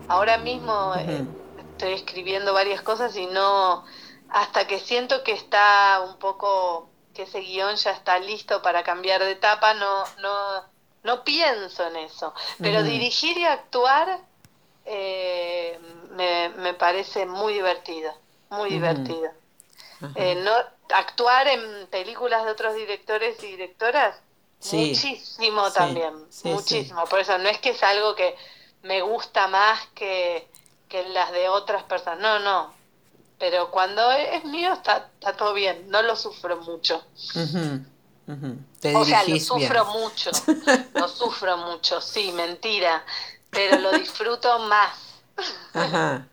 Ahora 0.09 0.39
mismo 0.39 0.93
eh, 0.95 1.23
estoy 1.59 1.93
escribiendo 1.93 2.51
varias 2.51 2.81
cosas 2.81 3.15
y 3.15 3.27
no, 3.27 3.85
hasta 4.29 4.67
que 4.67 4.79
siento 4.79 5.23
que 5.23 5.33
está 5.33 6.01
un 6.01 6.17
poco, 6.17 6.88
que 7.19 7.23
ese 7.23 7.41
guion 7.41 7.75
ya 7.75 7.91
está 7.91 8.17
listo 8.17 8.61
para 8.61 8.81
cambiar 8.81 9.21
de 9.21 9.31
etapa, 9.31 9.73
no, 9.73 10.05
no, 10.21 10.63
no 11.03 11.23
pienso 11.25 11.85
en 11.85 11.97
eso. 11.97 12.33
Pero 12.61 12.81
dirigir 12.81 13.37
y 13.37 13.43
actuar 13.43 14.21
eh, 14.85 15.77
me, 16.11 16.47
me 16.49 16.73
parece 16.75 17.25
muy 17.25 17.51
divertido, 17.51 18.13
muy 18.51 18.69
divertido. 18.69 19.31
Eh, 20.15 20.35
no, 20.35 20.53
actuar 20.95 21.45
en 21.49 21.87
películas 21.87 22.45
de 22.45 22.51
otros 22.51 22.73
directores 22.75 23.43
y 23.43 23.47
directoras, 23.47 24.15
Sí. 24.61 24.77
muchísimo 24.77 25.67
Sí, 25.67 25.73
también, 25.73 26.13
sí, 26.29 26.47
muchísimo. 26.49 27.03
Por 27.05 27.19
eso 27.19 27.37
no 27.37 27.49
es 27.49 27.59
que 27.59 27.71
es 27.71 27.83
algo 27.83 28.15
que 28.15 28.33
me 28.83 29.01
gusta 29.01 29.47
más 29.49 29.87
que, 29.87 30.47
que 30.87 31.03
las 31.09 31.31
de 31.33 31.49
otras 31.49 31.83
personas, 31.83 32.19
no, 32.19 32.39
no. 32.39 32.73
Pero 33.39 33.71
cuando 33.71 34.11
es 34.11 34.43
mío 34.45 34.73
está, 34.73 35.09
está 35.15 35.35
todo 35.37 35.53
bien, 35.53 35.89
no 35.89 36.01
lo 36.03 36.15
sufro 36.15 36.57
mucho. 36.61 37.03
Te 38.79 38.91
O 38.91 39.03
sea, 39.05 39.23
lo 39.23 39.29
bien. 39.29 39.39
sufro 39.39 39.85
mucho, 39.85 40.31
lo 40.93 41.07
sufro 41.07 41.57
mucho, 41.57 42.01
sí, 42.01 42.31
mentira, 42.33 43.03
pero 43.49 43.77
lo 43.79 43.93
disfruto 43.93 44.59
más. 44.59 45.23
Ajá. 45.73 46.27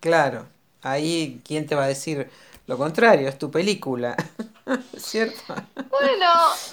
Claro. 0.00 0.48
Ahí, 0.82 1.42
¿quién 1.44 1.66
te 1.66 1.74
va 1.74 1.84
a 1.84 1.88
decir 1.88 2.30
lo 2.66 2.76
contrario? 2.76 3.28
Es 3.28 3.38
tu 3.38 3.50
película. 3.50 4.16
¿Cierto? 4.96 5.54
Bueno, 5.90 6.28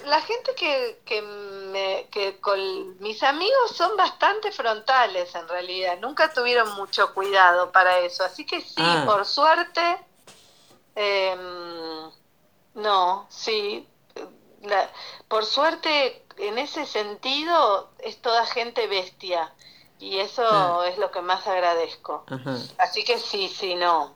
la 0.05 0.21
gente 0.21 0.55
que, 0.55 1.01
que, 1.05 1.21
me, 1.21 2.07
que 2.11 2.39
con 2.39 2.99
mis 2.99 3.21
amigos 3.21 3.71
son 3.75 3.95
bastante 3.95 4.51
frontales 4.51 5.33
en 5.35 5.47
realidad, 5.47 5.99
nunca 6.01 6.33
tuvieron 6.33 6.73
mucho 6.75 7.13
cuidado 7.13 7.71
para 7.71 7.99
eso, 7.99 8.23
así 8.23 8.45
que 8.45 8.61
sí, 8.61 8.73
Ah. 8.77 9.03
por 9.05 9.25
suerte, 9.25 9.99
em, 10.95 12.09
no, 12.75 13.27
sí, 13.29 13.87
la- 14.63 14.89
por 15.27 15.45
suerte 15.45 16.25
en 16.37 16.57
ese 16.57 16.85
sentido 16.87 17.91
es 17.99 18.19
toda 18.21 18.45
gente 18.47 18.87
bestia 18.87 19.53
y 19.99 20.17
eso 20.19 20.43
Ah. 20.49 20.85
es 20.87 20.97
lo 20.97 21.11
que 21.11 21.21
más 21.21 21.45
agradezco. 21.47 22.23
Ajá. 22.27 22.57
Así 22.79 23.03
que 23.03 23.19
sí, 23.19 23.47
sí, 23.49 23.75
no. 23.75 24.15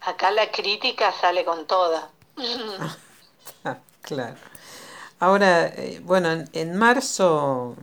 Acá 0.00 0.32
la 0.32 0.50
crítica 0.50 1.12
sale 1.12 1.44
con 1.44 1.66
toda. 1.68 2.10
Ah, 3.64 3.78
claro. 4.02 4.36
Ahora, 5.20 5.68
eh, 5.68 6.00
bueno, 6.04 6.32
en, 6.32 6.48
en 6.52 6.76
marzo 6.76 7.76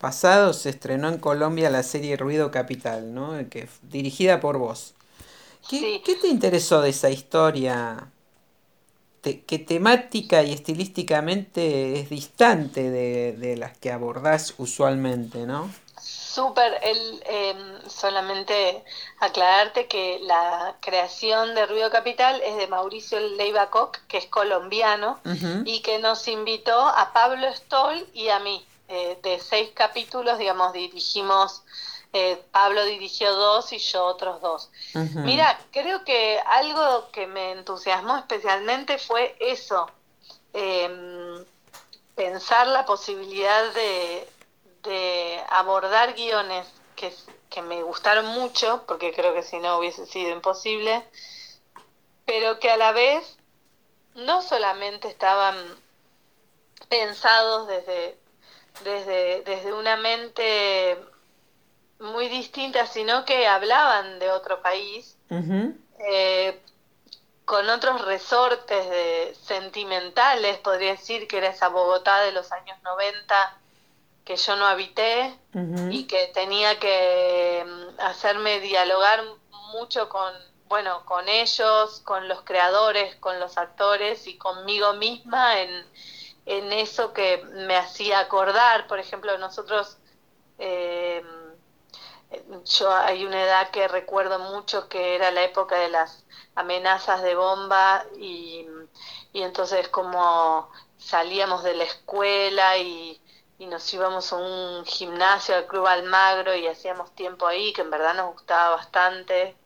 pasado 0.00 0.52
se 0.54 0.70
estrenó 0.70 1.08
en 1.08 1.18
Colombia 1.18 1.70
la 1.70 1.82
serie 1.82 2.16
Ruido 2.16 2.50
Capital, 2.50 3.14
¿no? 3.14 3.32
Que 3.50 3.68
dirigida 3.90 4.40
por 4.40 4.58
vos. 4.58 4.94
¿Qué, 5.68 6.02
qué 6.04 6.16
te 6.16 6.28
interesó 6.28 6.82
de 6.82 6.90
esa 6.90 7.10
historia? 7.10 8.10
Te- 9.20 9.40
que 9.42 9.58
temática 9.58 10.42
y 10.42 10.52
estilísticamente 10.52 11.98
es 12.00 12.10
distante 12.10 12.90
de, 12.90 13.32
de 13.32 13.56
las 13.56 13.76
que 13.76 13.90
abordás 13.90 14.54
usualmente, 14.58 15.46
¿no? 15.46 15.70
Súper, 16.36 16.78
el, 16.82 17.22
em, 17.24 17.88
solamente 17.88 18.84
aclararte 19.20 19.86
que 19.86 20.18
la 20.20 20.76
creación 20.80 21.54
de 21.54 21.64
Ruido 21.64 21.90
Capital 21.90 22.42
es 22.44 22.58
de 22.58 22.66
Mauricio 22.66 23.18
Leiva 23.20 23.70
Koch, 23.70 23.96
que 24.06 24.18
es 24.18 24.26
colombiano, 24.26 25.18
y 25.64 25.80
que 25.80 25.98
nos 25.98 26.28
invitó 26.28 26.78
a 26.78 27.14
Pablo 27.14 27.50
Stoll 27.54 28.06
y 28.12 28.28
a 28.28 28.38
mí. 28.40 28.62
Eh, 28.88 29.18
de 29.22 29.40
seis 29.40 29.70
capítulos, 29.72 30.38
digamos, 30.38 30.74
dirigimos, 30.74 31.62
eh, 32.12 32.38
Pablo 32.52 32.84
dirigió 32.84 33.34
dos 33.34 33.72
y 33.72 33.78
yo 33.78 34.04
otros 34.04 34.42
dos. 34.42 34.70
Mira, 35.14 35.58
creo 35.72 36.04
que 36.04 36.38
algo 36.46 37.10
que 37.12 37.26
me 37.26 37.52
entusiasmó 37.52 38.18
especialmente 38.18 38.98
fue 38.98 39.34
eso, 39.40 39.90
em, 40.52 41.42
pensar 42.14 42.66
la 42.66 42.84
posibilidad 42.84 43.72
de, 43.72 44.28
de 44.86 45.40
abordar 45.50 46.14
guiones 46.14 46.66
que, 46.94 47.12
que 47.50 47.62
me 47.62 47.82
gustaron 47.82 48.26
mucho, 48.26 48.84
porque 48.86 49.12
creo 49.12 49.34
que 49.34 49.42
si 49.42 49.58
no 49.58 49.78
hubiese 49.78 50.06
sido 50.06 50.30
imposible, 50.30 51.04
pero 52.24 52.58
que 52.58 52.70
a 52.70 52.76
la 52.76 52.92
vez 52.92 53.36
no 54.14 54.42
solamente 54.42 55.08
estaban 55.08 55.56
pensados 56.88 57.68
desde, 57.68 58.18
desde, 58.84 59.42
desde 59.42 59.72
una 59.72 59.96
mente 59.96 60.98
muy 61.98 62.28
distinta, 62.28 62.86
sino 62.86 63.24
que 63.24 63.46
hablaban 63.46 64.18
de 64.18 64.30
otro 64.30 64.60
país, 64.62 65.16
eh, 65.98 66.60
con 67.44 67.68
otros 67.68 68.04
resortes 68.04 68.90
de, 68.90 69.36
sentimentales, 69.42 70.58
podría 70.58 70.92
decir 70.92 71.26
que 71.28 71.38
era 71.38 71.48
esa 71.48 71.68
Bogotá 71.68 72.20
de 72.20 72.32
los 72.32 72.50
años 72.52 72.76
90 72.82 73.58
que 74.26 74.36
yo 74.36 74.56
no 74.56 74.66
habité 74.66 75.38
y 75.90 76.04
que 76.08 76.26
tenía 76.34 76.80
que 76.80 77.64
mm, 77.64 78.00
hacerme 78.00 78.58
dialogar 78.58 79.22
mucho 79.72 80.08
con, 80.08 80.34
bueno, 80.66 81.06
con 81.06 81.28
ellos, 81.28 82.00
con 82.04 82.26
los 82.26 82.42
creadores, 82.42 83.14
con 83.16 83.38
los 83.38 83.56
actores 83.56 84.26
y 84.26 84.36
conmigo 84.36 84.94
misma 84.94 85.60
en, 85.60 85.86
en 86.44 86.72
eso 86.72 87.12
que 87.12 87.38
me 87.68 87.76
hacía 87.76 88.18
acordar. 88.18 88.88
Por 88.88 88.98
ejemplo, 88.98 89.38
nosotros, 89.38 89.96
eh, 90.58 91.24
yo 92.64 92.92
hay 92.92 93.24
una 93.24 93.44
edad 93.44 93.70
que 93.70 93.86
recuerdo 93.86 94.40
mucho 94.40 94.88
que 94.88 95.14
era 95.14 95.30
la 95.30 95.44
época 95.44 95.78
de 95.78 95.88
las 95.88 96.24
amenazas 96.56 97.22
de 97.22 97.36
bomba 97.36 98.04
y, 98.18 98.66
y 99.32 99.42
entonces 99.42 99.88
como 99.88 100.68
salíamos 100.98 101.62
de 101.62 101.76
la 101.76 101.84
escuela 101.84 102.76
y, 102.78 103.20
y 103.58 103.66
nos 103.66 103.92
íbamos 103.94 104.32
a 104.32 104.36
un 104.36 104.84
gimnasio 104.84 105.54
al 105.54 105.66
Club 105.66 105.86
Almagro 105.86 106.54
y 106.54 106.66
hacíamos 106.66 107.14
tiempo 107.14 107.46
ahí, 107.46 107.72
que 107.72 107.82
en 107.82 107.90
verdad 107.90 108.14
nos 108.14 108.32
gustaba 108.32 108.76
bastante 108.76 109.56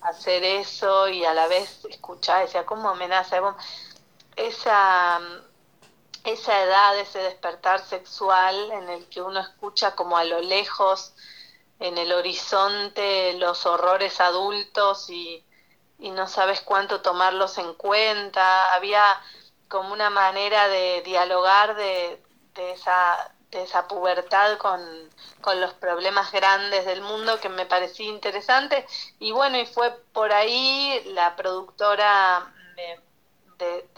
hacer 0.00 0.42
eso 0.42 1.08
y 1.08 1.24
a 1.24 1.34
la 1.34 1.46
vez 1.46 1.84
escuchar, 1.84 2.42
decía, 2.42 2.66
como 2.66 2.88
amenaza. 2.88 3.40
Esa, 4.34 5.20
esa 6.24 6.62
edad, 6.62 6.98
ese 6.98 7.20
despertar 7.20 7.80
sexual 7.84 8.72
en 8.72 8.88
el 8.88 9.08
que 9.08 9.22
uno 9.22 9.40
escucha 9.40 9.94
como 9.94 10.16
a 10.16 10.24
lo 10.24 10.40
lejos, 10.40 11.12
en 11.80 11.96
el 11.96 12.12
horizonte, 12.12 13.34
los 13.34 13.66
horrores 13.66 14.20
adultos 14.20 15.10
y, 15.10 15.44
y 16.00 16.10
no 16.10 16.26
sabes 16.26 16.60
cuánto 16.60 17.02
tomarlos 17.02 17.56
en 17.58 17.72
cuenta. 17.74 18.74
Había 18.74 19.04
como 19.68 19.92
una 19.92 20.10
manera 20.10 20.66
de 20.66 21.02
dialogar 21.02 21.76
de, 21.76 22.20
de 22.58 22.72
esa, 22.72 23.34
de 23.52 23.62
esa 23.64 23.88
pubertad 23.88 24.58
con, 24.58 24.80
con 25.40 25.60
los 25.60 25.72
problemas 25.74 26.32
grandes 26.32 26.84
del 26.86 27.02
mundo 27.02 27.40
que 27.40 27.48
me 27.48 27.66
parecía 27.66 28.08
interesante. 28.08 28.86
Y 29.18 29.32
bueno, 29.32 29.58
y 29.58 29.66
fue 29.66 29.90
por 30.12 30.32
ahí 30.32 31.02
la 31.14 31.36
productora 31.36 32.52
me- 32.76 33.00
de, 33.58 33.88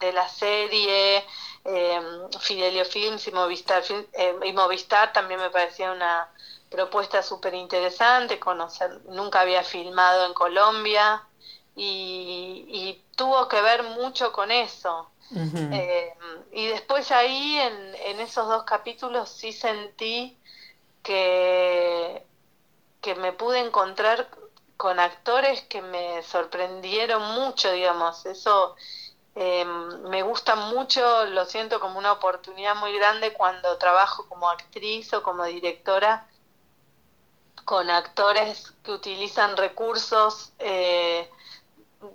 de- 0.00 0.12
la 0.12 0.28
serie, 0.28 1.24
eh, 1.64 2.00
Fidelio 2.40 2.84
Films 2.84 3.26
y 3.28 3.32
Movistar, 3.32 3.82
eh, 4.12 4.34
y 4.44 4.52
Movistar 4.52 5.12
también 5.12 5.40
me 5.40 5.50
parecía 5.50 5.90
una 5.92 6.28
propuesta 6.70 7.22
súper 7.22 7.54
interesante, 7.54 8.38
conocer, 8.38 8.90
nunca 9.06 9.40
había 9.40 9.62
filmado 9.64 10.26
en 10.26 10.34
Colombia 10.34 11.22
y, 11.74 12.64
y 12.68 13.04
tuvo 13.16 13.48
que 13.48 13.60
ver 13.62 13.82
mucho 13.84 14.32
con 14.32 14.50
eso. 14.50 15.10
Eh, 15.70 16.12
y 16.52 16.68
después 16.68 17.10
ahí, 17.10 17.58
en, 17.58 17.94
en 17.96 18.20
esos 18.20 18.48
dos 18.48 18.64
capítulos, 18.64 19.28
sí 19.30 19.52
sentí 19.52 20.38
que, 21.02 22.24
que 23.00 23.14
me 23.16 23.32
pude 23.32 23.60
encontrar 23.60 24.28
con 24.76 25.00
actores 25.00 25.62
que 25.62 25.82
me 25.82 26.22
sorprendieron 26.22 27.22
mucho, 27.34 27.72
digamos. 27.72 28.26
Eso 28.26 28.74
eh, 29.34 29.64
me 29.64 30.22
gusta 30.22 30.56
mucho, 30.56 31.26
lo 31.26 31.44
siento 31.46 31.80
como 31.80 31.98
una 31.98 32.12
oportunidad 32.12 32.74
muy 32.76 32.92
grande 32.96 33.32
cuando 33.32 33.76
trabajo 33.78 34.26
como 34.28 34.48
actriz 34.50 35.12
o 35.14 35.22
como 35.22 35.44
directora 35.44 36.26
con 37.64 37.90
actores 37.90 38.72
que 38.82 38.92
utilizan 38.92 39.56
recursos 39.56 40.52
eh, 40.58 41.28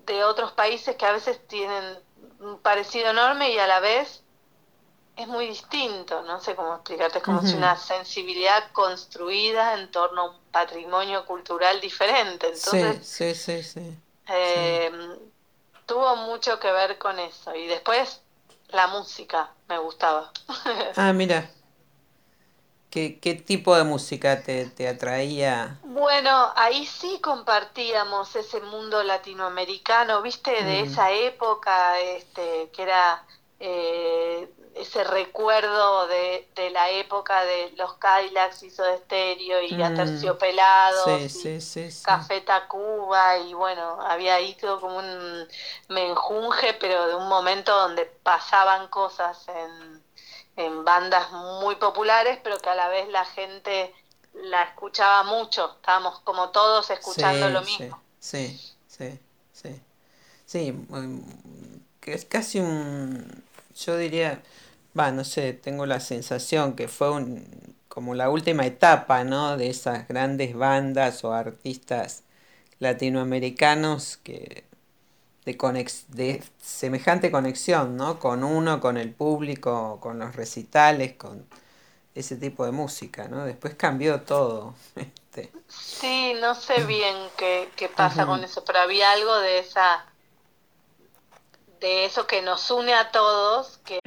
de 0.05 0.23
otros 0.23 0.53
países 0.53 0.95
que 0.95 1.05
a 1.05 1.11
veces 1.11 1.45
tienen 1.47 1.99
un 2.41 2.59
parecido 2.59 3.09
enorme 3.11 3.51
y 3.51 3.59
a 3.59 3.67
la 3.67 3.79
vez 3.79 4.23
es 5.15 5.27
muy 5.27 5.47
distinto, 5.47 6.23
no 6.23 6.39
sé 6.41 6.55
cómo 6.55 6.75
explicarte, 6.75 7.19
es 7.19 7.23
como 7.23 7.41
si 7.43 7.49
Ujú. 7.49 7.57
una 7.57 7.77
sensibilidad 7.77 8.71
construida 8.73 9.75
en 9.79 9.91
torno 9.91 10.21
a 10.21 10.31
un 10.31 10.37
patrimonio 10.51 11.25
cultural 11.25 11.79
diferente. 11.81 12.47
Entonces, 12.47 12.99
sí, 13.03 13.35
sí, 13.35 13.63
sí, 13.63 13.63
sí. 13.63 13.99
eh, 14.27 14.91
tuvo 15.85 16.15
mucho 16.15 16.59
que 16.59 16.71
ver 16.71 16.97
con 16.97 17.19
eso. 17.19 17.55
Y 17.55 17.67
después 17.67 18.21
la 18.69 18.87
música 18.87 19.51
me 19.67 19.77
gustaba. 19.79 20.31
Ah, 20.95 21.13
mira. 21.13 21.49
¿Qué, 22.91 23.19
qué 23.19 23.33
tipo 23.35 23.75
de 23.75 23.83
música 23.83 24.43
te, 24.43 24.65
te 24.65 24.87
atraía? 24.87 25.79
Bueno, 25.93 26.53
ahí 26.55 26.85
sí 26.85 27.19
compartíamos 27.21 28.33
ese 28.37 28.61
mundo 28.61 29.03
latinoamericano, 29.03 30.21
viste, 30.21 30.51
de 30.63 30.83
Mm. 30.83 30.85
esa 30.85 31.11
época, 31.11 31.99
este, 31.99 32.69
que 32.71 32.83
era 32.83 33.25
eh, 33.59 34.49
ese 34.73 35.03
recuerdo 35.03 36.07
de, 36.07 36.47
de, 36.55 36.69
la 36.69 36.89
época 36.91 37.43
de 37.43 37.73
los 37.75 37.93
Cadillacs 37.95 38.63
hizo 38.63 38.83
de 38.83 38.95
estéreo 38.95 39.61
y 39.61 39.73
mm. 39.73 39.83
Aterciopelados, 39.83 41.09
Café 42.05 42.39
Tacuba 42.41 43.37
y 43.39 43.53
bueno, 43.53 43.99
había 44.01 44.35
ahí 44.35 44.55
todo 44.55 44.79
como 44.79 44.97
un 44.97 45.47
menjunje, 45.89 46.73
pero 46.75 47.07
de 47.07 47.15
un 47.15 47.27
momento 47.27 47.75
donde 47.75 48.05
pasaban 48.05 48.87
cosas 48.87 49.45
en, 49.49 50.03
en 50.55 50.85
bandas 50.85 51.31
muy 51.31 51.75
populares, 51.75 52.39
pero 52.41 52.57
que 52.59 52.69
a 52.69 52.75
la 52.75 52.87
vez 52.87 53.09
la 53.09 53.25
gente 53.25 53.93
la 54.33 54.63
escuchaba 54.63 55.23
mucho, 55.23 55.75
estábamos 55.77 56.19
como 56.21 56.49
todos 56.49 56.89
escuchando 56.89 57.49
lo 57.49 57.61
mismo. 57.61 58.01
Sí, 58.19 58.59
sí, 58.87 59.19
sí, 59.51 59.81
sí, 60.45 60.71
mm, 60.71 61.19
que 61.99 62.13
es 62.13 62.25
casi 62.25 62.59
un, 62.59 63.43
yo 63.75 63.97
diría, 63.97 64.41
va, 64.97 65.11
no 65.11 65.23
sé, 65.23 65.53
tengo 65.53 65.85
la 65.85 65.99
sensación 65.99 66.75
que 66.75 66.87
fue 66.87 67.11
un, 67.11 67.75
como 67.87 68.15
la 68.15 68.29
última 68.29 68.65
etapa, 68.65 69.23
¿no? 69.23 69.57
De 69.57 69.69
esas 69.69 70.07
grandes 70.07 70.55
bandas 70.55 71.23
o 71.23 71.33
artistas 71.33 72.23
latinoamericanos 72.79 74.17
que 74.17 74.65
de, 75.45 75.57
conex, 75.57 76.05
de 76.09 76.43
semejante 76.61 77.31
conexión, 77.31 77.97
¿no? 77.97 78.19
Con 78.19 78.43
uno, 78.43 78.79
con 78.79 78.97
el 78.97 79.11
público, 79.11 79.99
con 80.01 80.19
los 80.19 80.35
recitales, 80.35 81.13
con 81.13 81.45
ese 82.13 82.35
tipo 82.35 82.65
de 82.65 82.71
música, 82.71 83.27
¿no? 83.27 83.45
Después 83.45 83.75
cambió 83.75 84.21
todo. 84.21 84.75
Este. 85.31 85.49
Sí, 85.69 86.33
no 86.41 86.55
sé 86.55 86.83
bien 86.83 87.15
qué, 87.37 87.69
qué 87.77 87.87
pasa 87.87 88.25
con 88.25 88.43
eso, 88.43 88.65
pero 88.65 88.79
había 88.79 89.13
algo 89.13 89.33
de 89.39 89.59
esa 89.59 90.05
de 91.79 92.03
eso 92.03 92.27
que 92.27 92.41
nos 92.41 92.69
une 92.69 92.93
a 92.93 93.11
todos 93.11 93.79
que 93.85 93.99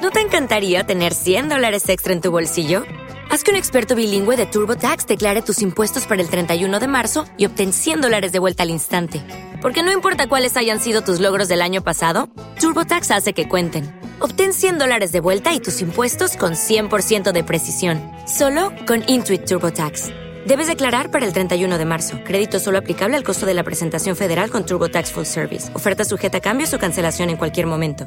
¿No 0.00 0.10
te 0.10 0.20
encantaría 0.20 0.84
tener 0.84 1.12
100 1.12 1.50
dólares 1.50 1.86
extra 1.90 2.14
en 2.14 2.22
tu 2.22 2.30
bolsillo? 2.30 2.82
Haz 3.30 3.42
que 3.42 3.50
un 3.50 3.56
experto 3.56 3.94
bilingüe 3.94 4.36
de 4.36 4.46
TurboTax 4.46 5.06
declare 5.06 5.42
tus 5.42 5.60
impuestos 5.60 6.06
para 6.06 6.22
el 6.22 6.28
31 6.28 6.78
de 6.80 6.86
marzo 6.88 7.24
y 7.36 7.46
obtén 7.46 7.72
100 7.72 8.00
dólares 8.00 8.32
de 8.32 8.38
vuelta 8.38 8.62
al 8.62 8.70
instante. 8.70 9.22
Porque 9.60 9.82
no 9.82 9.92
importa 9.92 10.28
cuáles 10.28 10.56
hayan 10.56 10.80
sido 10.80 11.02
tus 11.02 11.20
logros 11.20 11.48
del 11.48 11.62
año 11.62 11.82
pasado, 11.82 12.28
TurboTax 12.60 13.10
hace 13.10 13.32
que 13.32 13.48
cuenten 13.48 14.03
Obtén 14.20 14.52
100 14.52 14.78
dólares 14.78 15.12
de 15.12 15.20
vuelta 15.20 15.54
y 15.54 15.60
tus 15.60 15.80
impuestos 15.80 16.36
con 16.36 16.52
100% 16.52 17.32
de 17.32 17.42
precisión, 17.42 18.00
solo 18.26 18.70
con 18.86 19.02
Intuit 19.08 19.44
TurboTax. 19.44 20.08
Debes 20.46 20.66
declarar 20.66 21.10
para 21.10 21.24
el 21.24 21.32
31 21.32 21.78
de 21.78 21.84
marzo. 21.84 22.18
Crédito 22.24 22.60
solo 22.60 22.78
aplicable 22.78 23.16
al 23.16 23.24
costo 23.24 23.46
de 23.46 23.54
la 23.54 23.64
presentación 23.64 24.14
federal 24.14 24.50
con 24.50 24.66
TurboTax 24.66 25.10
Full 25.12 25.24
Service. 25.24 25.74
Oferta 25.74 26.04
sujeta 26.04 26.38
a 26.38 26.40
cambios 26.40 26.72
o 26.74 26.78
cancelación 26.78 27.30
en 27.30 27.36
cualquier 27.36 27.66
momento. 27.66 28.06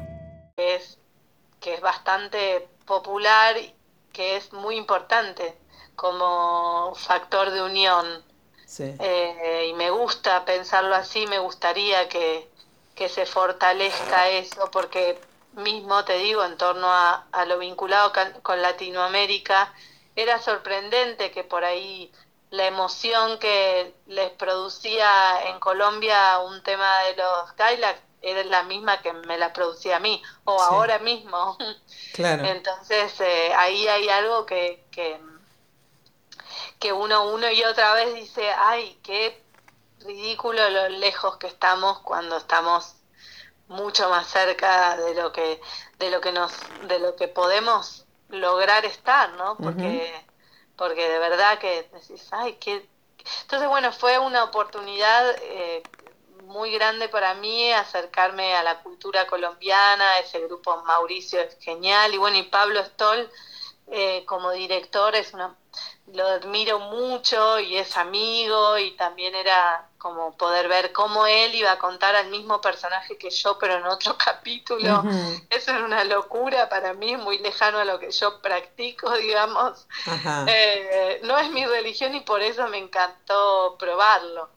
Es 0.55 0.97
que 1.59 1.73
es 1.73 1.81
bastante 1.81 2.67
popular, 2.85 3.55
que 4.13 4.37
es 4.37 4.53
muy 4.53 4.77
importante 4.77 5.57
como 5.95 6.93
factor 6.95 7.51
de 7.51 7.63
unión. 7.63 8.05
Eh, 8.79 9.67
y 9.69 9.73
me 9.73 9.89
gusta 9.89 10.45
pensarlo 10.45 10.93
así, 10.93 11.25
me 11.27 11.39
gustaría 11.39 12.07
que, 12.07 12.47
que 12.95 13.09
se 13.09 13.25
fortalezca 13.25 14.29
eso, 14.29 14.69
porque 14.71 15.19
mismo, 15.57 16.05
te 16.05 16.17
digo, 16.17 16.43
en 16.43 16.57
torno 16.57 16.87
a, 16.87 17.27
a 17.31 17.45
lo 17.45 17.59
vinculado 17.59 18.11
con 18.41 18.61
Latinoamérica, 18.61 19.73
era 20.15 20.39
sorprendente 20.39 21.31
que 21.31 21.43
por 21.43 21.63
ahí 21.63 22.11
la 22.49 22.65
emoción 22.65 23.37
que 23.39 23.93
les 24.07 24.31
producía 24.31 25.49
en 25.49 25.59
Colombia 25.59 26.39
un 26.39 26.63
tema 26.63 27.01
de 27.03 27.15
los 27.15 27.53
Kylax 27.53 27.99
era 28.21 28.43
la 28.45 28.63
misma 28.63 29.01
que 29.01 29.13
me 29.13 29.37
la 29.37 29.53
producía 29.53 29.97
a 29.97 29.99
mí, 29.99 30.21
o 30.45 30.61
ahora 30.61 30.99
mismo. 30.99 31.57
Claro. 32.13 32.45
Entonces 32.45 33.13
eh, 33.21 33.53
ahí 33.55 33.87
hay 33.87 34.09
algo 34.09 34.47
que, 34.47 34.83
que, 34.89 35.21
que 36.79 36.91
uno, 36.91 37.29
uno 37.29 37.51
y 37.51 37.63
otra 37.63 37.93
vez 37.93 38.15
dice, 38.15 38.49
ay, 38.49 38.99
qué 39.03 39.39
ridículo 39.99 40.67
lo 40.71 40.89
lejos 40.89 41.37
que 41.37 41.45
estamos 41.45 41.99
cuando 41.99 42.37
estamos 42.37 42.95
mucho 43.67 44.09
más 44.09 44.27
cerca 44.27 44.95
de 44.97 45.15
lo 45.15 45.31
que 45.31 45.59
de 45.99 46.09
lo 46.09 46.21
que 46.21 46.31
nos 46.31 46.51
de 46.87 46.99
lo 46.99 47.15
que 47.15 47.27
podemos 47.27 48.05
lograr 48.29 48.85
estar 48.85 49.33
no 49.33 49.57
porque 49.57 50.13
porque 50.75 51.09
de 51.09 51.19
verdad 51.19 51.59
que 51.59 51.89
decís 51.91 52.27
ay 52.31 52.53
qué 52.53 52.87
entonces 53.41 53.67
bueno 53.67 53.91
fue 53.91 54.19
una 54.19 54.43
oportunidad 54.43 55.35
eh, 55.41 55.83
muy 56.47 56.71
grande 56.71 57.09
para 57.09 57.33
mí 57.33 57.71
acercarme 57.73 58.55
a 58.55 58.63
la 58.63 58.79
cultura 58.79 59.27
colombiana 59.27 60.19
ese 60.19 60.39
grupo 60.39 60.81
Mauricio 60.83 61.41
es 61.41 61.57
genial. 61.59 62.13
Y 62.13 62.17
bueno 62.17 62.37
y 62.37 62.43
Pablo 62.43 62.83
Stoll 62.83 63.29
eh, 63.87 64.23
como 64.25 64.51
director 64.51 65.15
es 65.15 65.33
una 65.33 65.55
lo 66.07 66.25
admiro 66.25 66.79
mucho 66.79 67.59
y 67.59 67.77
es 67.77 67.97
amigo 67.97 68.77
y 68.77 68.91
también 68.95 69.35
era 69.35 69.86
como 69.97 70.35
poder 70.37 70.67
ver 70.67 70.93
cómo 70.93 71.25
él 71.25 71.55
iba 71.55 71.71
a 71.71 71.79
contar 71.79 72.15
al 72.15 72.29
mismo 72.29 72.61
personaje 72.61 73.17
que 73.17 73.29
yo 73.29 73.57
pero 73.59 73.75
en 73.75 73.85
otro 73.85 74.17
capítulo. 74.23 75.03
Eso 75.49 75.75
es 75.75 75.81
una 75.81 76.03
locura 76.03 76.69
para 76.69 76.93
mí 76.93 77.17
muy 77.17 77.39
lejano 77.39 77.79
a 77.79 77.85
lo 77.85 77.99
que 77.99 78.11
yo 78.11 78.41
practico 78.41 79.11
digamos. 79.17 79.87
Eh, 80.47 81.19
no 81.23 81.37
es 81.37 81.49
mi 81.51 81.65
religión 81.65 82.15
y 82.15 82.21
por 82.21 82.41
eso 82.41 82.67
me 82.67 82.77
encantó 82.77 83.75
probarlo. 83.79 84.49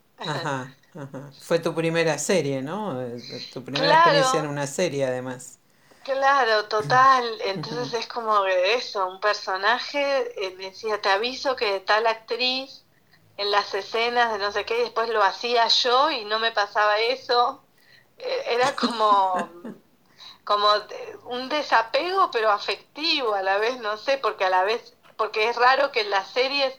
Fue 1.39 1.59
tu 1.59 1.73
primera 1.73 2.17
serie 2.17 2.61
no 2.61 2.99
tu 3.53 3.63
primera 3.63 3.93
experiencia 3.95 4.39
en 4.39 4.47
una 4.47 4.67
serie 4.67 5.05
además. 5.05 5.57
Claro, 6.03 6.65
total. 6.69 7.23
Entonces 7.45 7.93
es 7.93 8.07
como 8.07 8.45
eso, 8.45 9.07
un 9.07 9.19
personaje 9.19 10.45
eh, 10.45 10.55
decía, 10.57 11.01
te 11.01 11.09
aviso 11.09 11.55
que 11.55 11.79
tal 11.81 12.07
actriz 12.07 12.80
en 13.37 13.51
las 13.51 13.73
escenas 13.73 14.33
de 14.33 14.39
no 14.39 14.51
sé 14.51 14.65
qué, 14.65 14.79
y 14.79 14.83
después 14.83 15.09
lo 15.09 15.23
hacía 15.23 15.67
yo 15.67 16.11
y 16.11 16.25
no 16.25 16.39
me 16.39 16.51
pasaba 16.51 16.99
eso. 16.99 17.63
Eh, 18.17 18.43
era 18.47 18.75
como, 18.75 19.49
como 20.43 20.67
un 21.25 21.49
desapego, 21.49 22.29
pero 22.31 22.51
afectivo 22.51 23.33
a 23.33 23.41
la 23.41 23.57
vez, 23.57 23.79
no 23.79 23.97
sé, 23.97 24.17
porque 24.17 24.45
a 24.45 24.49
la 24.49 24.63
vez, 24.63 24.95
porque 25.17 25.49
es 25.49 25.55
raro 25.55 25.91
que 25.91 26.01
en 26.01 26.09
las 26.11 26.29
series 26.31 26.73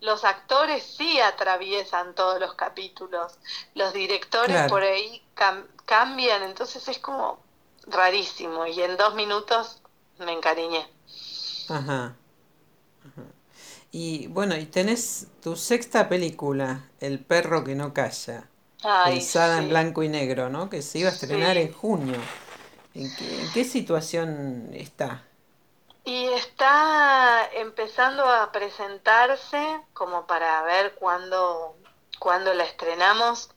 los 0.00 0.24
actores 0.24 0.84
sí 0.96 1.20
atraviesan 1.20 2.14
todos 2.14 2.40
los 2.40 2.54
capítulos, 2.54 3.38
los 3.74 3.92
directores 3.92 4.68
por 4.68 4.82
ahí 4.82 5.22
cambian, 5.86 6.42
entonces 6.42 6.86
es 6.88 6.98
como 6.98 7.38
rarísimo 7.86 8.66
y 8.66 8.80
en 8.82 8.96
dos 8.96 9.14
minutos 9.14 9.82
me 10.18 10.32
encariñé. 10.32 10.86
Ajá. 11.68 12.14
Y 13.90 14.26
bueno, 14.28 14.56
y 14.56 14.66
tenés 14.66 15.28
tu 15.42 15.56
sexta 15.56 16.08
película, 16.08 16.90
El 17.00 17.20
perro 17.20 17.64
que 17.64 17.74
no 17.74 17.94
calla, 17.94 18.48
pensada 19.06 19.58
en 19.58 19.70
blanco 19.70 20.02
y 20.02 20.08
negro, 20.08 20.50
¿no? 20.50 20.68
Que 20.68 20.82
se 20.82 20.98
iba 20.98 21.08
a 21.08 21.12
estrenar 21.12 21.56
en 21.56 21.72
junio. 21.72 22.18
¿En 22.94 23.10
qué, 23.54 23.64
situación 23.64 24.70
está? 24.74 25.24
Y 26.04 26.26
está 26.28 27.48
empezando 27.54 28.24
a 28.24 28.50
presentarse 28.50 29.80
como 29.92 30.26
para 30.26 30.62
ver 30.62 30.94
cuándo, 30.94 31.76
cuándo 32.18 32.52
la 32.54 32.64
estrenamos. 32.64 33.50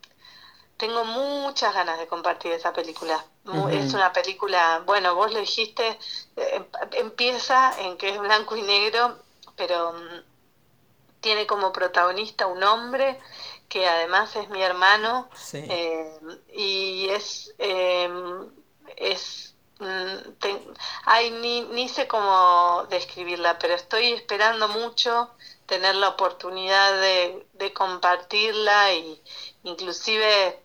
Tengo 0.77 1.05
muchas 1.05 1.73
ganas 1.73 1.99
de 1.99 2.07
compartir 2.07 2.51
esa 2.51 2.71
película. 2.71 3.25
Es 3.71 3.93
una 3.93 4.13
película, 4.13 4.83
bueno, 4.85 5.15
vos 5.15 5.33
lo 5.33 5.39
dijiste, 5.39 5.87
eh, 5.87 5.97
em, 6.37 6.65
empieza 6.91 7.73
en 7.81 7.97
que 7.97 8.09
es 8.09 8.19
blanco 8.19 8.55
y 8.55 8.61
negro, 8.61 9.17
pero 9.55 9.93
mm, 9.93 10.23
tiene 11.21 11.45
como 11.47 11.71
protagonista 11.71 12.47
un 12.47 12.63
hombre 12.63 13.19
que 13.69 13.87
además 13.87 14.35
es 14.35 14.49
mi 14.49 14.61
hermano 14.61 15.29
eh, 15.53 16.19
y 16.53 17.09
es 17.09 17.53
em, 17.57 18.49
es 18.97 19.55
mm, 19.79 20.15
ay 21.05 21.31
ni, 21.31 21.61
ni 21.61 21.87
sé 21.87 22.07
cómo 22.07 22.85
describirla 22.89 23.57
pero 23.59 23.75
estoy 23.75 24.13
esperando 24.13 24.67
mucho 24.67 25.31
tener 25.67 25.95
la 25.95 26.09
oportunidad 26.09 26.99
de, 26.99 27.47
de 27.53 27.73
compartirla 27.73 28.93
y 28.93 29.21
inclusive 29.63 30.59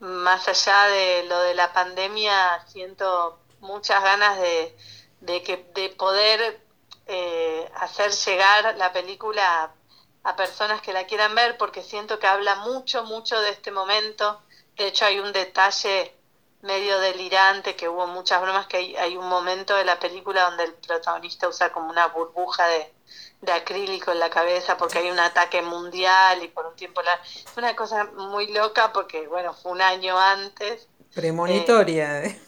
más 0.00 0.48
allá 0.48 0.86
de 0.86 1.24
lo 1.24 1.40
de 1.42 1.54
la 1.54 1.72
pandemia, 1.72 2.64
siento 2.66 3.38
muchas 3.60 4.02
ganas 4.02 4.40
de, 4.40 4.74
de, 5.20 5.42
que, 5.42 5.58
de 5.74 5.90
poder 5.90 6.60
eh, 7.12 7.68
hacer 7.74 8.12
llegar 8.12 8.76
la 8.76 8.92
película 8.92 9.72
a, 10.22 10.36
personas 10.36 10.80
que 10.80 10.92
la 10.92 11.06
quieran 11.06 11.34
ver, 11.34 11.56
porque 11.56 11.82
siento 11.82 12.20
que 12.20 12.28
habla 12.28 12.54
mucho, 12.56 13.04
mucho 13.04 13.40
de 13.40 13.50
este 13.50 13.72
momento. 13.72 14.40
De 14.76 14.86
hecho, 14.86 15.06
hay 15.06 15.18
un 15.18 15.32
detalle 15.32 16.14
medio 16.62 17.00
delirante, 17.00 17.74
que 17.74 17.88
hubo 17.88 18.06
muchas 18.06 18.40
bromas, 18.40 18.66
que 18.68 18.76
hay, 18.76 18.96
hay 18.96 19.16
un 19.16 19.28
momento 19.28 19.74
de 19.74 19.84
la 19.84 19.98
película 19.98 20.44
donde 20.44 20.64
el 20.64 20.74
protagonista 20.74 21.48
usa 21.48 21.72
como 21.72 21.90
una 21.90 22.06
burbuja 22.06 22.66
de, 22.68 22.92
de 23.40 23.52
acrílico 23.52 24.12
en 24.12 24.20
la 24.20 24.30
cabeza 24.30 24.76
porque 24.76 24.98
hay 24.98 25.10
un 25.10 25.18
ataque 25.18 25.62
mundial 25.62 26.42
y 26.44 26.48
por 26.48 26.66
un 26.66 26.76
tiempo 26.76 27.02
la... 27.02 27.14
es 27.24 27.56
una 27.56 27.74
cosa 27.74 28.04
muy 28.04 28.52
loca 28.52 28.92
porque 28.92 29.26
bueno 29.26 29.54
fue 29.54 29.72
un 29.72 29.80
año 29.80 30.18
antes 30.18 30.86
premonitoria 31.14 32.22
eh, 32.24 32.40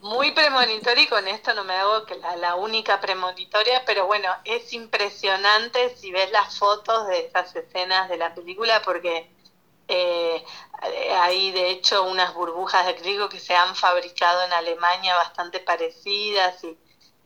Muy 0.00 0.30
premonitoria 0.32 1.04
y 1.04 1.06
con 1.06 1.26
esto 1.28 1.54
no 1.54 1.64
me 1.64 1.74
hago 1.74 2.04
que 2.06 2.16
la, 2.16 2.54
única 2.54 3.00
premonitoria, 3.00 3.82
pero 3.84 4.06
bueno, 4.06 4.28
es 4.44 4.72
impresionante 4.72 5.96
si 5.96 6.12
ves 6.12 6.30
las 6.30 6.58
fotos 6.58 7.06
de 7.08 7.20
estas 7.20 7.54
escenas 7.56 8.08
de 8.08 8.16
la 8.16 8.34
película 8.34 8.80
porque 8.82 9.30
eh, 9.88 10.44
hay 11.18 11.50
de 11.52 11.70
hecho 11.70 12.04
unas 12.04 12.34
burbujas 12.34 12.86
de 12.86 12.92
acrílico 12.92 13.28
que 13.28 13.40
se 13.40 13.54
han 13.54 13.74
fabricado 13.74 14.44
en 14.44 14.52
Alemania 14.52 15.16
bastante 15.16 15.60
parecidas 15.60 16.62
y, 16.62 16.78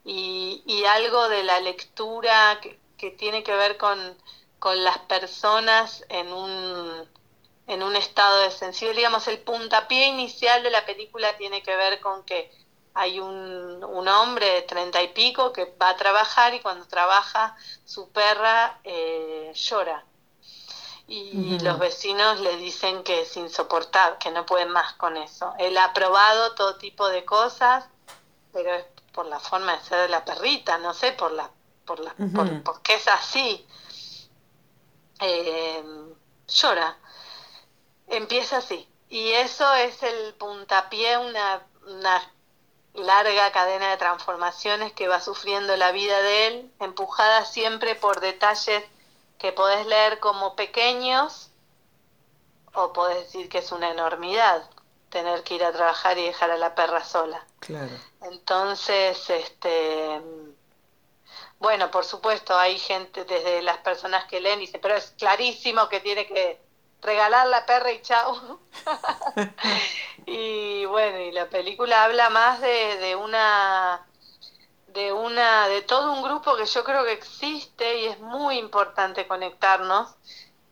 y, 0.04 0.62
y 0.66 0.84
algo 0.84 1.28
de 1.28 1.42
la 1.42 1.60
lectura 1.60 2.58
que, 2.60 2.78
que 2.96 3.10
tiene 3.10 3.42
que 3.42 3.54
ver 3.54 3.76
con, 3.76 4.16
con 4.58 4.82
las 4.82 4.98
personas 5.00 6.04
en 6.08 6.32
un 6.32 7.08
en 7.66 7.82
un 7.82 7.96
estado 7.96 8.40
de 8.40 8.50
sensibilidad. 8.50 9.08
Digamos, 9.08 9.28
el 9.28 9.40
puntapié 9.40 10.06
inicial 10.06 10.62
de 10.62 10.70
la 10.70 10.84
película 10.84 11.36
tiene 11.36 11.62
que 11.62 11.76
ver 11.76 12.00
con 12.00 12.24
que 12.24 12.50
hay 12.94 13.18
un, 13.18 13.82
un 13.82 14.08
hombre 14.08 14.46
de 14.46 14.62
treinta 14.62 15.02
y 15.02 15.08
pico 15.08 15.52
que 15.52 15.74
va 15.80 15.90
a 15.90 15.96
trabajar 15.96 16.54
y 16.54 16.60
cuando 16.60 16.86
trabaja 16.86 17.56
su 17.84 18.10
perra 18.10 18.78
eh, 18.84 19.52
llora. 19.54 20.04
Y 21.06 21.58
los 21.58 21.78
vecinos 21.78 22.40
le 22.40 22.56
dicen 22.56 23.02
que 23.02 23.22
es 23.22 23.36
insoportable, 23.36 24.16
que 24.18 24.30
no 24.30 24.46
pueden 24.46 24.70
más 24.70 24.94
con 24.94 25.18
eso. 25.18 25.52
Él 25.58 25.76
ha 25.76 25.92
probado 25.92 26.54
todo 26.54 26.76
tipo 26.76 27.06
de 27.08 27.26
cosas, 27.26 27.84
pero 28.54 28.72
es 28.72 28.86
por 29.12 29.26
la 29.26 29.38
forma 29.38 29.76
de 29.76 29.84
ser 29.84 29.98
de 29.98 30.08
la 30.08 30.24
perrita, 30.24 30.78
no 30.78 30.94
sé, 30.94 31.12
por 31.12 31.32
la, 31.32 31.50
por 31.84 32.00
la, 32.00 32.14
por, 32.34 32.62
porque 32.62 32.94
es 32.94 33.06
así. 33.08 33.66
Eh, 35.20 35.84
llora 36.48 36.96
Empieza 38.08 38.58
así. 38.58 38.88
Y 39.08 39.32
eso 39.32 39.72
es 39.74 40.02
el 40.02 40.34
puntapié, 40.34 41.18
una, 41.18 41.62
una 41.86 42.32
larga 42.94 43.52
cadena 43.52 43.90
de 43.90 43.96
transformaciones 43.96 44.92
que 44.92 45.08
va 45.08 45.20
sufriendo 45.20 45.76
la 45.76 45.92
vida 45.92 46.20
de 46.20 46.46
él, 46.46 46.72
empujada 46.80 47.44
siempre 47.44 47.94
por 47.94 48.20
detalles 48.20 48.82
que 49.38 49.52
podés 49.52 49.86
leer 49.86 50.20
como 50.20 50.56
pequeños 50.56 51.50
o 52.72 52.92
podés 52.92 53.18
decir 53.18 53.48
que 53.48 53.58
es 53.58 53.72
una 53.72 53.90
enormidad 53.90 54.68
tener 55.10 55.44
que 55.44 55.54
ir 55.54 55.64
a 55.64 55.72
trabajar 55.72 56.18
y 56.18 56.24
dejar 56.24 56.50
a 56.50 56.56
la 56.56 56.74
perra 56.74 57.04
sola. 57.04 57.46
Claro. 57.60 57.92
Entonces, 58.22 59.30
este 59.30 60.20
bueno, 61.64 61.90
por 61.90 62.04
supuesto, 62.04 62.56
hay 62.56 62.78
gente 62.78 63.24
desde 63.24 63.62
las 63.62 63.78
personas 63.78 64.26
que 64.26 64.40
leen 64.40 64.58
dice, 64.58 64.78
pero 64.78 64.96
es 64.96 65.14
clarísimo 65.16 65.88
que 65.88 66.00
tiene 66.00 66.26
que 66.26 66.60
regalar 67.04 67.46
la 67.48 67.66
perra 67.66 67.92
y 67.92 68.02
chao. 68.02 68.58
y 70.26 70.84
bueno, 70.86 71.20
y 71.20 71.32
la 71.32 71.48
película 71.48 72.04
habla 72.04 72.30
más 72.30 72.60
de, 72.60 72.96
de 72.98 73.14
una 73.14 74.06
de 74.88 75.12
una 75.12 75.68
de 75.68 75.82
todo 75.82 76.12
un 76.12 76.22
grupo 76.22 76.56
que 76.56 76.66
yo 76.66 76.84
creo 76.84 77.04
que 77.04 77.12
existe 77.12 78.00
y 78.00 78.06
es 78.06 78.20
muy 78.20 78.58
importante 78.58 79.26
conectarnos 79.26 80.14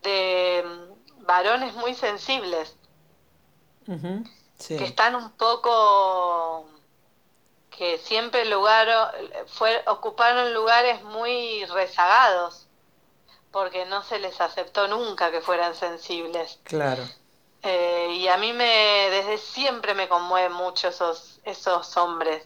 de 0.03 0.65
mm, 0.65 1.25
varones 1.27 1.75
muy 1.75 1.95
sensibles. 1.95 2.77
Que 3.85 4.85
están 4.85 5.17
un 5.17 5.33
poco 5.33 6.69
que 7.71 7.99
siempre 7.99 8.45
lugar 8.45 8.89
fue 9.49 9.83
ocuparon 9.87 10.55
lugares 10.55 11.03
muy 11.03 11.65
rezagados 11.67 12.62
porque 13.53 13.85
no 13.85 14.03
se 14.03 14.19
les 14.19 14.41
aceptó 14.41 14.89
nunca 14.89 15.31
que 15.31 15.41
fueran 15.41 15.75
sensibles. 15.75 16.59
Claro. 16.65 17.05
Eh, 17.63 18.09
y 18.19 18.29
a 18.29 18.37
mí 18.39 18.53
me, 18.53 18.65
desde 19.11 19.39
siempre 19.39 19.95
me 19.95 20.09
conmueven 20.09 20.53
mucho 20.53 20.89
esos, 20.89 21.39
esos 21.45 21.97
hombres. 21.97 22.45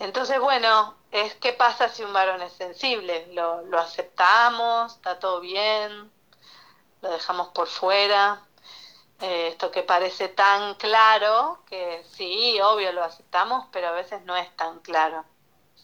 Entonces, 0.00 0.40
bueno, 0.40 0.96
es 1.12 1.34
qué 1.36 1.52
pasa 1.52 1.88
si 1.88 2.02
un 2.02 2.12
varón 2.12 2.42
es 2.42 2.52
sensible. 2.54 3.28
Lo, 3.32 3.62
lo 3.62 3.78
aceptamos, 3.78 4.94
está 4.96 5.20
todo 5.20 5.40
bien, 5.40 6.10
lo 7.02 7.10
dejamos 7.10 7.48
por 7.48 7.68
fuera. 7.68 8.42
Eh, 9.20 9.48
esto 9.48 9.70
que 9.70 9.82
parece 9.82 10.28
tan 10.28 10.74
claro, 10.74 11.60
que 11.66 12.04
sí, 12.12 12.60
obvio 12.60 12.92
lo 12.92 13.04
aceptamos, 13.04 13.66
pero 13.70 13.88
a 13.88 13.92
veces 13.92 14.22
no 14.22 14.36
es 14.36 14.54
tan 14.56 14.80
claro. 14.80 15.24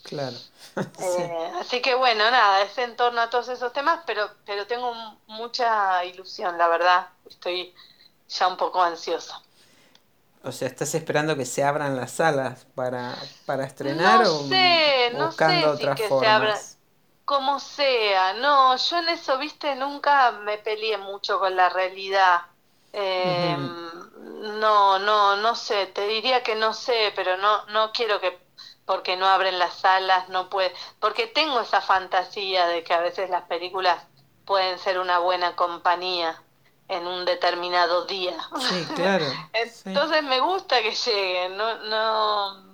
Claro. 0.02 0.36
Eh, 0.98 1.50
así 1.60 1.80
que 1.82 1.94
bueno, 1.94 2.30
nada, 2.30 2.62
es 2.62 2.76
en 2.78 2.94
torno 2.96 3.20
a 3.22 3.30
todos 3.30 3.48
esos 3.48 3.72
temas, 3.72 4.02
pero, 4.06 4.30
pero 4.44 4.66
tengo 4.66 4.92
mucha 5.26 6.04
ilusión, 6.04 6.58
la 6.58 6.68
verdad. 6.68 7.08
Estoy 7.24 7.74
ya 8.28 8.48
un 8.48 8.56
poco 8.56 8.82
ansiosa. 8.82 9.42
O 10.42 10.52
sea, 10.52 10.68
¿estás 10.68 10.94
esperando 10.94 11.36
que 11.36 11.44
se 11.46 11.62
abran 11.64 11.96
las 11.96 12.12
salas 12.12 12.66
para, 12.74 13.30
para 13.46 13.64
estrenar 13.64 14.20
no 14.20 14.24
o 14.24 14.44
sé, 14.48 15.10
buscando 15.10 15.18
no 15.18 15.32
sé 15.32 15.72
otras 15.72 15.94
si 15.94 15.94
que 15.94 16.04
formas? 16.04 16.18
se 16.18 16.26
abra 16.26 16.66
como 17.24 17.60
sea. 17.60 18.34
No, 18.34 18.76
yo 18.76 18.98
en 18.98 19.08
eso, 19.10 19.38
viste, 19.38 19.74
nunca 19.76 20.32
me 20.32 20.58
peleé 20.58 20.98
mucho 20.98 21.38
con 21.38 21.56
la 21.56 21.68
realidad. 21.68 22.42
Eh, 22.92 23.56
No, 23.58 24.98
no, 24.98 25.36
no 25.36 25.54
sé, 25.56 25.86
te 25.88 26.06
diría 26.06 26.42
que 26.42 26.54
no 26.56 26.72
sé, 26.74 27.12
pero 27.16 27.36
no, 27.36 27.64
no 27.66 27.92
quiero 27.92 28.20
que 28.20 28.32
porque 28.90 29.16
no 29.16 29.28
abren 29.28 29.60
las 29.60 29.74
salas, 29.74 30.28
no 30.30 30.50
puede, 30.50 30.74
porque 30.98 31.28
tengo 31.28 31.60
esa 31.60 31.80
fantasía 31.80 32.66
de 32.66 32.82
que 32.82 32.92
a 32.92 32.98
veces 32.98 33.30
las 33.30 33.44
películas 33.44 34.02
pueden 34.44 34.80
ser 34.80 34.98
una 34.98 35.20
buena 35.20 35.54
compañía 35.54 36.42
en 36.88 37.06
un 37.06 37.24
determinado 37.24 38.06
día. 38.06 38.36
Sí, 38.58 38.84
claro. 38.96 39.26
Entonces 39.52 40.24
me 40.24 40.40
gusta 40.40 40.82
que 40.82 40.90
lleguen, 40.90 41.56
no, 41.56 41.74
no, 41.84 42.64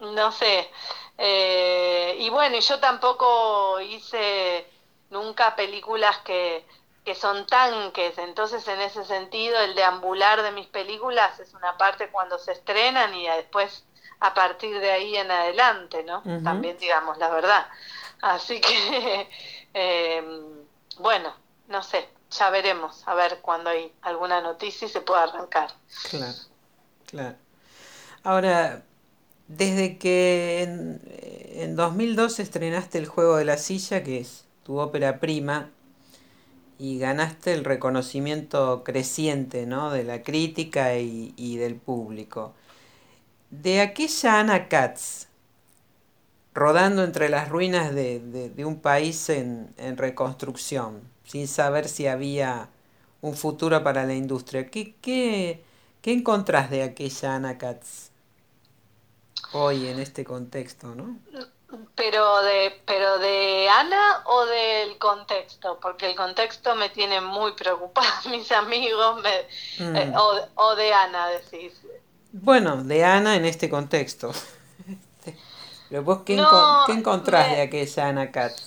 no 0.00 0.32
sé. 0.32 0.70
Eh, 1.16 2.16
y 2.18 2.28
bueno, 2.28 2.58
yo 2.58 2.78
tampoco 2.78 3.80
hice 3.80 4.66
nunca 5.08 5.56
películas 5.56 6.18
que, 6.18 6.66
que 7.06 7.14
son 7.14 7.46
tanques, 7.46 8.18
entonces 8.18 8.68
en 8.68 8.82
ese 8.82 9.02
sentido 9.06 9.58
el 9.60 9.74
deambular 9.74 10.42
de 10.42 10.52
mis 10.52 10.66
películas 10.66 11.40
es 11.40 11.54
una 11.54 11.78
parte 11.78 12.10
cuando 12.10 12.38
se 12.38 12.52
estrenan 12.52 13.14
y 13.14 13.26
después 13.28 13.87
a 14.20 14.34
partir 14.34 14.78
de 14.80 14.90
ahí 14.90 15.16
en 15.16 15.30
adelante, 15.30 16.02
¿no? 16.04 16.22
También 16.42 16.76
digamos 16.78 17.18
la 17.18 17.28
verdad. 17.30 17.66
Así 18.20 18.60
que, 18.60 19.28
eh, 19.74 20.22
bueno, 20.98 21.32
no 21.68 21.82
sé, 21.82 22.08
ya 22.30 22.50
veremos, 22.50 23.02
a 23.06 23.14
ver 23.14 23.38
cuando 23.40 23.70
hay 23.70 23.92
alguna 24.02 24.40
noticia 24.40 24.86
y 24.86 24.90
se 24.90 25.00
pueda 25.00 25.24
arrancar. 25.24 25.70
Claro, 26.10 26.38
claro. 27.06 27.36
Ahora, 28.24 28.82
desde 29.46 29.98
que 29.98 30.62
en, 30.62 31.00
en 31.62 31.76
2002 31.76 32.40
estrenaste 32.40 32.98
El 32.98 33.06
Juego 33.06 33.36
de 33.36 33.44
la 33.44 33.56
Silla, 33.56 34.02
que 34.02 34.18
es 34.18 34.44
tu 34.64 34.78
ópera 34.78 35.20
prima, 35.20 35.70
y 36.78 36.98
ganaste 36.98 37.52
el 37.54 37.64
reconocimiento 37.64 38.84
creciente, 38.84 39.66
¿no? 39.66 39.90
de 39.90 40.04
la 40.04 40.22
crítica 40.22 40.96
y, 40.96 41.34
y 41.36 41.56
del 41.56 41.74
público. 41.76 42.54
De 43.50 43.82
aquella 43.82 44.40
Ana 44.40 44.68
Katz, 44.68 45.26
rodando 46.54 47.04
entre 47.04 47.28
las 47.28 47.48
ruinas 47.48 47.94
de, 47.94 48.20
de- 48.20 48.50
de 48.50 48.64
un 48.64 48.80
país 48.80 49.28
en, 49.30 49.72
en 49.76 49.96
reconstrucción, 49.96 51.02
sin 51.24 51.48
saber 51.48 51.88
si 51.88 52.06
había 52.06 52.68
un 53.20 53.34
futuro 53.36 53.82
para 53.82 54.04
la 54.06 54.14
industria, 54.14 54.66
¿qué, 54.70 54.94
qué, 55.00 55.62
qué 56.02 56.12
encontrás 56.12 56.70
de 56.70 56.82
aquella 56.82 57.34
Ana 57.36 57.58
Katz 57.58 58.10
hoy 59.52 59.86
en 59.88 59.98
este 59.98 60.24
contexto, 60.24 60.94
no? 60.94 61.18
Pero 61.94 62.42
de, 62.42 62.80
pero 62.86 63.18
de 63.18 63.68
Ana 63.68 64.22
o 64.26 64.46
del 64.46 64.96
contexto, 64.98 65.78
porque 65.80 66.06
el 66.10 66.16
contexto 66.16 66.74
me 66.74 66.88
tiene 66.88 67.20
muy 67.20 67.52
preocupada, 67.52 68.22
mis 68.30 68.50
amigos, 68.52 69.20
me, 69.22 69.30
Mm. 69.78 69.96
eh, 69.96 70.12
o, 70.16 70.40
o 70.54 70.76
de 70.76 70.92
Ana, 70.92 71.28
decís. 71.28 71.74
Bueno, 72.42 72.82
de 72.84 73.04
Ana 73.04 73.36
en 73.36 73.44
este 73.44 73.68
contexto. 73.68 74.32
Pero 75.88 76.02
vos, 76.02 76.20
¿qué, 76.24 76.36
No, 76.36 76.44
enco- 76.46 76.82
qué 76.84 76.92
encontrás 76.92 77.50
me- 77.50 77.56
de 77.56 77.60
aquella 77.62 78.08
Ana 78.08 78.30
Katz? 78.30 78.62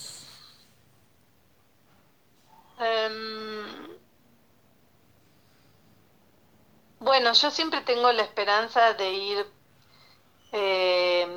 Em, 2.79 3.97
bueno, 6.99 7.33
yo 7.33 7.51
siempre 7.51 7.81
tengo 7.81 8.11
la 8.13 8.21
esperanza 8.23 8.93
de 8.93 9.11
ir 9.11 9.45
em, 10.51 11.29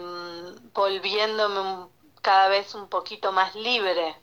volviéndome 0.73 1.89
cada 2.23 2.49
vez 2.49 2.75
un 2.75 2.89
poquito 2.89 3.33
más 3.33 3.55
libre 3.55 4.17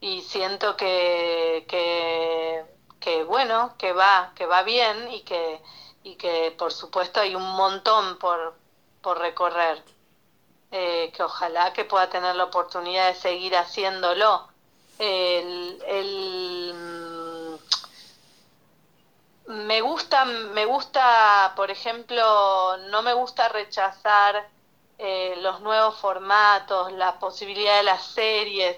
y 0.00 0.22
siento 0.22 0.76
que, 0.76 1.66
que, 1.68 2.64
que 3.00 3.24
bueno, 3.24 3.76
que 3.78 3.92
va, 3.92 4.32
que 4.36 4.46
va 4.46 4.62
bien 4.64 5.12
y 5.12 5.22
que, 5.24 5.60
y 6.02 6.16
que 6.16 6.54
por 6.58 6.72
supuesto 6.72 7.20
hay 7.20 7.34
un 7.34 7.50
montón 7.52 8.18
por, 8.18 8.54
por 9.02 9.18
recorrer. 9.18 9.82
Eh, 10.72 11.10
que 11.16 11.24
ojalá 11.24 11.72
que 11.72 11.84
pueda 11.84 12.08
tener 12.10 12.36
la 12.36 12.44
oportunidad 12.44 13.08
de 13.08 13.14
seguir 13.14 13.56
haciéndolo. 13.56 14.48
El, 15.00 15.82
el, 15.84 17.58
me 19.46 19.80
gusta, 19.80 20.24
me 20.24 20.64
gusta, 20.66 21.54
por 21.56 21.72
ejemplo, 21.72 22.76
no 22.90 23.02
me 23.02 23.12
gusta 23.14 23.48
rechazar 23.48 24.48
eh, 24.98 25.34
los 25.38 25.60
nuevos 25.60 25.98
formatos, 25.98 26.92
la 26.92 27.18
posibilidad 27.18 27.78
de 27.78 27.82
las 27.82 28.04
series, 28.06 28.76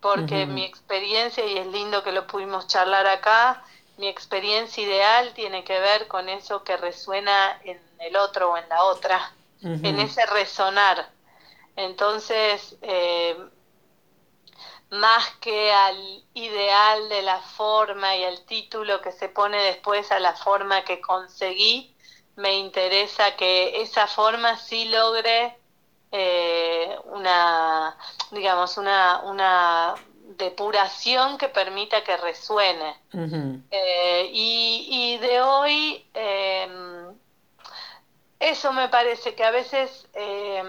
porque 0.00 0.46
mi 0.46 0.64
experiencia, 0.64 1.44
y 1.44 1.58
es 1.58 1.66
lindo 1.66 2.04
que 2.04 2.12
lo 2.12 2.26
pudimos 2.26 2.68
charlar 2.68 3.06
acá, 3.06 3.64
mi 4.02 4.08
experiencia 4.08 4.82
ideal 4.82 5.32
tiene 5.32 5.62
que 5.62 5.78
ver 5.78 6.08
con 6.08 6.28
eso 6.28 6.64
que 6.64 6.76
resuena 6.76 7.60
en 7.62 7.80
el 8.00 8.16
otro 8.16 8.50
o 8.50 8.56
en 8.56 8.68
la 8.68 8.82
otra, 8.82 9.32
en 9.62 10.00
ese 10.00 10.26
resonar. 10.26 11.08
Entonces, 11.76 12.74
eh, 12.82 13.36
más 14.90 15.24
que 15.36 15.70
al 15.70 16.24
ideal 16.34 17.08
de 17.10 17.22
la 17.22 17.38
forma 17.42 18.16
y 18.16 18.24
al 18.24 18.44
título 18.44 19.00
que 19.00 19.12
se 19.12 19.28
pone 19.28 19.62
después 19.62 20.10
a 20.10 20.18
la 20.18 20.34
forma 20.34 20.82
que 20.82 21.00
conseguí, 21.00 21.94
me 22.34 22.58
interesa 22.58 23.36
que 23.36 23.82
esa 23.82 24.08
forma 24.08 24.56
sí 24.56 24.86
logre 24.86 25.56
eh, 26.10 26.98
una, 27.04 27.96
digamos, 28.32 28.78
una, 28.78 29.20
una 29.22 29.94
depuración 30.36 31.38
que 31.38 31.48
permita 31.48 32.04
que 32.04 32.16
resuene. 32.16 32.96
Eh, 33.70 34.30
y, 34.32 34.88
y 34.90 35.18
de 35.18 35.40
hoy, 35.40 36.06
eh, 36.14 37.12
eso 38.38 38.72
me 38.72 38.88
parece 38.88 39.34
que 39.34 39.44
a 39.44 39.50
veces 39.50 40.08
eh, 40.14 40.62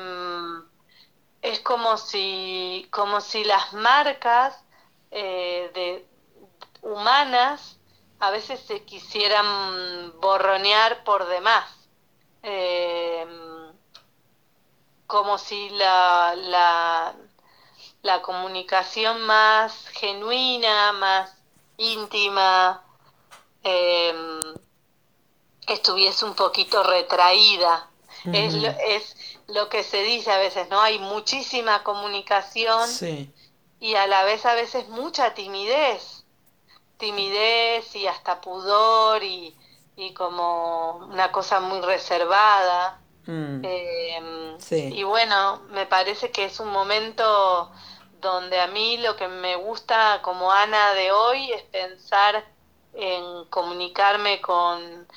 es 1.42 1.60
como 1.60 1.98
si, 1.98 2.88
como 2.92 3.20
si 3.20 3.44
las 3.44 3.74
marcas 3.74 4.64
eh, 5.12 5.72
de, 5.74 6.08
humanas 6.82 7.78
a 8.20 8.32
veces 8.32 8.60
se 8.62 8.84
quisieran 8.84 10.20
borronear 10.20 11.04
por 11.04 11.28
demás. 11.28 11.66
Eh, 12.44 13.26
como 15.08 15.38
si 15.38 15.70
la, 15.72 16.34
la, 16.36 17.16
la 18.04 18.22
comunicación 18.22 19.22
más 19.22 19.88
genuina, 19.90 20.92
más 20.94 21.36
íntima, 21.78 22.84
eh, 23.64 24.14
estuviese 25.68 26.26
un 26.26 26.36
poquito 26.36 26.84
retraída. 26.84 27.90
Es, 28.32 28.54
lo, 28.54 28.70
es 28.70 29.16
lo 29.48 29.68
que 29.68 29.84
se 29.84 30.02
dice 30.04 30.32
a 30.32 30.38
veces, 30.38 30.70
¿no? 30.70 30.80
Hay 30.80 30.98
muchísima 31.00 31.84
comunicación 31.84 32.88
Sí. 32.88 33.30
y 33.82 33.96
a 33.96 34.08
la 34.08 34.24
vez 34.24 34.46
a 34.46 34.54
veces 34.54 34.88
mucha 34.88 35.34
timidez, 35.34 36.24
timidez 36.98 37.94
y 37.96 38.08
hasta 38.08 38.40
pudor 38.40 39.24
y, 39.24 39.58
y 39.98 40.14
como 40.14 40.98
una 41.10 41.34
cosa 41.34 41.60
muy 41.60 41.82
reservada. 41.82 43.00
Mm. 43.26 43.62
Eh, 43.64 44.56
Sí. 44.60 44.92
Y 44.94 45.04
bueno, 45.04 45.62
me 45.72 45.86
parece 45.86 46.32
que 46.32 46.46
es 46.46 46.60
un 46.62 46.70
momento 46.70 47.72
donde 48.24 48.60
a 48.62 48.68
mí 48.68 48.98
lo 48.98 49.16
que 49.18 49.28
me 49.30 49.56
gusta 49.58 50.22
como 50.24 50.52
Ana 50.52 50.94
de 50.96 51.12
hoy 51.12 51.52
es 51.54 51.64
pensar 51.64 52.46
en 52.94 53.46
comunicarme 53.50 54.42
con, 54.42 55.08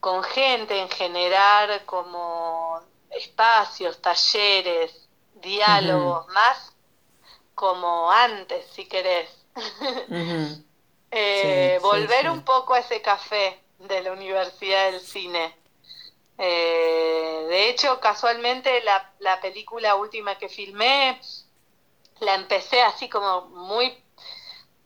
con 0.00 0.22
gente, 0.24 0.78
en 0.80 0.88
generar 0.90 1.84
como 1.86 2.80
espacios, 3.10 4.00
talleres, 4.02 5.08
diálogos, 5.34 6.28
más 6.28 6.74
como 7.54 8.10
antes, 8.12 8.66
si 8.72 8.86
querés. 8.86 9.30
Eh, 11.12 11.78
Sí, 11.78 11.78
sí, 11.78 12.08
volver 12.10 12.28
sí. 12.28 12.30
un 12.30 12.44
poco 12.44 12.74
a 12.74 12.80
ese 12.80 13.02
café 13.02 13.64
de 13.78 14.02
la 14.02 14.12
Universidad 14.12 14.92
del 14.92 15.00
Cine. 15.00 15.56
Eh, 16.38 17.46
de 17.48 17.68
hecho, 17.70 18.00
casualmente 18.00 18.82
la, 18.82 19.14
la 19.20 19.40
película 19.40 19.96
última 19.96 20.38
que 20.38 20.48
filmé 20.48 21.20
la 22.20 22.34
empecé 22.34 22.82
así 22.82 23.08
como 23.08 23.42
muy 23.48 24.02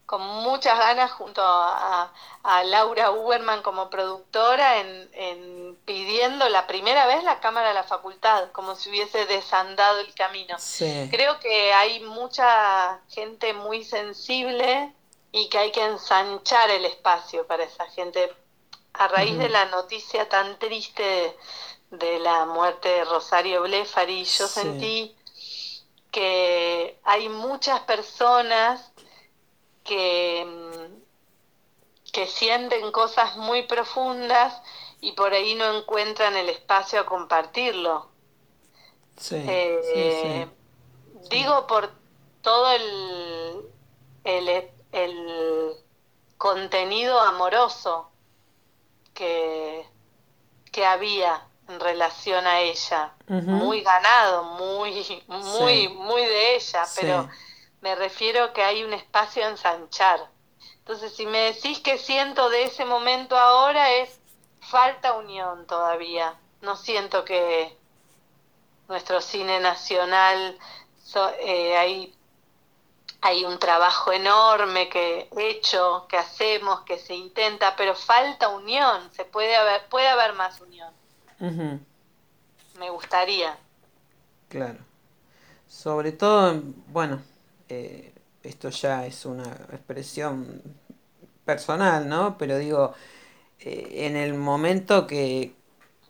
con 0.06 0.20
muchas 0.20 0.78
ganas 0.78 1.10
junto 1.12 1.40
a, 1.42 2.12
a 2.42 2.64
Laura 2.64 3.10
Uberman 3.10 3.62
como 3.62 3.88
productora 3.88 4.80
en, 4.80 5.10
en 5.14 5.76
pidiendo 5.86 6.46
la 6.50 6.66
primera 6.66 7.06
vez 7.06 7.24
la 7.24 7.40
cámara 7.40 7.68
de 7.68 7.74
la 7.74 7.84
facultad, 7.84 8.50
como 8.52 8.76
si 8.76 8.90
hubiese 8.90 9.24
desandado 9.24 10.00
el 10.00 10.14
camino. 10.14 10.58
Sí. 10.58 11.08
Creo 11.10 11.40
que 11.40 11.72
hay 11.72 12.00
mucha 12.00 13.00
gente 13.08 13.54
muy 13.54 13.82
sensible 13.82 14.92
y 15.32 15.48
que 15.48 15.58
hay 15.58 15.72
que 15.72 15.82
ensanchar 15.82 16.68
el 16.70 16.84
espacio 16.84 17.46
para 17.46 17.64
esa 17.64 17.86
gente. 17.86 18.30
A 18.92 19.08
raíz 19.08 19.36
de 19.38 19.48
la 19.48 19.64
noticia 19.64 20.28
tan 20.28 20.58
triste 20.58 21.02
de, 21.02 21.36
de 22.06 22.18
la 22.18 22.44
muerte 22.44 22.90
de 22.90 23.04
Rosario 23.06 23.62
Blefari, 23.62 24.24
yo 24.24 24.46
Sí. 24.46 24.60
sentí 24.60 25.16
que 26.14 27.00
hay 27.02 27.28
muchas 27.28 27.80
personas 27.80 28.92
que, 29.82 30.44
mm, 30.46 32.12
que 32.12 32.28
sienten 32.28 32.92
cosas 32.92 33.36
muy 33.36 33.64
profundas 33.64 34.62
y 35.00 35.10
por 35.12 35.32
ahí 35.32 35.56
no 35.56 35.76
encuentran 35.76 36.36
el 36.36 36.48
espacio 36.50 37.00
a 37.00 37.06
compartirlo. 37.06 38.10
Sí. 39.16 39.42
Eh, 39.44 40.48
Digo 41.30 41.66
por 41.66 41.90
todo 42.42 42.70
el, 42.70 43.62
el, 44.22 44.70
el 44.92 45.72
contenido 46.38 47.18
amoroso 47.18 48.12
que, 49.14 49.84
que 50.70 50.86
había 50.86 51.48
en 51.68 51.80
relación 51.80 52.46
a 52.46 52.60
ella. 52.60 53.12
Muy 53.28 53.80
ganado, 53.82 54.44
muy, 54.44 55.22
muy, 55.28 55.82
Sí. 55.82 55.88
muy 55.88 56.22
de 56.22 56.56
ella, 56.56 56.84
Sí. 56.84 56.98
pero 57.00 57.28
me 57.80 57.94
refiero 57.94 58.52
que 58.52 58.62
hay 58.62 58.82
un 58.84 58.92
espacio 58.92 59.44
a 59.44 59.48
ensanchar. 59.48 60.28
Entonces, 60.78 61.14
si 61.16 61.24
me 61.26 61.38
decís 61.52 61.80
que 61.80 61.96
siento 61.98 62.50
de 62.50 62.64
ese 62.64 62.84
momento 62.84 63.38
ahora 63.38 63.90
es 63.92 64.20
falta 64.60 65.14
unión 65.14 65.66
todavía. 65.66 66.34
No 66.60 66.76
siento 66.76 67.24
que 67.24 67.74
nuestro 68.88 69.20
cine 69.20 69.60
nacional 69.60 70.58
so- 71.02 71.30
eh, 71.40 71.76
hay 71.76 72.14
hay 73.22 73.42
un 73.46 73.58
trabajo 73.58 74.12
enorme 74.12 74.90
que 74.90 75.30
hecho, 75.38 76.04
que 76.10 76.18
hacemos, 76.18 76.82
que 76.82 76.98
se 76.98 77.14
intenta, 77.14 77.74
pero 77.74 77.94
falta 77.94 78.48
unión, 78.48 79.10
se 79.14 79.24
puede 79.24 79.56
haber 79.56 79.86
puede 79.88 80.08
haber 80.08 80.34
más 80.34 80.60
unión. 80.60 80.92
Ujú. 81.40 81.80
Me 82.78 82.88
gustaría. 82.90 83.58
Claro. 84.48 84.78
Sobre 85.68 86.12
todo, 86.12 86.62
bueno, 86.92 87.22
eh, 87.68 88.12
esto 88.42 88.70
ya 88.70 89.06
es 89.06 89.26
una 89.26 89.44
expresión 89.72 90.62
personal, 91.44 92.08
¿no? 92.08 92.38
Pero 92.38 92.58
digo, 92.58 92.94
eh, 93.60 94.06
en 94.08 94.16
el 94.16 94.34
momento 94.34 95.06
que, 95.06 95.54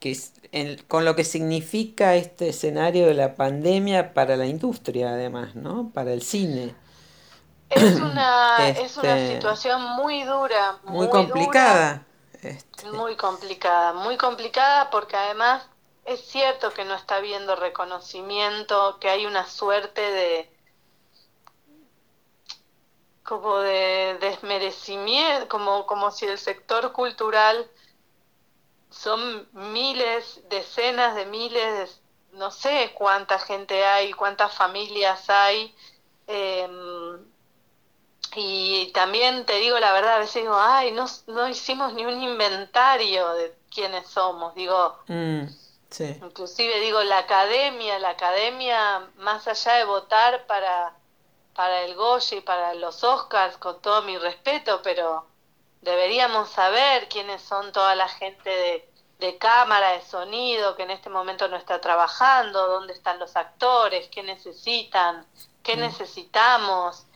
que 0.00 0.16
en- 0.52 0.78
con 0.88 1.04
lo 1.04 1.16
que 1.16 1.24
significa 1.24 2.16
este 2.16 2.50
escenario 2.50 3.06
de 3.08 3.14
la 3.14 3.34
pandemia 3.36 4.14
para 4.14 4.36
la 4.36 4.46
industria, 4.46 5.10
además, 5.10 5.56
¿no? 5.56 5.90
Para 5.94 6.12
el 6.14 6.22
cine. 6.22 6.74
Es 7.68 8.00
una 8.00 8.70
es 8.74 8.96
una 8.96 9.18
Este, 9.18 9.18
situación 9.18 9.82
muy 9.96 10.22
dura, 10.24 10.80
Muy 10.84 11.26
dura, 11.26 11.90
complicada. 12.50 12.92
Muy 12.92 13.16
complicada, 13.16 13.92
muy 13.92 14.16
complicada 14.16 14.90
porque 14.90 15.16
además 15.16 15.66
es 16.04 16.20
cierto 16.20 16.72
que 16.72 16.84
no 16.84 16.94
está 16.94 17.16
habiendo 17.16 17.56
reconocimiento, 17.56 18.98
que 19.00 19.08
hay 19.08 19.26
una 19.26 19.46
suerte 19.46 20.00
de 20.00 20.50
como 23.22 23.58
de 23.58 24.18
desmerecimiento, 24.20 25.48
como, 25.48 25.86
como 25.86 26.10
si 26.10 26.26
el 26.26 26.38
sector 26.38 26.92
cultural 26.92 27.70
son 28.90 29.48
miles, 29.52 30.42
decenas 30.50 31.14
de 31.16 31.24
miles, 31.24 32.00
no 32.32 32.50
sé 32.50 32.92
cuánta 32.94 33.38
gente 33.38 33.84
hay, 33.84 34.12
cuántas 34.12 34.54
familias 34.54 35.28
hay. 35.30 35.74
em, 36.26 37.33
y 38.36 38.90
también 38.92 39.44
te 39.46 39.54
digo 39.56 39.78
la 39.78 39.92
verdad, 39.92 40.14
a 40.16 40.18
veces 40.18 40.42
digo, 40.42 40.56
ay, 40.58 40.92
no, 40.92 41.06
no 41.28 41.48
hicimos 41.48 41.92
ni 41.94 42.04
un 42.04 42.22
inventario 42.22 43.32
de 43.34 43.54
quiénes 43.72 44.08
somos. 44.08 44.54
Digo, 44.54 44.98
Mm, 45.08 45.44
sí. 45.90 46.18
inclusive 46.22 46.80
digo, 46.80 47.02
la 47.02 47.18
academia, 47.18 47.98
la 47.98 48.10
academia, 48.10 49.10
más 49.16 49.46
allá 49.48 49.74
de 49.74 49.84
votar 49.84 50.46
para, 50.46 50.94
para 51.54 51.82
el 51.82 51.94
Goya 51.94 52.36
y 52.38 52.40
para 52.40 52.74
los 52.74 53.04
Oscars, 53.04 53.56
con 53.58 53.80
todo 53.80 54.02
mi 54.02 54.18
respeto, 54.18 54.80
pero 54.82 55.26
deberíamos 55.80 56.50
saber 56.50 57.08
quiénes 57.08 57.42
son 57.42 57.72
toda 57.72 57.94
la 57.94 58.08
gente 58.08 58.48
de, 58.50 58.88
de 59.18 59.38
cámara, 59.38 59.92
de 59.92 60.02
sonido, 60.02 60.76
que 60.76 60.82
en 60.84 60.90
este 60.90 61.10
momento 61.10 61.46
no 61.48 61.56
está 61.56 61.80
trabajando, 61.80 62.66
dónde 62.68 62.92
están 62.94 63.18
los 63.18 63.36
actores, 63.36 64.08
qué 64.08 64.22
necesitan, 64.22 65.26
qué 65.62 65.76
Mm. 65.76 65.80
necesitamos, 65.80 67.06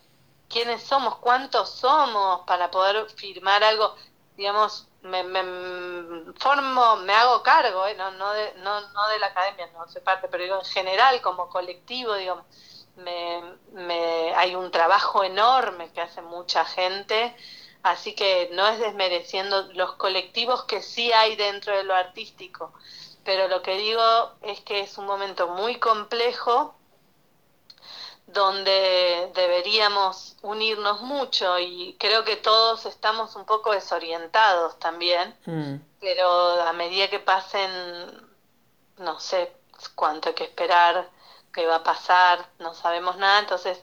quiénes 0.49 0.83
somos, 0.83 1.17
cuántos 1.17 1.71
somos 1.71 2.41
para 2.47 2.71
poder 2.71 3.09
firmar 3.11 3.63
algo, 3.63 3.95
digamos, 4.37 4.89
me, 5.03 5.23
me 5.23 6.33
formo, 6.39 6.97
me 6.97 7.13
hago 7.13 7.43
cargo, 7.43 7.87
¿eh? 7.87 7.95
no, 7.95 8.11
no, 8.13 8.33
de, 8.33 8.55
no, 8.59 8.81
no 8.81 9.09
de 9.09 9.19
la 9.19 9.27
academia, 9.27 9.69
no 9.73 9.89
soy 9.89 10.03
parte, 10.03 10.29
pero 10.29 10.43
digo 10.43 10.59
en 10.59 10.65
general 10.65 11.21
como 11.23 11.49
colectivo, 11.49 12.15
digo, 12.15 12.45
me, 12.97 13.43
me, 13.73 14.35
hay 14.35 14.55
un 14.55 14.71
trabajo 14.71 15.23
enorme 15.23 15.93
que 15.93 16.01
hace 16.01 16.23
mucha 16.23 16.65
gente, 16.65 17.35
así 17.83 18.15
que 18.15 18.51
no 18.53 18.67
es 18.67 18.81
desmereciendo 18.81 19.63
los 19.75 19.95
colectivos 19.95 20.65
que 20.65 20.83
sí 20.83 21.13
hay 21.13 21.37
dentro 21.37 21.77
de 21.77 21.85
lo 21.85 21.95
artístico, 21.95 22.73
pero 23.25 23.49
lo 23.49 23.63
que 23.63 23.77
digo 23.77 24.03
es 24.43 24.61
que 24.61 24.81
es 24.81 24.99
un 24.99 25.07
momento 25.07 25.49
muy 25.49 25.79
complejo 25.79 26.78
donde 28.29 29.31
deberíamos 29.35 30.37
unirnos 30.43 31.01
mucho 31.01 31.59
y 31.59 31.97
creo 31.99 32.25
que 32.25 32.37
todos 32.37 32.85
estamos 32.85 33.35
un 33.37 33.47
poco 33.47 33.73
desorientados 33.73 34.79
también, 34.79 35.35
Mm. 35.47 35.77
pero 35.99 36.61
a 36.63 36.73
medida 36.75 37.09
que 37.09 37.21
pasen, 37.21 37.71
no 38.99 39.19
sé 39.19 39.51
cuánto 39.95 40.29
hay 40.29 40.35
que 40.35 40.45
esperar, 40.45 41.09
qué 41.55 41.67
va 41.67 41.77
a 41.77 41.83
pasar, 41.83 42.47
no 42.59 42.75
sabemos 42.75 43.17
nada, 43.17 43.39
entonces 43.41 43.83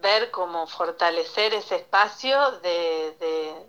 ver 0.00 0.30
cómo 0.30 0.68
fortalecer 0.68 1.52
ese 1.52 1.76
espacio 1.76 2.52
de, 2.60 3.16
de 3.18 3.66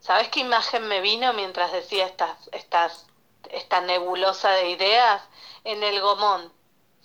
¿sabes 0.00 0.28
qué 0.28 0.40
imagen 0.40 0.88
me 0.88 1.00
vino 1.00 1.32
mientras 1.34 1.70
decía 1.70 2.04
estas, 2.06 2.36
estas, 2.50 3.06
esta 3.50 3.80
nebulosa 3.80 4.50
de 4.50 4.70
ideas? 4.70 5.22
En 5.62 5.82
el 5.82 6.00
gomón. 6.00 6.52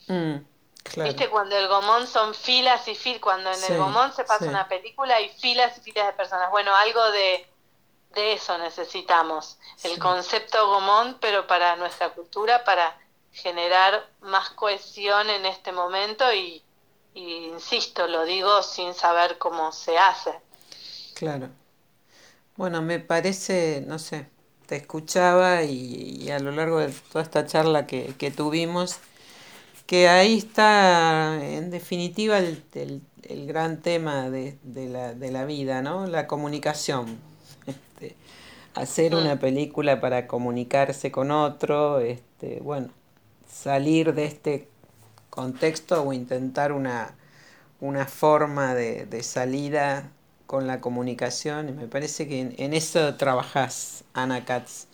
Mm, 0.07 0.37
claro. 0.85 1.03
¿Viste? 1.09 1.29
Cuando 1.29 1.57
el 1.57 1.67
gomón 1.67 2.07
son 2.07 2.33
filas 2.33 2.87
y 2.87 2.95
filas, 2.95 3.21
cuando 3.21 3.51
en 3.51 3.61
Sí, 3.61 3.73
el 3.73 3.77
gomón 3.77 4.13
se 4.13 4.23
pasa 4.25 4.45
sí. 4.45 4.49
una 4.49 4.67
película 4.67 5.21
y 5.21 5.29
filas 5.29 5.77
y 5.77 5.81
filas 5.81 6.07
de 6.07 6.13
personas. 6.13 6.49
Bueno, 6.51 6.75
algo 6.75 7.11
de, 7.11 7.47
de 8.11 8.33
eso 8.33 8.57
necesitamos. 8.57 9.59
El 9.83 9.99
concepto 9.99 10.67
gomón, 10.67 11.17
pero 11.21 11.47
para 11.47 11.75
nuestra 11.77 12.11
cultura, 12.13 12.63
para 12.63 12.97
generar 13.31 14.09
más 14.21 14.51
cohesión 14.51 15.29
en 15.29 15.45
este 15.45 15.71
momento 15.73 16.31
y, 16.33 16.63
y 17.13 17.45
insisto, 17.47 18.07
lo 18.07 18.25
digo 18.25 18.63
sin 18.63 18.93
saber 18.93 19.37
cómo 19.37 19.71
se 19.71 19.97
hace. 19.97 20.41
Claro. 21.13 21.49
Bueno, 22.55 22.81
me 22.81 22.99
parece, 22.99 23.83
no 23.85 23.99
sé, 23.99 24.29
te 24.67 24.77
escuchaba 24.77 25.63
y, 25.63 26.17
y 26.21 26.31
a 26.31 26.39
lo 26.39 26.51
largo 26.51 26.79
de 26.79 26.89
toda 27.11 27.23
esta 27.23 27.45
charla 27.45 27.85
que, 27.87 28.15
que 28.17 28.31
tuvimos, 28.31 28.99
que 29.85 30.09
ahí 30.09 30.37
está 30.37 31.39
en 31.43 31.69
definitiva 31.71 32.39
el, 32.39 32.63
el- 32.73 33.01
el 33.23 33.47
gran 33.47 33.81
tema 33.81 34.29
de, 34.29 34.57
de 34.63 34.87
la, 34.87 35.13
de 35.15 35.31
la 35.31 35.45
vida, 35.45 35.81
¿no? 35.81 36.05
La 36.07 36.27
comunicación. 36.27 37.17
Este, 37.65 38.15
hacer 38.75 39.15
una 39.15 39.39
película 39.39 39.99
para 40.01 40.27
comunicarse 40.27 41.11
con 41.11 41.31
otro, 41.31 41.99
este, 41.99 42.59
bueno, 42.61 42.89
salir 43.51 44.13
de 44.13 44.25
este 44.25 44.69
contexto 45.29 46.03
o 46.03 46.13
intentar 46.13 46.71
una, 46.71 47.15
una 47.81 48.05
forma 48.07 48.75
de, 48.75 49.05
de 49.05 49.23
salida 49.23 50.11
con 50.47 50.67
la 50.67 50.81
comunicación 50.81 51.69
y 51.69 51.71
me 51.73 51.87
parece 51.87 52.27
que 52.27 52.41
en, 52.41 52.55
en 52.57 52.73
eso 52.73 53.15
trabajás, 53.15 54.03
Ana 54.13 54.45
Katz. 54.45 54.87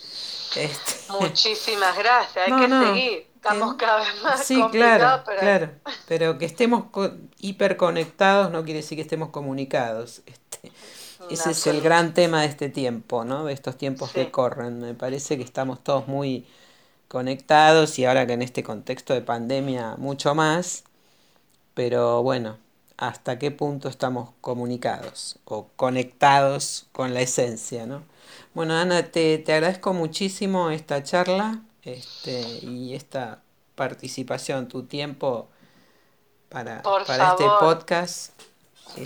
Este, 0.56 0.96
Muchísimas 1.10 1.96
gracias, 1.96 2.44
hay 2.48 2.56
No, 2.56 2.58
que 2.58 2.68
no, 2.68 2.80
seguir. 2.80 3.31
Estamos 3.42 3.76
cada 3.76 4.00
vez 4.00 4.22
más 4.24 4.42
sí, 4.42 4.70
claro, 4.70 5.22
pero 5.26 5.32
claro, 5.36 5.72
pero 6.06 6.38
que 6.38 6.46
estemos 6.46 6.86
co- 6.92 7.12
hiperconectados 7.40 8.52
no 8.52 8.64
quiere 8.64 8.80
decir 8.82 8.98
que 8.98 9.02
estemos 9.02 9.30
comunicados. 9.30 10.22
Este, 10.26 10.72
ese 11.30 11.52
es 11.52 11.68
el 11.68 11.82
gran 11.82 12.14
tema 12.14 12.42
de 12.42 12.48
este 12.48 12.70
tiempo, 12.70 13.24
¿no? 13.26 13.46
De 13.46 13.54
estos 13.54 13.78
tiempos 13.78 14.12
que 14.12 14.32
corren. 14.32 14.80
Me 14.80 14.94
parece 14.94 15.38
que 15.38 15.44
estamos 15.44 15.84
todos 15.84 16.08
muy 16.08 16.46
conectados 17.10 18.00
y 18.00 18.06
ahora 18.06 18.28
que 18.28 18.34
en 18.34 18.42
este 18.44 18.64
contexto 18.64 19.14
de 19.14 19.22
pandemia 19.22 19.96
mucho 19.98 20.36
más, 20.36 20.86
pero 21.74 22.24
bueno, 22.24 22.58
¿hasta 22.98 23.40
qué 23.40 23.52
punto 23.52 23.90
estamos 23.90 24.32
comunicados 24.42 25.40
o 25.46 25.68
conectados 25.76 26.88
con 26.92 27.14
la 27.14 27.22
esencia, 27.22 27.86
¿no? 27.86 28.04
Bueno, 28.54 28.76
Ana, 28.76 29.04
te, 29.12 29.38
te 29.38 29.54
agradezco 29.54 29.94
muchísimo 29.94 30.72
esta 30.72 31.04
charla 31.04 31.62
este, 31.84 32.42
y 32.62 32.94
esta 32.96 33.42
participación, 33.76 34.68
tu 34.68 34.84
tiempo 34.84 35.50
para, 36.50 36.82
Por 36.82 37.06
para 37.06 37.30
este 37.32 37.46
podcast. 37.60 38.34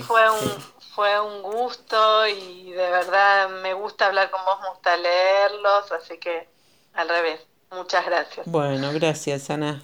Fue 0.08 0.26
Este, 0.26 0.46
un, 0.46 0.62
fue 0.96 1.20
un 1.20 1.42
gusto 1.44 2.28
y 2.28 2.72
de 2.72 2.90
verdad 2.90 3.50
me 3.62 3.74
gusta 3.74 4.08
hablar 4.08 4.32
con 4.32 4.44
vos, 4.46 4.60
me 4.62 4.70
gusta 4.70 4.98
leerlos, 4.98 5.92
así 5.92 6.18
que 6.18 6.48
al 6.94 7.10
revés. 7.10 7.42
Muchas 7.72 8.06
gracias. 8.06 8.46
Bueno, 8.48 8.92
gracias, 8.94 9.50
Ana. 9.50 9.84